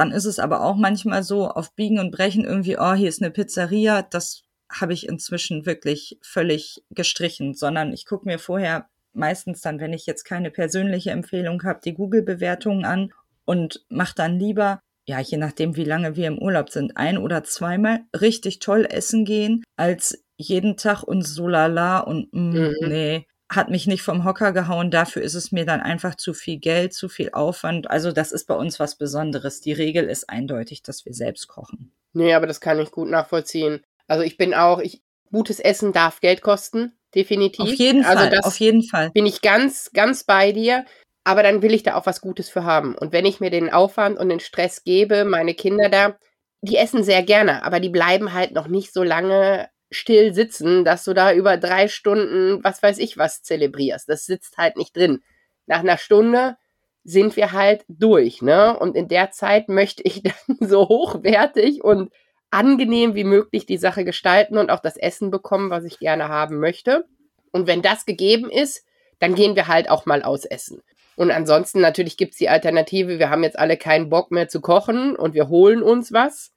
Dann 0.00 0.12
ist 0.12 0.24
es 0.24 0.38
aber 0.38 0.62
auch 0.62 0.76
manchmal 0.76 1.22
so, 1.22 1.46
auf 1.46 1.74
Biegen 1.74 1.98
und 1.98 2.10
Brechen 2.10 2.46
irgendwie, 2.46 2.78
oh, 2.78 2.94
hier 2.94 3.10
ist 3.10 3.20
eine 3.20 3.30
Pizzeria, 3.30 4.00
das 4.00 4.44
habe 4.72 4.94
ich 4.94 5.06
inzwischen 5.06 5.66
wirklich 5.66 6.18
völlig 6.22 6.82
gestrichen, 6.88 7.52
sondern 7.52 7.92
ich 7.92 8.06
gucke 8.06 8.26
mir 8.26 8.38
vorher 8.38 8.88
meistens 9.12 9.60
dann, 9.60 9.78
wenn 9.78 9.92
ich 9.92 10.06
jetzt 10.06 10.24
keine 10.24 10.50
persönliche 10.50 11.10
Empfehlung 11.10 11.62
habe, 11.64 11.80
die 11.84 11.92
Google-Bewertungen 11.92 12.86
an 12.86 13.12
und 13.44 13.84
mache 13.90 14.14
dann 14.16 14.38
lieber, 14.38 14.80
ja, 15.06 15.20
je 15.20 15.36
nachdem, 15.36 15.76
wie 15.76 15.84
lange 15.84 16.16
wir 16.16 16.28
im 16.28 16.38
Urlaub 16.38 16.70
sind, 16.70 16.96
ein 16.96 17.18
oder 17.18 17.44
zweimal 17.44 18.00
richtig 18.18 18.58
toll 18.58 18.86
essen 18.88 19.26
gehen, 19.26 19.62
als 19.76 20.24
jeden 20.38 20.78
Tag 20.78 21.02
und 21.02 21.26
so 21.26 21.46
lala 21.46 21.98
und 21.98 22.32
mm, 22.32 22.38
mhm. 22.38 22.74
nee, 22.88 23.26
hat 23.50 23.68
mich 23.68 23.88
nicht 23.88 24.02
vom 24.02 24.24
Hocker 24.24 24.52
gehauen. 24.52 24.92
Dafür 24.92 25.22
ist 25.22 25.34
es 25.34 25.50
mir 25.50 25.66
dann 25.66 25.80
einfach 25.80 26.14
zu 26.14 26.32
viel 26.34 26.58
Geld, 26.58 26.94
zu 26.94 27.08
viel 27.08 27.30
Aufwand. 27.32 27.90
Also 27.90 28.12
das 28.12 28.30
ist 28.30 28.46
bei 28.46 28.54
uns 28.54 28.78
was 28.78 28.94
Besonderes. 28.94 29.60
Die 29.60 29.72
Regel 29.72 30.04
ist 30.04 30.30
eindeutig, 30.30 30.82
dass 30.82 31.04
wir 31.04 31.12
selbst 31.12 31.48
kochen. 31.48 31.92
Nee, 32.12 32.32
aber 32.32 32.46
das 32.46 32.60
kann 32.60 32.78
ich 32.78 32.92
gut 32.92 33.08
nachvollziehen. 33.08 33.82
Also 34.06 34.22
ich 34.22 34.36
bin 34.36 34.54
auch, 34.54 34.78
ich, 34.78 35.02
gutes 35.32 35.58
Essen 35.58 35.92
darf 35.92 36.20
Geld 36.20 36.42
kosten, 36.42 36.92
definitiv. 37.14 37.64
Auf 37.64 37.74
jeden 37.74 38.04
also 38.04 38.24
Fall, 38.24 38.40
auf 38.40 38.60
jeden 38.60 38.84
Fall. 38.84 39.10
Bin 39.10 39.26
ich 39.26 39.42
ganz, 39.42 39.90
ganz 39.92 40.24
bei 40.24 40.52
dir. 40.52 40.84
Aber 41.24 41.42
dann 41.42 41.60
will 41.60 41.74
ich 41.74 41.82
da 41.82 41.96
auch 41.96 42.06
was 42.06 42.20
Gutes 42.20 42.48
für 42.48 42.64
haben. 42.64 42.94
Und 42.94 43.12
wenn 43.12 43.26
ich 43.26 43.40
mir 43.40 43.50
den 43.50 43.70
Aufwand 43.70 44.18
und 44.18 44.30
den 44.30 44.40
Stress 44.40 44.84
gebe, 44.84 45.24
meine 45.24 45.54
Kinder 45.54 45.88
da, 45.88 46.16
die 46.62 46.76
essen 46.76 47.04
sehr 47.04 47.22
gerne, 47.22 47.62
aber 47.64 47.78
die 47.80 47.90
bleiben 47.90 48.32
halt 48.32 48.52
noch 48.52 48.68
nicht 48.68 48.92
so 48.92 49.02
lange 49.02 49.68
still 49.90 50.34
sitzen, 50.34 50.84
dass 50.84 51.04
du 51.04 51.14
da 51.14 51.32
über 51.32 51.56
drei 51.56 51.88
Stunden, 51.88 52.62
was 52.62 52.82
weiß 52.82 52.98
ich, 52.98 53.18
was 53.18 53.42
zelebrierst. 53.42 54.08
Das 54.08 54.26
sitzt 54.26 54.56
halt 54.56 54.76
nicht 54.76 54.96
drin. 54.96 55.22
Nach 55.66 55.80
einer 55.80 55.98
Stunde 55.98 56.56
sind 57.04 57.36
wir 57.36 57.52
halt 57.52 57.84
durch, 57.88 58.42
ne? 58.42 58.78
Und 58.78 58.96
in 58.96 59.08
der 59.08 59.30
Zeit 59.30 59.68
möchte 59.68 60.02
ich 60.02 60.22
dann 60.58 60.68
so 60.68 60.88
hochwertig 60.88 61.82
und 61.82 62.12
angenehm 62.50 63.14
wie 63.14 63.24
möglich 63.24 63.66
die 63.66 63.78
Sache 63.78 64.04
gestalten 64.04 64.58
und 64.58 64.70
auch 64.70 64.80
das 64.80 64.96
Essen 64.96 65.30
bekommen, 65.30 65.70
was 65.70 65.84
ich 65.84 65.98
gerne 65.98 66.28
haben 66.28 66.58
möchte. 66.58 67.04
Und 67.52 67.66
wenn 67.66 67.82
das 67.82 68.06
gegeben 68.06 68.50
ist, 68.50 68.84
dann 69.18 69.34
gehen 69.34 69.54
wir 69.54 69.68
halt 69.68 69.88
auch 69.88 70.06
mal 70.06 70.22
aus 70.22 70.44
essen. 70.44 70.82
Und 71.16 71.30
ansonsten 71.30 71.80
natürlich 71.80 72.16
gibt's 72.16 72.38
die 72.38 72.48
Alternative, 72.48 73.18
wir 73.18 73.30
haben 73.30 73.44
jetzt 73.44 73.58
alle 73.58 73.76
keinen 73.76 74.08
Bock 74.08 74.30
mehr 74.30 74.48
zu 74.48 74.60
kochen 74.60 75.16
und 75.16 75.34
wir 75.34 75.48
holen 75.48 75.82
uns 75.82 76.12
was. 76.12 76.52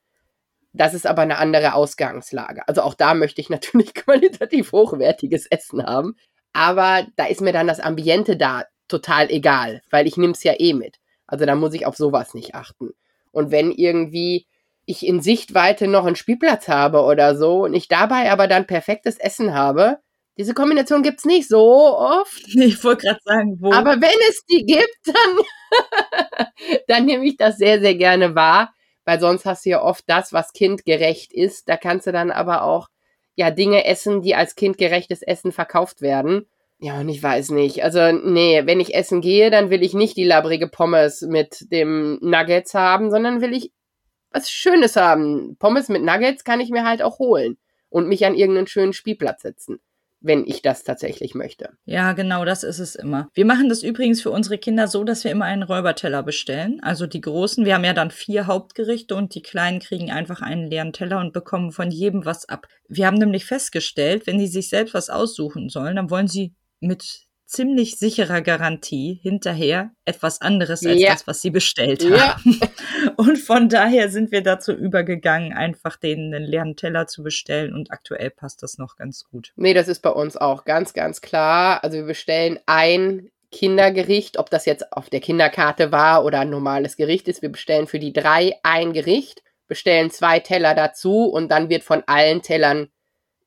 Das 0.74 0.93
ist 0.93 1.05
aber 1.05 1.21
eine 1.21 1.38
andere 1.38 1.76
Ausgangslage. 1.76 2.67
Also 2.67 2.82
auch 2.82 2.95
da 2.95 3.13
möchte 3.13 3.41
ich 3.41 3.49
natürlich 3.51 3.93
qualitativ 3.93 4.71
hochwertiges 4.71 5.47
Essen 5.47 5.86
haben. 5.86 6.15
Aber 6.51 7.07
da 7.15 7.26
ist 7.26 7.41
mir 7.41 7.53
dann 7.53 7.67
das 7.67 7.80
Ambiente 7.80 8.38
da 8.38 8.65
total 8.88 9.30
egal, 9.32 9.82
weil 9.89 10.07
ich 10.07 10.17
nehme 10.17 10.34
es 10.34 10.43
ja 10.43 10.53
eh 10.57 10.74
mit. 10.74 10.97
Also 11.26 11.45
da 11.45 11.55
muss 11.55 11.74
ich 11.74 11.86
auf 11.86 11.95
sowas 11.95 12.34
nicht 12.34 12.53
achten. 12.53 12.91
Und 13.32 13.49
wenn 13.49 13.71
irgendwie 13.71 14.45
ich 14.86 15.05
in 15.05 15.21
Sichtweite 15.21 15.88
noch 15.88 16.05
einen 16.05 16.15
Spielplatz 16.15 16.67
habe 16.67 17.01
oder 17.03 17.38
so 17.38 17.63
und 17.63 17.74
ich 17.74 17.88
dabei 17.88 18.32
aber 18.32 18.47
dann 18.47 18.67
perfektes 18.67 19.17
Essen 19.17 19.53
habe, 19.53 19.99
diese 20.38 20.53
Kombination 20.53 21.03
gibt's 21.03 21.26
nicht 21.26 21.47
so 21.47 21.97
oft. 21.97 22.43
Ich 22.55 22.84
wollte 22.84 23.07
gerade 23.07 23.19
sagen, 23.24 23.57
wo. 23.59 23.71
Aber 23.71 24.01
wenn 24.01 24.19
es 24.30 24.45
die 24.45 24.65
gibt, 24.65 24.99
dann, 25.05 26.47
dann 26.88 27.05
nehme 27.05 27.26
ich 27.26 27.38
das 27.38 27.57
sehr, 27.57 27.80
sehr 27.80 27.95
gerne 27.95 28.36
wahr, 28.36 28.74
weil 29.06 29.20
sonst 29.20 29.45
hast 29.45 29.66
du 29.66 29.72
ja 29.72 29.82
oft 29.82 30.04
das, 30.08 30.34
was 30.34 30.54
kindgerecht 30.54 31.34
ist. 31.34 31.70
Da 31.70 31.78
kannst 31.78 32.08
du 32.08 32.12
dann 32.12 32.32
aber 32.32 32.64
auch 32.64 32.89
ja 33.36 33.51
Dinge 33.51 33.86
essen, 33.86 34.22
die 34.22 34.36
als 34.36 34.56
kindgerechtes 34.56 35.22
Essen 35.22 35.51
verkauft 35.51 36.01
werden. 36.01 36.47
Ja, 36.80 36.99
und 36.99 37.10
ich 37.10 37.24
weiß 37.24 37.51
nicht. 37.51 37.84
Also, 37.84 38.12
nee, 38.12 38.66
wenn 38.66 38.80
ich 38.80 38.93
essen 38.93 39.22
gehe, 39.22 39.49
dann 39.49 39.70
will 39.70 39.84
ich 39.84 39.93
nicht 39.93 40.18
die 40.18 40.26
labrige 40.26 40.68
Pommes 40.68 41.22
mit 41.22 41.72
dem 41.72 42.20
Nuggets 42.22 42.74
haben, 42.74 43.10
sondern 43.10 43.41
will 43.41 43.54
ich 43.54 43.72
was 44.32 44.49
Schönes 44.49 44.95
haben. 44.95 45.56
Pommes 45.60 45.88
mit 45.89 46.04
Nuggets 46.04 46.43
kann 46.43 46.60
ich 46.60 46.70
mir 46.70 46.86
halt 46.86 47.01
auch 47.01 47.20
holen 47.20 47.58
und 47.89 48.08
mich 48.08 48.26
an 48.26 48.36
irgendeinen 48.36 48.68
schönen 48.68 48.93
Spielplatz 48.93 49.43
setzen 49.43 49.80
wenn 50.24 50.47
ich 50.47 50.61
das 50.61 50.84
tatsächlich 50.84 51.36
möchte. 51.36 51.69
Ja, 51.86 52.13
genau, 52.13 52.45
das 52.45 52.63
ist 52.63 52.80
es 52.80 52.95
immer. 52.95 53.30
Wir 53.34 53.45
machen 53.45 53.69
das 53.69 53.84
übrigens 53.84 54.21
für 54.21 54.32
unsere 54.32 54.57
Kinder 54.57 54.88
so, 54.88 55.03
dass 55.03 55.24
wir 55.24 55.32
immer 55.32 55.45
einen 55.45 55.63
Räuberteller 55.63 56.24
bestellen. 56.24 56.80
Also 56.82 57.05
die 57.05 57.21
großen, 57.21 57.65
wir 57.65 57.76
haben 57.76 57.84
ja 57.84 57.93
dann 57.93 58.09
vier 58.09 58.47
Hauptgerichte 58.47 59.15
und 59.15 59.36
die 59.36 59.41
kleinen 59.41 59.80
kriegen 59.80 60.11
einfach 60.11 60.41
einen 60.41 60.67
leeren 60.67 60.93
Teller 60.93 61.19
und 61.19 61.34
bekommen 61.34 61.71
von 61.71 61.91
jedem 61.91 62.26
was 62.26 62.47
ab. 62.47 62.67
Wir 62.88 63.05
haben 63.05 63.17
nämlich 63.17 63.45
festgestellt, 63.45 64.26
wenn 64.26 64.39
die 64.39 64.47
sich 64.47 64.69
selbst 64.69 64.93
was 64.93 65.09
aussuchen 65.09 65.69
sollen, 65.69 65.97
dann 65.97 66.09
wollen 66.09 66.28
sie 66.28 66.55
mit 66.80 67.28
ziemlich 67.54 67.97
sicherer 67.97 68.41
Garantie 68.41 69.20
hinterher 69.22 69.91
etwas 70.06 70.41
anderes 70.41 70.86
als 70.86 70.99
ja. 70.99 71.12
das, 71.12 71.28
was 71.28 71.41
sie 71.41 71.51
bestellt 71.51 72.04
ja. 72.04 72.38
haben. 72.38 72.60
Und 73.18 73.38
von 73.38 73.70
daher 73.70 74.10
sind 74.10 74.32
wir 74.32 74.41
dazu 74.41 74.74
übergegangen, 74.74 75.54
einfach 75.54 75.95
denen 75.95 76.34
einen 76.34 76.45
leeren 76.45 76.76
Teller 76.76 77.08
zu 77.08 77.22
bestellen 77.22 77.74
und 77.74 77.91
aktuell 77.91 78.30
passt 78.32 78.64
das 78.64 78.78
noch 78.78 78.95
ganz 78.95 79.26
gut. 79.26 79.51
Nee, 79.56 79.74
das 79.74 79.88
ist 79.88 80.01
bei 80.01 80.10
uns 80.10 80.36
auch 80.36 80.66
ganz, 80.66 80.93
ganz 80.93 81.22
klar. 81.22 81.84
Also 81.84 81.97
wir 81.97 82.06
bestellen 82.06 82.60
ein 82.66 83.30
Kindergericht, 83.51 84.39
ob 84.39 84.49
das 84.49 84.66
jetzt 84.66 84.91
auf 84.91 85.10
der 85.10 85.20
Kinderkarte 85.20 85.91
war 85.91 86.26
oder 86.26 86.39
ein 86.39 86.49
normales 86.49 86.97
Gericht 86.97 87.28
ist. 87.28 87.41
Wir 87.41 87.51
bestellen 87.51 87.88
für 87.88 87.99
die 87.99 88.14
drei 88.14 88.56
ein 88.64 88.93
Gericht, 88.93 89.43
bestellen 89.68 90.10
zwei 90.10 90.39
Teller 90.39 90.74
dazu 90.74 91.26
und 91.26 91.49
dann 91.49 91.70
wird 91.70 91.84
von 91.84 92.04
allen 92.08 92.41
Tellern 92.41 92.88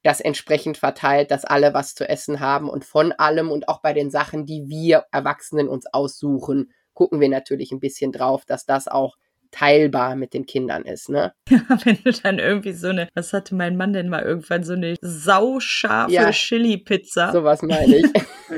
das 0.07 0.21
entsprechend 0.21 0.79
verteilt, 0.79 1.33
dass 1.33 1.45
alle 1.45 1.75
was 1.75 1.97
zu 1.97 2.09
essen 2.09 2.39
haben 2.39 2.71
und 2.71 2.85
von 2.85 3.11
allem 3.13 3.51
und 3.51 3.69
auch 3.69 3.81
bei 3.81 3.93
den 3.93 4.09
Sachen, 4.09 4.47
die 4.47 4.69
wir 4.69 5.05
Erwachsenen 5.11 5.69
uns 5.69 5.87
aussuchen, 5.93 6.73
gucken 6.95 7.21
wir 7.21 7.29
natürlich 7.29 7.73
ein 7.73 7.81
bisschen 7.81 8.13
drauf, 8.13 8.45
dass 8.45 8.67
das 8.67 8.87
auch 8.87 9.17
teilbar 9.51 10.15
mit 10.15 10.33
den 10.33 10.47
Kindern 10.47 10.85
ist, 10.85 11.09
ne? 11.09 11.33
Ja, 11.51 11.61
wenn 11.85 11.99
du 12.05 12.13
dann 12.13 12.39
irgendwie 12.39 12.73
so 12.73 12.89
eine, 12.89 13.09
was 13.15 13.33
hatte 13.33 13.57
mein 13.57 13.77
Mann 13.77 13.93
denn 13.93 14.09
mal 14.09 14.23
irgendwann, 14.23 14.63
so 14.63 14.75
eine 14.75 14.95
sauscharfe 15.01 16.13
ja, 16.13 16.31
Chili-Pizza. 16.31 17.33
Sowas 17.33 17.63
meine 17.63 17.97
ich. 17.97 18.07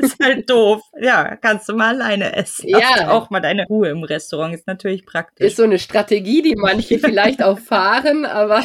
ist 0.02 0.18
halt 0.22 0.50
doof. 0.50 0.82
Ja, 1.00 1.36
kannst 1.36 1.68
du 1.68 1.74
mal 1.74 1.94
alleine 1.94 2.36
essen. 2.36 2.68
Ja. 2.68 2.80
Hast 2.80 3.04
auch 3.04 3.30
mal 3.30 3.40
deine 3.40 3.64
Ruhe 3.66 3.88
im 3.88 4.02
Restaurant, 4.02 4.54
ist 4.54 4.66
natürlich 4.66 5.06
praktisch. 5.06 5.46
Ist 5.46 5.56
so 5.56 5.62
eine 5.62 5.78
Strategie, 5.78 6.42
die 6.42 6.56
manche 6.56 6.98
vielleicht 6.98 7.42
auch 7.42 7.58
fahren, 7.58 8.26
aber 8.26 8.62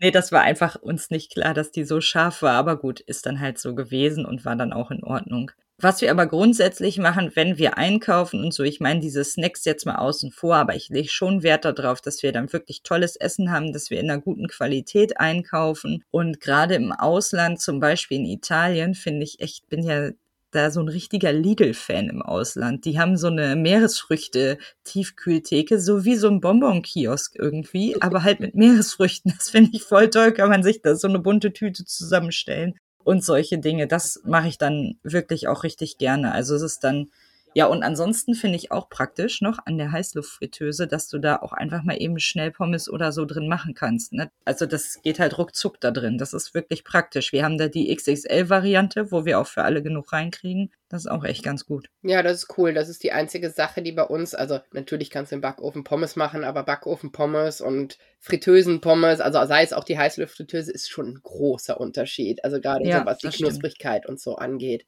Nee, 0.00 0.12
das 0.12 0.30
war 0.30 0.42
einfach 0.42 0.76
uns 0.76 1.10
nicht 1.10 1.32
klar, 1.32 1.54
dass 1.54 1.72
die 1.72 1.84
so 1.84 2.00
scharf 2.00 2.42
war. 2.42 2.54
Aber 2.54 2.76
gut, 2.78 3.00
ist 3.00 3.26
dann 3.26 3.40
halt 3.40 3.58
so 3.58 3.74
gewesen 3.74 4.24
und 4.24 4.44
war 4.44 4.54
dann 4.54 4.72
auch 4.72 4.90
in 4.90 5.02
Ordnung. 5.02 5.50
Was 5.80 6.00
wir 6.00 6.10
aber 6.10 6.26
grundsätzlich 6.26 6.98
machen, 6.98 7.30
wenn 7.34 7.56
wir 7.56 7.78
einkaufen 7.78 8.42
und 8.42 8.52
so, 8.52 8.64
ich 8.64 8.80
meine 8.80 8.98
diese 8.98 9.22
Snacks 9.22 9.64
jetzt 9.64 9.86
mal 9.86 9.94
außen 9.94 10.32
vor, 10.32 10.56
aber 10.56 10.74
ich 10.74 10.88
lege 10.88 11.08
schon 11.08 11.44
Wert 11.44 11.64
darauf, 11.64 12.00
dass 12.00 12.24
wir 12.24 12.32
dann 12.32 12.52
wirklich 12.52 12.82
tolles 12.82 13.14
Essen 13.14 13.52
haben, 13.52 13.72
dass 13.72 13.88
wir 13.88 14.00
in 14.00 14.10
einer 14.10 14.20
guten 14.20 14.48
Qualität 14.48 15.20
einkaufen. 15.20 16.02
Und 16.10 16.40
gerade 16.40 16.74
im 16.74 16.90
Ausland, 16.90 17.60
zum 17.60 17.78
Beispiel 17.78 18.18
in 18.18 18.26
Italien, 18.26 18.94
finde 18.94 19.22
ich 19.22 19.38
echt, 19.38 19.68
bin 19.68 19.84
ja 19.84 20.10
da 20.50 20.70
so 20.70 20.80
ein 20.80 20.88
richtiger 20.88 21.32
Lidl-Fan 21.32 22.08
im 22.08 22.22
Ausland. 22.22 22.84
Die 22.84 22.98
haben 22.98 23.16
so 23.16 23.28
eine 23.28 23.56
Meeresfrüchte-Tiefkühltheke, 23.56 25.80
so 25.80 26.04
wie 26.04 26.16
so 26.16 26.28
ein 26.28 26.40
Bonbon-Kiosk 26.40 27.36
irgendwie, 27.38 28.00
aber 28.00 28.22
halt 28.22 28.40
mit 28.40 28.54
Meeresfrüchten. 28.54 29.32
Das 29.38 29.50
finde 29.50 29.70
ich 29.72 29.82
voll 29.82 30.10
toll, 30.10 30.32
kann 30.32 30.48
man 30.48 30.62
sich 30.62 30.82
da 30.82 30.94
so 30.94 31.08
eine 31.08 31.18
bunte 31.18 31.52
Tüte 31.52 31.84
zusammenstellen 31.84 32.78
und 33.04 33.24
solche 33.24 33.58
Dinge. 33.58 33.86
Das 33.86 34.20
mache 34.24 34.48
ich 34.48 34.58
dann 34.58 34.98
wirklich 35.02 35.48
auch 35.48 35.64
richtig 35.64 35.98
gerne. 35.98 36.32
Also 36.32 36.54
es 36.56 36.62
ist 36.62 36.84
dann 36.84 37.10
ja, 37.58 37.66
und 37.66 37.82
ansonsten 37.82 38.36
finde 38.36 38.54
ich 38.54 38.70
auch 38.70 38.88
praktisch 38.88 39.40
noch 39.40 39.58
an 39.66 39.78
der 39.78 39.90
Heißluftfritteuse, 39.90 40.86
dass 40.86 41.08
du 41.08 41.18
da 41.18 41.34
auch 41.34 41.50
einfach 41.50 41.82
mal 41.82 42.00
eben 42.00 42.20
schnell 42.20 42.52
Pommes 42.52 42.88
oder 42.88 43.10
so 43.10 43.24
drin 43.24 43.48
machen 43.48 43.74
kannst. 43.74 44.12
Ne? 44.12 44.30
Also 44.44 44.64
das 44.64 45.02
geht 45.02 45.18
halt 45.18 45.38
ruckzuck 45.38 45.80
da 45.80 45.90
drin. 45.90 46.18
Das 46.18 46.34
ist 46.34 46.54
wirklich 46.54 46.84
praktisch. 46.84 47.32
Wir 47.32 47.42
haben 47.42 47.58
da 47.58 47.66
die 47.66 47.92
XXL-Variante, 47.92 49.10
wo 49.10 49.24
wir 49.24 49.40
auch 49.40 49.48
für 49.48 49.64
alle 49.64 49.82
genug 49.82 50.12
reinkriegen. 50.12 50.70
Das 50.88 51.00
ist 51.00 51.10
auch 51.10 51.24
echt 51.24 51.42
ganz 51.42 51.66
gut. 51.66 51.88
Ja, 52.02 52.22
das 52.22 52.44
ist 52.44 52.58
cool. 52.58 52.74
Das 52.74 52.88
ist 52.88 53.02
die 53.02 53.10
einzige 53.10 53.50
Sache, 53.50 53.82
die 53.82 53.90
bei 53.90 54.04
uns, 54.04 54.36
also 54.36 54.60
natürlich 54.70 55.10
kannst 55.10 55.32
du 55.32 55.34
im 55.34 55.40
Backofen 55.40 55.82
Pommes 55.82 56.14
machen, 56.14 56.44
aber 56.44 56.62
Backofen 56.62 57.10
Pommes 57.10 57.60
und 57.60 57.98
Fritteusen 58.20 58.80
Pommes, 58.80 59.18
also 59.18 59.44
sei 59.46 59.64
es 59.64 59.72
auch 59.72 59.82
die 59.82 59.98
Heißluftfritteuse, 59.98 60.70
ist 60.70 60.88
schon 60.88 61.08
ein 61.08 61.20
großer 61.24 61.80
Unterschied. 61.80 62.44
Also 62.44 62.60
gerade 62.60 62.86
ja, 62.86 63.00
so, 63.00 63.06
was 63.06 63.18
die 63.18 63.30
Knusprigkeit 63.30 64.04
stimmt. 64.04 64.10
und 64.10 64.20
so 64.20 64.36
angeht. 64.36 64.86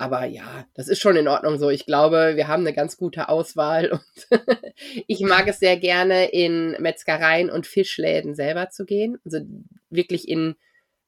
Aber 0.00 0.24
ja, 0.26 0.64
das 0.74 0.86
ist 0.86 1.00
schon 1.00 1.16
in 1.16 1.26
Ordnung 1.26 1.58
so. 1.58 1.70
Ich 1.70 1.84
glaube, 1.84 2.36
wir 2.36 2.46
haben 2.46 2.62
eine 2.62 2.72
ganz 2.72 2.96
gute 2.96 3.28
Auswahl 3.28 3.90
und 3.90 4.40
ich 5.08 5.20
mag 5.20 5.48
es 5.48 5.58
sehr 5.58 5.76
gerne, 5.76 6.26
in 6.26 6.76
Metzgereien 6.78 7.50
und 7.50 7.66
Fischläden 7.66 8.36
selber 8.36 8.70
zu 8.70 8.84
gehen. 8.84 9.18
Also 9.24 9.40
wirklich 9.90 10.28
in 10.28 10.54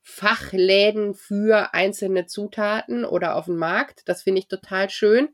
Fachläden 0.03 1.15
für 1.15 1.73
einzelne 1.73 2.27
Zutaten 2.27 3.05
oder 3.05 3.37
auf 3.37 3.45
dem 3.45 3.57
Markt. 3.57 4.03
Das 4.07 4.23
finde 4.23 4.41
ich 4.41 4.49
total 4.49 4.91
schön. 4.91 5.29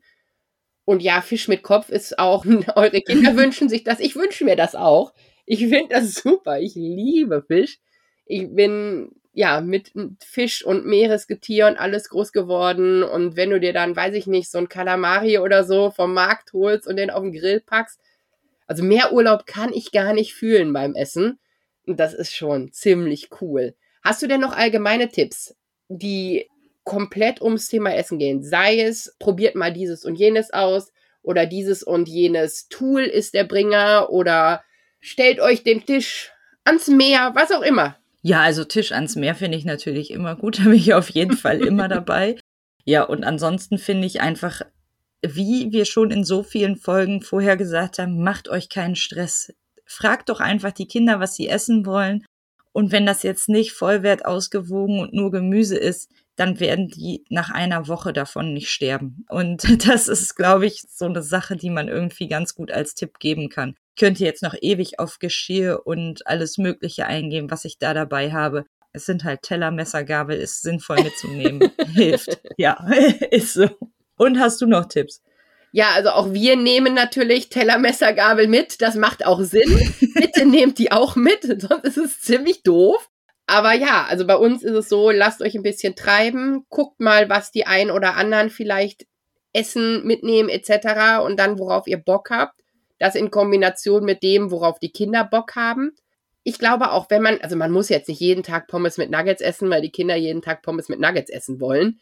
Und 0.85 1.01
ja, 1.01 1.21
Fisch 1.21 1.47
mit 1.47 1.63
Kopf 1.63 1.89
ist 1.89 2.19
auch, 2.19 2.45
eure 2.75 3.01
Kinder 3.01 3.35
wünschen 3.37 3.69
sich 3.69 3.83
das. 3.83 3.99
Ich 3.99 4.15
wünsche 4.15 4.45
mir 4.45 4.55
das 4.55 4.75
auch. 4.75 5.13
Ich 5.45 5.59
finde 5.59 5.95
das 5.95 6.13
super. 6.13 6.59
Ich 6.59 6.75
liebe 6.75 7.43
Fisch. 7.47 7.79
Ich 8.25 8.53
bin 8.53 9.16
ja, 9.37 9.61
mit 9.61 9.91
Fisch 10.19 10.65
und 10.65 10.87
Meeresgetier 10.87 11.67
und 11.67 11.77
alles 11.77 12.09
groß 12.09 12.31
geworden. 12.31 13.03
Und 13.03 13.35
wenn 13.35 13.51
du 13.51 13.59
dir 13.59 13.71
dann, 13.71 13.95
weiß 13.95 14.15
ich 14.15 14.25
nicht, 14.25 14.49
so 14.49 14.57
ein 14.57 14.67
Kalamari 14.67 15.37
oder 15.37 15.63
so 15.63 15.91
vom 15.91 16.15
Markt 16.15 16.53
holst 16.53 16.87
und 16.87 16.97
den 16.97 17.11
auf 17.11 17.21
den 17.21 17.33
Grill 17.33 17.59
packst, 17.59 17.99
also 18.65 18.83
mehr 18.83 19.13
Urlaub 19.13 19.45
kann 19.45 19.71
ich 19.71 19.91
gar 19.91 20.13
nicht 20.13 20.33
fühlen 20.33 20.73
beim 20.73 20.95
Essen. 20.95 21.37
Und 21.85 21.99
das 21.99 22.15
ist 22.15 22.33
schon 22.33 22.73
ziemlich 22.73 23.29
cool. 23.39 23.75
Hast 24.01 24.23
du 24.23 24.27
denn 24.27 24.41
noch 24.41 24.57
allgemeine 24.57 25.07
Tipps, 25.07 25.55
die 25.87 26.49
komplett 26.83 27.39
ums 27.39 27.67
Thema 27.67 27.93
Essen 27.93 28.17
gehen? 28.17 28.41
Sei 28.41 28.81
es, 28.81 29.15
probiert 29.19 29.53
mal 29.53 29.71
dieses 29.71 30.03
und 30.03 30.15
jenes 30.15 30.51
aus 30.51 30.91
oder 31.21 31.45
dieses 31.45 31.83
und 31.83 32.09
jenes 32.09 32.69
Tool 32.69 33.03
ist 33.03 33.35
der 33.35 33.43
Bringer 33.43 34.09
oder 34.09 34.63
stellt 34.99 35.39
euch 35.39 35.61
den 35.61 35.85
Tisch 35.85 36.31
ans 36.65 36.87
Meer, 36.87 37.33
was 37.35 37.51
auch 37.51 37.61
immer. 37.61 37.99
Ja, 38.27 38.41
also 38.41 38.65
Tisch 38.65 38.91
ans 38.91 39.15
Meer 39.15 39.35
finde 39.35 39.57
ich 39.57 39.63
natürlich 39.63 40.11
immer 40.11 40.35
gut, 40.35 40.59
da 40.59 40.63
bin 40.63 40.73
ich 40.73 40.93
auf 40.93 41.09
jeden 41.09 41.37
Fall 41.37 41.61
immer 41.61 41.87
dabei. 41.87 42.37
Ja, 42.83 43.03
und 43.03 43.23
ansonsten 43.23 43.77
finde 43.77 44.05
ich 44.05 44.19
einfach, 44.19 44.63
wie 45.25 45.71
wir 45.71 45.85
schon 45.85 46.11
in 46.11 46.25
so 46.25 46.43
vielen 46.43 46.75
Folgen 46.75 47.21
vorher 47.21 47.55
gesagt 47.55 47.99
haben, 47.99 48.21
macht 48.21 48.49
euch 48.49 48.67
keinen 48.67 48.97
Stress. 48.97 49.53
Fragt 49.85 50.27
doch 50.27 50.41
einfach 50.41 50.73
die 50.73 50.87
Kinder, 50.87 51.21
was 51.21 51.35
sie 51.35 51.47
essen 51.47 51.85
wollen. 51.85 52.25
Und 52.73 52.91
wenn 52.91 53.05
das 53.05 53.23
jetzt 53.23 53.47
nicht 53.47 53.71
vollwert 53.71 54.25
ausgewogen 54.25 54.99
und 54.99 55.13
nur 55.13 55.31
Gemüse 55.31 55.77
ist, 55.77 56.11
dann 56.35 56.59
werden 56.59 56.89
die 56.89 57.23
nach 57.29 57.49
einer 57.49 57.87
Woche 57.87 58.11
davon 58.11 58.53
nicht 58.53 58.69
sterben. 58.69 59.25
Und 59.29 59.63
das 59.87 60.09
ist, 60.09 60.35
glaube 60.35 60.65
ich, 60.65 60.83
so 60.89 61.05
eine 61.05 61.23
Sache, 61.23 61.55
die 61.55 61.69
man 61.69 61.87
irgendwie 61.87 62.27
ganz 62.27 62.55
gut 62.55 62.71
als 62.71 62.93
Tipp 62.93 63.19
geben 63.19 63.47
kann 63.47 63.77
könnte 63.97 64.23
jetzt 64.23 64.43
noch 64.43 64.55
ewig 64.61 64.99
auf 64.99 65.19
Geschirr 65.19 65.81
und 65.85 66.25
alles 66.27 66.57
Mögliche 66.57 67.05
eingehen, 67.05 67.51
was 67.51 67.65
ich 67.65 67.77
da 67.79 67.93
dabei 67.93 68.31
habe. 68.31 68.65
Es 68.93 69.05
sind 69.05 69.23
halt 69.23 69.41
Teller, 69.41 69.71
Messer, 69.71 70.03
Gabel, 70.03 70.37
ist 70.37 70.61
sinnvoll 70.61 71.03
mitzunehmen. 71.03 71.71
Hilft. 71.93 72.39
Ja, 72.57 72.87
ist 73.31 73.53
so. 73.53 73.69
Und 74.17 74.39
hast 74.39 74.61
du 74.61 74.65
noch 74.65 74.85
Tipps? 74.85 75.21
Ja, 75.71 75.91
also 75.91 76.09
auch 76.09 76.33
wir 76.33 76.55
nehmen 76.55 76.93
natürlich 76.93 77.49
Teller, 77.49 77.77
Messer, 77.77 78.13
Gabel 78.13 78.47
mit. 78.47 78.81
Das 78.81 78.95
macht 78.95 79.25
auch 79.25 79.41
Sinn. 79.41 79.93
Bitte 80.15 80.45
nehmt 80.45 80.79
die 80.79 80.91
auch 80.91 81.15
mit, 81.15 81.43
sonst 81.43 81.83
ist 81.83 81.97
es 81.97 82.21
ziemlich 82.21 82.63
doof. 82.63 83.09
Aber 83.45 83.73
ja, 83.73 84.05
also 84.09 84.25
bei 84.25 84.35
uns 84.35 84.63
ist 84.63 84.73
es 84.73 84.89
so, 84.89 85.11
lasst 85.11 85.41
euch 85.41 85.55
ein 85.55 85.63
bisschen 85.63 85.95
treiben, 85.95 86.65
guckt 86.69 86.99
mal, 86.99 87.29
was 87.29 87.51
die 87.51 87.65
ein 87.65 87.91
oder 87.91 88.15
anderen 88.15 88.49
vielleicht 88.49 89.05
essen, 89.53 90.05
mitnehmen 90.05 90.49
etc. 90.49 91.23
und 91.23 91.39
dann 91.39 91.57
worauf 91.57 91.87
ihr 91.87 91.97
Bock 91.97 92.29
habt. 92.29 92.56
Das 92.99 93.15
in 93.15 93.31
Kombination 93.31 94.03
mit 94.03 94.23
dem, 94.23 94.51
worauf 94.51 94.79
die 94.79 94.91
Kinder 94.91 95.23
Bock 95.23 95.55
haben. 95.55 95.91
Ich 96.43 96.59
glaube 96.59 96.91
auch, 96.91 97.09
wenn 97.09 97.21
man, 97.21 97.39
also 97.41 97.55
man 97.55 97.71
muss 97.71 97.89
jetzt 97.89 98.07
nicht 98.07 98.21
jeden 98.21 98.43
Tag 98.43 98.67
Pommes 98.67 98.97
mit 98.97 99.11
Nuggets 99.11 99.41
essen, 99.41 99.69
weil 99.69 99.81
die 99.81 99.91
Kinder 99.91 100.15
jeden 100.15 100.41
Tag 100.41 100.61
Pommes 100.61 100.89
mit 100.89 100.99
Nuggets 100.99 101.29
essen 101.29 101.59
wollen. 101.59 101.99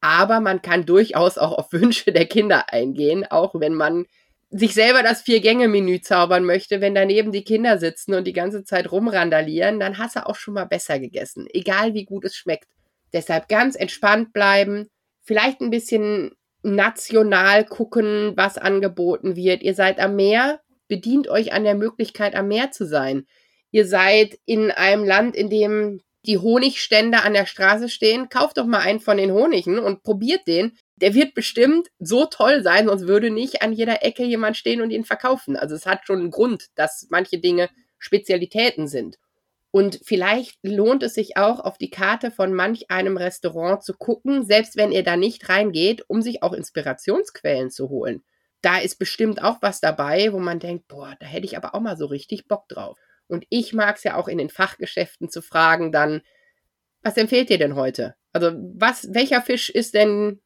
Aber 0.00 0.40
man 0.40 0.62
kann 0.62 0.86
durchaus 0.86 1.38
auch 1.38 1.52
auf 1.52 1.72
Wünsche 1.72 2.12
der 2.12 2.26
Kinder 2.26 2.72
eingehen, 2.72 3.24
auch 3.30 3.54
wenn 3.54 3.74
man 3.74 4.06
sich 4.50 4.74
selber 4.74 5.02
das 5.02 5.22
Vier-Gänge-Menü 5.22 6.02
zaubern 6.02 6.44
möchte, 6.44 6.82
wenn 6.82 6.94
daneben 6.94 7.32
die 7.32 7.44
Kinder 7.44 7.78
sitzen 7.78 8.12
und 8.12 8.26
die 8.26 8.34
ganze 8.34 8.64
Zeit 8.64 8.92
rumrandalieren, 8.92 9.80
dann 9.80 9.96
hast 9.96 10.16
du 10.16 10.26
auch 10.26 10.36
schon 10.36 10.52
mal 10.54 10.66
besser 10.66 10.98
gegessen, 10.98 11.46
egal 11.54 11.94
wie 11.94 12.04
gut 12.04 12.26
es 12.26 12.36
schmeckt. 12.36 12.68
Deshalb 13.14 13.48
ganz 13.48 13.76
entspannt 13.76 14.34
bleiben, 14.34 14.90
vielleicht 15.22 15.62
ein 15.62 15.70
bisschen 15.70 16.32
national 16.62 17.64
gucken, 17.64 18.32
was 18.36 18.58
angeboten 18.58 19.36
wird. 19.36 19.62
Ihr 19.62 19.74
seid 19.74 19.98
am 19.98 20.16
Meer, 20.16 20.60
bedient 20.88 21.28
euch 21.28 21.52
an 21.52 21.64
der 21.64 21.74
Möglichkeit, 21.74 22.34
am 22.34 22.48
Meer 22.48 22.70
zu 22.70 22.86
sein. 22.86 23.26
Ihr 23.70 23.86
seid 23.86 24.38
in 24.44 24.70
einem 24.70 25.04
Land, 25.04 25.34
in 25.34 25.50
dem 25.50 26.00
die 26.24 26.38
Honigstände 26.38 27.22
an 27.22 27.32
der 27.32 27.46
Straße 27.46 27.88
stehen. 27.88 28.28
Kauft 28.28 28.58
doch 28.58 28.66
mal 28.66 28.80
einen 28.80 29.00
von 29.00 29.16
den 29.16 29.32
Honigen 29.32 29.78
und 29.78 30.02
probiert 30.02 30.46
den. 30.46 30.76
Der 30.96 31.14
wird 31.14 31.34
bestimmt 31.34 31.88
so 31.98 32.26
toll 32.26 32.62
sein, 32.62 32.86
sonst 32.86 33.08
würde 33.08 33.30
nicht 33.30 33.62
an 33.62 33.72
jeder 33.72 34.04
Ecke 34.04 34.22
jemand 34.22 34.56
stehen 34.56 34.82
und 34.82 34.90
ihn 34.90 35.04
verkaufen. 35.04 35.56
Also 35.56 35.74
es 35.74 35.86
hat 35.86 36.06
schon 36.06 36.20
einen 36.20 36.30
Grund, 36.30 36.68
dass 36.76 37.08
manche 37.10 37.38
Dinge 37.38 37.68
Spezialitäten 37.98 38.86
sind. 38.86 39.18
Und 39.74 40.00
vielleicht 40.04 40.58
lohnt 40.62 41.02
es 41.02 41.14
sich 41.14 41.38
auch, 41.38 41.58
auf 41.58 41.78
die 41.78 41.88
Karte 41.88 42.30
von 42.30 42.52
manch 42.52 42.90
einem 42.90 43.16
Restaurant 43.16 43.82
zu 43.82 43.94
gucken, 43.94 44.44
selbst 44.44 44.76
wenn 44.76 44.92
ihr 44.92 45.02
da 45.02 45.16
nicht 45.16 45.48
reingeht, 45.48 46.04
um 46.08 46.20
sich 46.20 46.42
auch 46.42 46.52
Inspirationsquellen 46.52 47.70
zu 47.70 47.88
holen. 47.88 48.22
Da 48.60 48.78
ist 48.78 48.98
bestimmt 48.98 49.42
auch 49.42 49.56
was 49.62 49.80
dabei, 49.80 50.30
wo 50.34 50.38
man 50.38 50.60
denkt, 50.60 50.88
boah, 50.88 51.16
da 51.18 51.26
hätte 51.26 51.46
ich 51.46 51.56
aber 51.56 51.74
auch 51.74 51.80
mal 51.80 51.96
so 51.96 52.04
richtig 52.04 52.46
Bock 52.48 52.68
drauf. 52.68 52.98
Und 53.28 53.46
ich 53.48 53.72
mag 53.72 53.96
es 53.96 54.04
ja 54.04 54.16
auch 54.16 54.28
in 54.28 54.36
den 54.36 54.50
Fachgeschäften 54.50 55.30
zu 55.30 55.40
fragen, 55.40 55.90
dann, 55.90 56.20
was 57.02 57.16
empfehlt 57.16 57.48
ihr 57.48 57.58
denn 57.58 57.74
heute? 57.74 58.14
Also, 58.34 58.52
was, 58.74 59.08
welcher 59.14 59.40
Fisch 59.40 59.70
ist 59.70 59.94
denn 59.94 60.42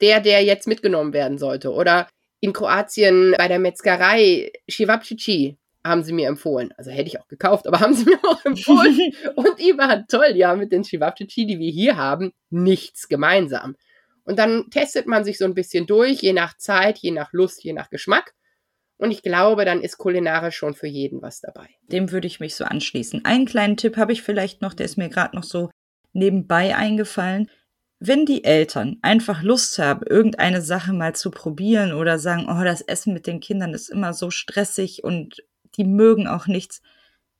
der, 0.00 0.20
der 0.20 0.44
jetzt 0.44 0.68
mitgenommen 0.68 1.12
werden 1.12 1.36
sollte? 1.36 1.72
Oder 1.72 2.08
in 2.38 2.52
Kroatien 2.52 3.34
bei 3.36 3.48
der 3.48 3.58
Metzgerei 3.58 4.52
Shivapchichi 4.68 5.58
haben 5.88 6.02
sie 6.02 6.12
mir 6.12 6.28
empfohlen. 6.28 6.72
Also 6.76 6.90
hätte 6.90 7.08
ich 7.08 7.20
auch 7.20 7.28
gekauft, 7.28 7.66
aber 7.66 7.80
haben 7.80 7.94
sie 7.94 8.04
mir 8.04 8.18
auch 8.22 8.44
empfohlen. 8.44 8.96
und 9.36 9.58
die 9.58 9.76
waren 9.76 10.06
toll. 10.08 10.32
Ja, 10.34 10.54
mit 10.54 10.72
den 10.72 10.82
Chivapchichi, 10.82 11.46
die 11.46 11.58
wir 11.58 11.70
hier 11.70 11.96
haben, 11.96 12.32
nichts 12.50 13.08
gemeinsam. 13.08 13.76
Und 14.24 14.38
dann 14.38 14.68
testet 14.70 15.06
man 15.06 15.24
sich 15.24 15.38
so 15.38 15.46
ein 15.46 15.54
bisschen 15.54 15.86
durch, 15.86 16.20
je 16.20 16.34
nach 16.34 16.56
Zeit, 16.56 16.98
je 16.98 17.10
nach 17.10 17.32
Lust, 17.32 17.64
je 17.64 17.72
nach 17.72 17.88
Geschmack. 17.88 18.34
Und 18.98 19.12
ich 19.12 19.22
glaube, 19.22 19.64
dann 19.64 19.80
ist 19.80 19.96
kulinarisch 19.96 20.56
schon 20.56 20.74
für 20.74 20.88
jeden 20.88 21.22
was 21.22 21.40
dabei. 21.40 21.68
Dem 21.84 22.10
würde 22.10 22.26
ich 22.26 22.40
mich 22.40 22.56
so 22.56 22.64
anschließen. 22.64 23.24
Einen 23.24 23.46
kleinen 23.46 23.76
Tipp 23.76 23.96
habe 23.96 24.12
ich 24.12 24.22
vielleicht 24.22 24.60
noch, 24.60 24.74
der 24.74 24.86
ist 24.86 24.98
mir 24.98 25.08
gerade 25.08 25.36
noch 25.36 25.44
so 25.44 25.70
nebenbei 26.12 26.76
eingefallen. 26.76 27.48
Wenn 28.00 28.26
die 28.26 28.44
Eltern 28.44 28.98
einfach 29.02 29.42
Lust 29.42 29.78
haben, 29.78 30.04
irgendeine 30.06 30.62
Sache 30.62 30.92
mal 30.92 31.14
zu 31.14 31.30
probieren 31.30 31.92
oder 31.92 32.18
sagen, 32.18 32.46
oh, 32.48 32.64
das 32.64 32.80
Essen 32.80 33.12
mit 33.12 33.26
den 33.26 33.40
Kindern 33.40 33.72
ist 33.72 33.88
immer 33.88 34.12
so 34.12 34.30
stressig 34.30 35.04
und 35.04 35.42
die 35.78 35.84
mögen 35.84 36.26
auch 36.26 36.46
nichts, 36.46 36.82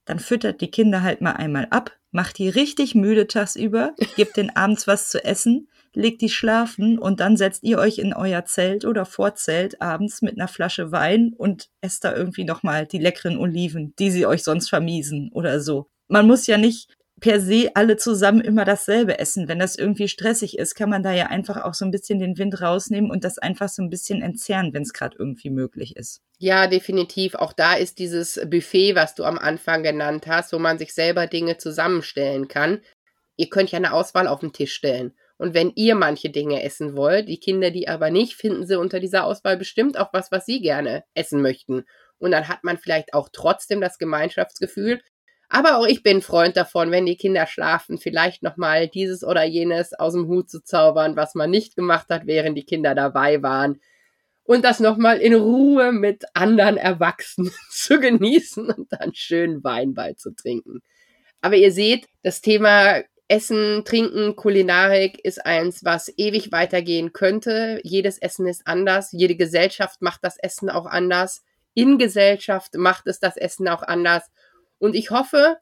dann 0.04 0.18
füttert 0.18 0.60
die 0.62 0.70
Kinder 0.70 1.02
halt 1.02 1.20
mal 1.20 1.32
einmal 1.32 1.66
ab, 1.70 1.92
macht 2.10 2.38
die 2.38 2.48
richtig 2.48 2.94
müde 2.94 3.26
tagsüber, 3.26 3.94
gebt 4.16 4.36
den 4.36 4.54
abends 4.56 4.86
was 4.86 5.10
zu 5.10 5.22
essen, 5.22 5.68
legt 5.92 6.22
die 6.22 6.30
schlafen 6.30 6.98
und 6.98 7.20
dann 7.20 7.36
setzt 7.36 7.62
ihr 7.62 7.78
euch 7.78 7.98
in 7.98 8.14
euer 8.14 8.44
Zelt 8.44 8.84
oder 8.84 9.04
Vorzelt 9.04 9.82
abends 9.82 10.22
mit 10.22 10.38
einer 10.38 10.48
Flasche 10.48 10.92
Wein 10.92 11.34
und 11.36 11.68
esst 11.80 12.04
da 12.04 12.14
irgendwie 12.14 12.44
nochmal 12.44 12.86
die 12.86 12.98
leckeren 12.98 13.36
Oliven, 13.36 13.94
die 13.98 14.10
sie 14.10 14.26
euch 14.26 14.44
sonst 14.44 14.68
vermiesen 14.68 15.30
oder 15.32 15.60
so. 15.60 15.88
Man 16.08 16.26
muss 16.26 16.46
ja 16.46 16.56
nicht 16.56 16.96
per 17.20 17.40
se 17.40 17.70
alle 17.74 17.96
zusammen 17.96 18.40
immer 18.40 18.64
dasselbe 18.64 19.18
essen. 19.18 19.48
Wenn 19.48 19.58
das 19.58 19.76
irgendwie 19.76 20.08
stressig 20.08 20.58
ist, 20.58 20.74
kann 20.74 20.90
man 20.90 21.02
da 21.02 21.12
ja 21.12 21.26
einfach 21.26 21.64
auch 21.64 21.74
so 21.74 21.84
ein 21.84 21.90
bisschen 21.90 22.18
den 22.18 22.38
Wind 22.38 22.60
rausnehmen 22.60 23.10
und 23.10 23.24
das 23.24 23.38
einfach 23.38 23.68
so 23.68 23.82
ein 23.82 23.90
bisschen 23.90 24.22
entzerren, 24.22 24.72
wenn 24.72 24.82
es 24.82 24.92
gerade 24.92 25.16
irgendwie 25.18 25.50
möglich 25.50 25.96
ist. 25.96 26.20
Ja, 26.38 26.66
definitiv. 26.66 27.34
Auch 27.34 27.52
da 27.52 27.74
ist 27.74 27.98
dieses 27.98 28.40
Buffet, 28.48 28.94
was 28.94 29.14
du 29.14 29.24
am 29.24 29.38
Anfang 29.38 29.82
genannt 29.82 30.26
hast, 30.26 30.52
wo 30.52 30.58
man 30.58 30.78
sich 30.78 30.94
selber 30.94 31.26
Dinge 31.26 31.58
zusammenstellen 31.58 32.48
kann. 32.48 32.80
Ihr 33.36 33.48
könnt 33.48 33.70
ja 33.70 33.78
eine 33.78 33.92
Auswahl 33.92 34.28
auf 34.28 34.40
den 34.40 34.52
Tisch 34.52 34.74
stellen. 34.74 35.14
Und 35.38 35.54
wenn 35.54 35.72
ihr 35.76 35.94
manche 35.94 36.30
Dinge 36.30 36.62
essen 36.64 36.96
wollt, 36.96 37.28
die 37.28 37.38
Kinder 37.38 37.70
die 37.70 37.88
aber 37.88 38.10
nicht, 38.10 38.34
finden 38.34 38.66
sie 38.66 38.78
unter 38.78 38.98
dieser 38.98 39.24
Auswahl 39.24 39.56
bestimmt 39.56 39.96
auch 39.96 40.12
was, 40.12 40.32
was 40.32 40.46
sie 40.46 40.60
gerne 40.60 41.04
essen 41.14 41.40
möchten. 41.40 41.84
Und 42.18 42.32
dann 42.32 42.48
hat 42.48 42.64
man 42.64 42.76
vielleicht 42.76 43.14
auch 43.14 43.28
trotzdem 43.32 43.80
das 43.80 43.98
Gemeinschaftsgefühl. 43.98 45.00
Aber 45.48 45.78
auch 45.78 45.86
ich 45.86 46.02
bin 46.02 46.20
Freund 46.20 46.56
davon, 46.56 46.90
wenn 46.90 47.06
die 47.06 47.16
Kinder 47.16 47.46
schlafen, 47.46 47.98
vielleicht 47.98 48.42
nochmal 48.42 48.88
dieses 48.88 49.24
oder 49.24 49.44
jenes 49.44 49.94
aus 49.94 50.12
dem 50.12 50.28
Hut 50.28 50.50
zu 50.50 50.62
zaubern, 50.62 51.16
was 51.16 51.34
man 51.34 51.50
nicht 51.50 51.74
gemacht 51.74 52.08
hat, 52.10 52.26
während 52.26 52.58
die 52.58 52.64
Kinder 52.64 52.94
dabei 52.94 53.42
waren. 53.42 53.80
Und 54.44 54.64
das 54.64 54.80
nochmal 54.80 55.18
in 55.18 55.34
Ruhe 55.34 55.92
mit 55.92 56.24
anderen 56.34 56.76
Erwachsenen 56.76 57.52
zu 57.70 57.98
genießen 57.98 58.70
und 58.70 58.92
dann 58.92 59.14
schön 59.14 59.64
Wein 59.64 59.94
beizutrinken. 59.94 60.82
Aber 61.40 61.56
ihr 61.56 61.72
seht, 61.72 62.06
das 62.22 62.40
Thema 62.40 63.02
Essen, 63.28 63.84
Trinken, 63.84 64.36
Kulinarik 64.36 65.22
ist 65.22 65.44
eins, 65.44 65.84
was 65.84 66.12
ewig 66.16 66.50
weitergehen 66.50 67.12
könnte. 67.12 67.78
Jedes 67.84 68.18
Essen 68.18 68.46
ist 68.46 68.66
anders. 68.66 69.12
Jede 69.12 69.36
Gesellschaft 69.36 70.00
macht 70.00 70.24
das 70.24 70.38
Essen 70.38 70.70
auch 70.70 70.86
anders. 70.86 71.42
In 71.74 71.98
Gesellschaft 71.98 72.74
macht 72.74 73.06
es 73.06 73.20
das 73.20 73.36
Essen 73.36 73.68
auch 73.68 73.82
anders. 73.82 74.30
Und 74.78 74.94
ich 74.94 75.10
hoffe, 75.10 75.58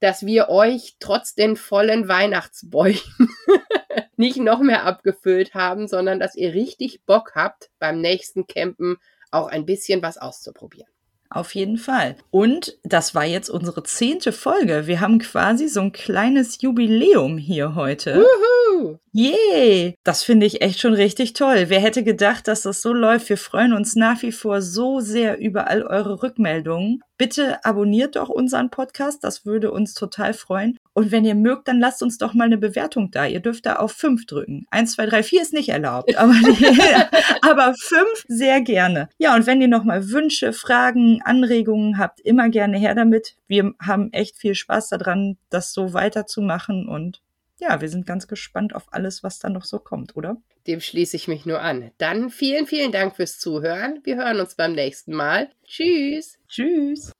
dass 0.00 0.24
wir 0.24 0.48
euch 0.48 0.96
trotz 0.98 1.34
den 1.34 1.56
vollen 1.56 2.08
Weihnachtsbäuchen 2.08 3.28
nicht 4.16 4.38
noch 4.38 4.60
mehr 4.60 4.84
abgefüllt 4.84 5.54
haben, 5.54 5.88
sondern 5.88 6.18
dass 6.18 6.34
ihr 6.34 6.54
richtig 6.54 7.04
Bock 7.04 7.32
habt, 7.34 7.70
beim 7.78 8.00
nächsten 8.00 8.46
Campen 8.46 8.96
auch 9.30 9.46
ein 9.46 9.66
bisschen 9.66 10.02
was 10.02 10.18
auszuprobieren. 10.18 10.89
Auf 11.32 11.54
jeden 11.54 11.76
Fall. 11.76 12.16
Und 12.32 12.76
das 12.82 13.14
war 13.14 13.24
jetzt 13.24 13.50
unsere 13.50 13.84
zehnte 13.84 14.32
Folge. 14.32 14.88
Wir 14.88 15.00
haben 15.00 15.20
quasi 15.20 15.68
so 15.68 15.80
ein 15.80 15.92
kleines 15.92 16.60
Jubiläum 16.60 17.38
hier 17.38 17.76
heute. 17.76 18.16
Wuhu! 18.16 18.98
Yay! 19.12 19.94
Das 20.02 20.24
finde 20.24 20.46
ich 20.46 20.60
echt 20.60 20.80
schon 20.80 20.92
richtig 20.92 21.34
toll. 21.34 21.66
Wer 21.68 21.78
hätte 21.78 22.02
gedacht, 22.02 22.48
dass 22.48 22.62
das 22.62 22.82
so 22.82 22.92
läuft? 22.92 23.28
Wir 23.28 23.38
freuen 23.38 23.72
uns 23.72 23.94
nach 23.94 24.22
wie 24.22 24.32
vor 24.32 24.60
so 24.60 24.98
sehr 24.98 25.38
über 25.38 25.68
all 25.68 25.84
eure 25.84 26.20
Rückmeldungen. 26.20 27.00
Bitte 27.16 27.64
abonniert 27.64 28.16
doch 28.16 28.28
unseren 28.28 28.70
Podcast, 28.70 29.22
das 29.22 29.44
würde 29.44 29.70
uns 29.70 29.94
total 29.94 30.34
freuen. 30.34 30.78
Und 30.92 31.12
wenn 31.12 31.24
ihr 31.24 31.34
mögt, 31.34 31.68
dann 31.68 31.78
lasst 31.78 32.02
uns 32.02 32.18
doch 32.18 32.34
mal 32.34 32.44
eine 32.44 32.58
Bewertung 32.58 33.10
da. 33.10 33.26
Ihr 33.26 33.40
dürft 33.40 33.66
da 33.66 33.76
auf 33.76 33.92
fünf 33.92 34.26
drücken. 34.26 34.66
Eins, 34.70 34.92
zwei, 34.92 35.06
drei, 35.06 35.22
vier 35.22 35.42
ist 35.42 35.52
nicht 35.52 35.68
erlaubt, 35.68 36.16
aber, 36.16 36.34
aber 37.42 37.74
fünf 37.78 38.24
sehr 38.26 38.60
gerne. 38.60 39.08
Ja, 39.18 39.34
und 39.34 39.46
wenn 39.46 39.60
ihr 39.60 39.68
noch 39.68 39.84
mal 39.84 40.10
Wünsche, 40.10 40.52
Fragen, 40.52 41.22
Anregungen 41.22 41.98
habt, 41.98 42.20
immer 42.20 42.48
gerne 42.48 42.78
her 42.78 42.94
damit. 42.94 43.36
Wir 43.46 43.72
haben 43.80 44.12
echt 44.12 44.36
viel 44.36 44.54
Spaß 44.54 44.88
daran, 44.88 45.38
das 45.48 45.72
so 45.72 45.92
weiterzumachen 45.92 46.88
und 46.88 47.22
ja, 47.60 47.80
wir 47.80 47.88
sind 47.88 48.06
ganz 48.06 48.26
gespannt 48.26 48.74
auf 48.74 48.86
alles, 48.90 49.22
was 49.22 49.38
da 49.38 49.50
noch 49.50 49.64
so 49.64 49.78
kommt, 49.78 50.16
oder? 50.16 50.38
Dem 50.66 50.80
schließe 50.80 51.16
ich 51.16 51.28
mich 51.28 51.44
nur 51.44 51.60
an. 51.60 51.90
Dann 51.98 52.30
vielen, 52.30 52.66
vielen 52.66 52.90
Dank 52.90 53.16
fürs 53.16 53.38
Zuhören. 53.38 54.00
Wir 54.02 54.16
hören 54.16 54.40
uns 54.40 54.54
beim 54.54 54.72
nächsten 54.72 55.12
Mal. 55.12 55.50
Tschüss. 55.66 56.38
Tschüss. 56.48 57.12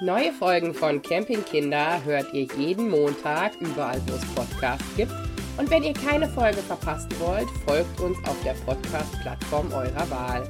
Neue 0.00 0.32
Folgen 0.32 0.74
von 0.74 1.02
Campingkinder 1.02 2.02
hört 2.04 2.32
ihr 2.32 2.46
jeden 2.56 2.88
Montag 2.88 3.52
überall, 3.60 4.00
wo 4.06 4.14
es 4.14 4.24
Podcasts 4.34 4.84
gibt. 4.96 5.12
Und 5.58 5.70
wenn 5.70 5.82
ihr 5.82 5.92
keine 5.92 6.28
Folge 6.28 6.58
verpassen 6.58 7.10
wollt, 7.18 7.48
folgt 7.66 8.00
uns 8.00 8.16
auf 8.26 8.36
der 8.44 8.54
Podcast-Plattform 8.64 9.72
eurer 9.72 10.10
Wahl. 10.10 10.48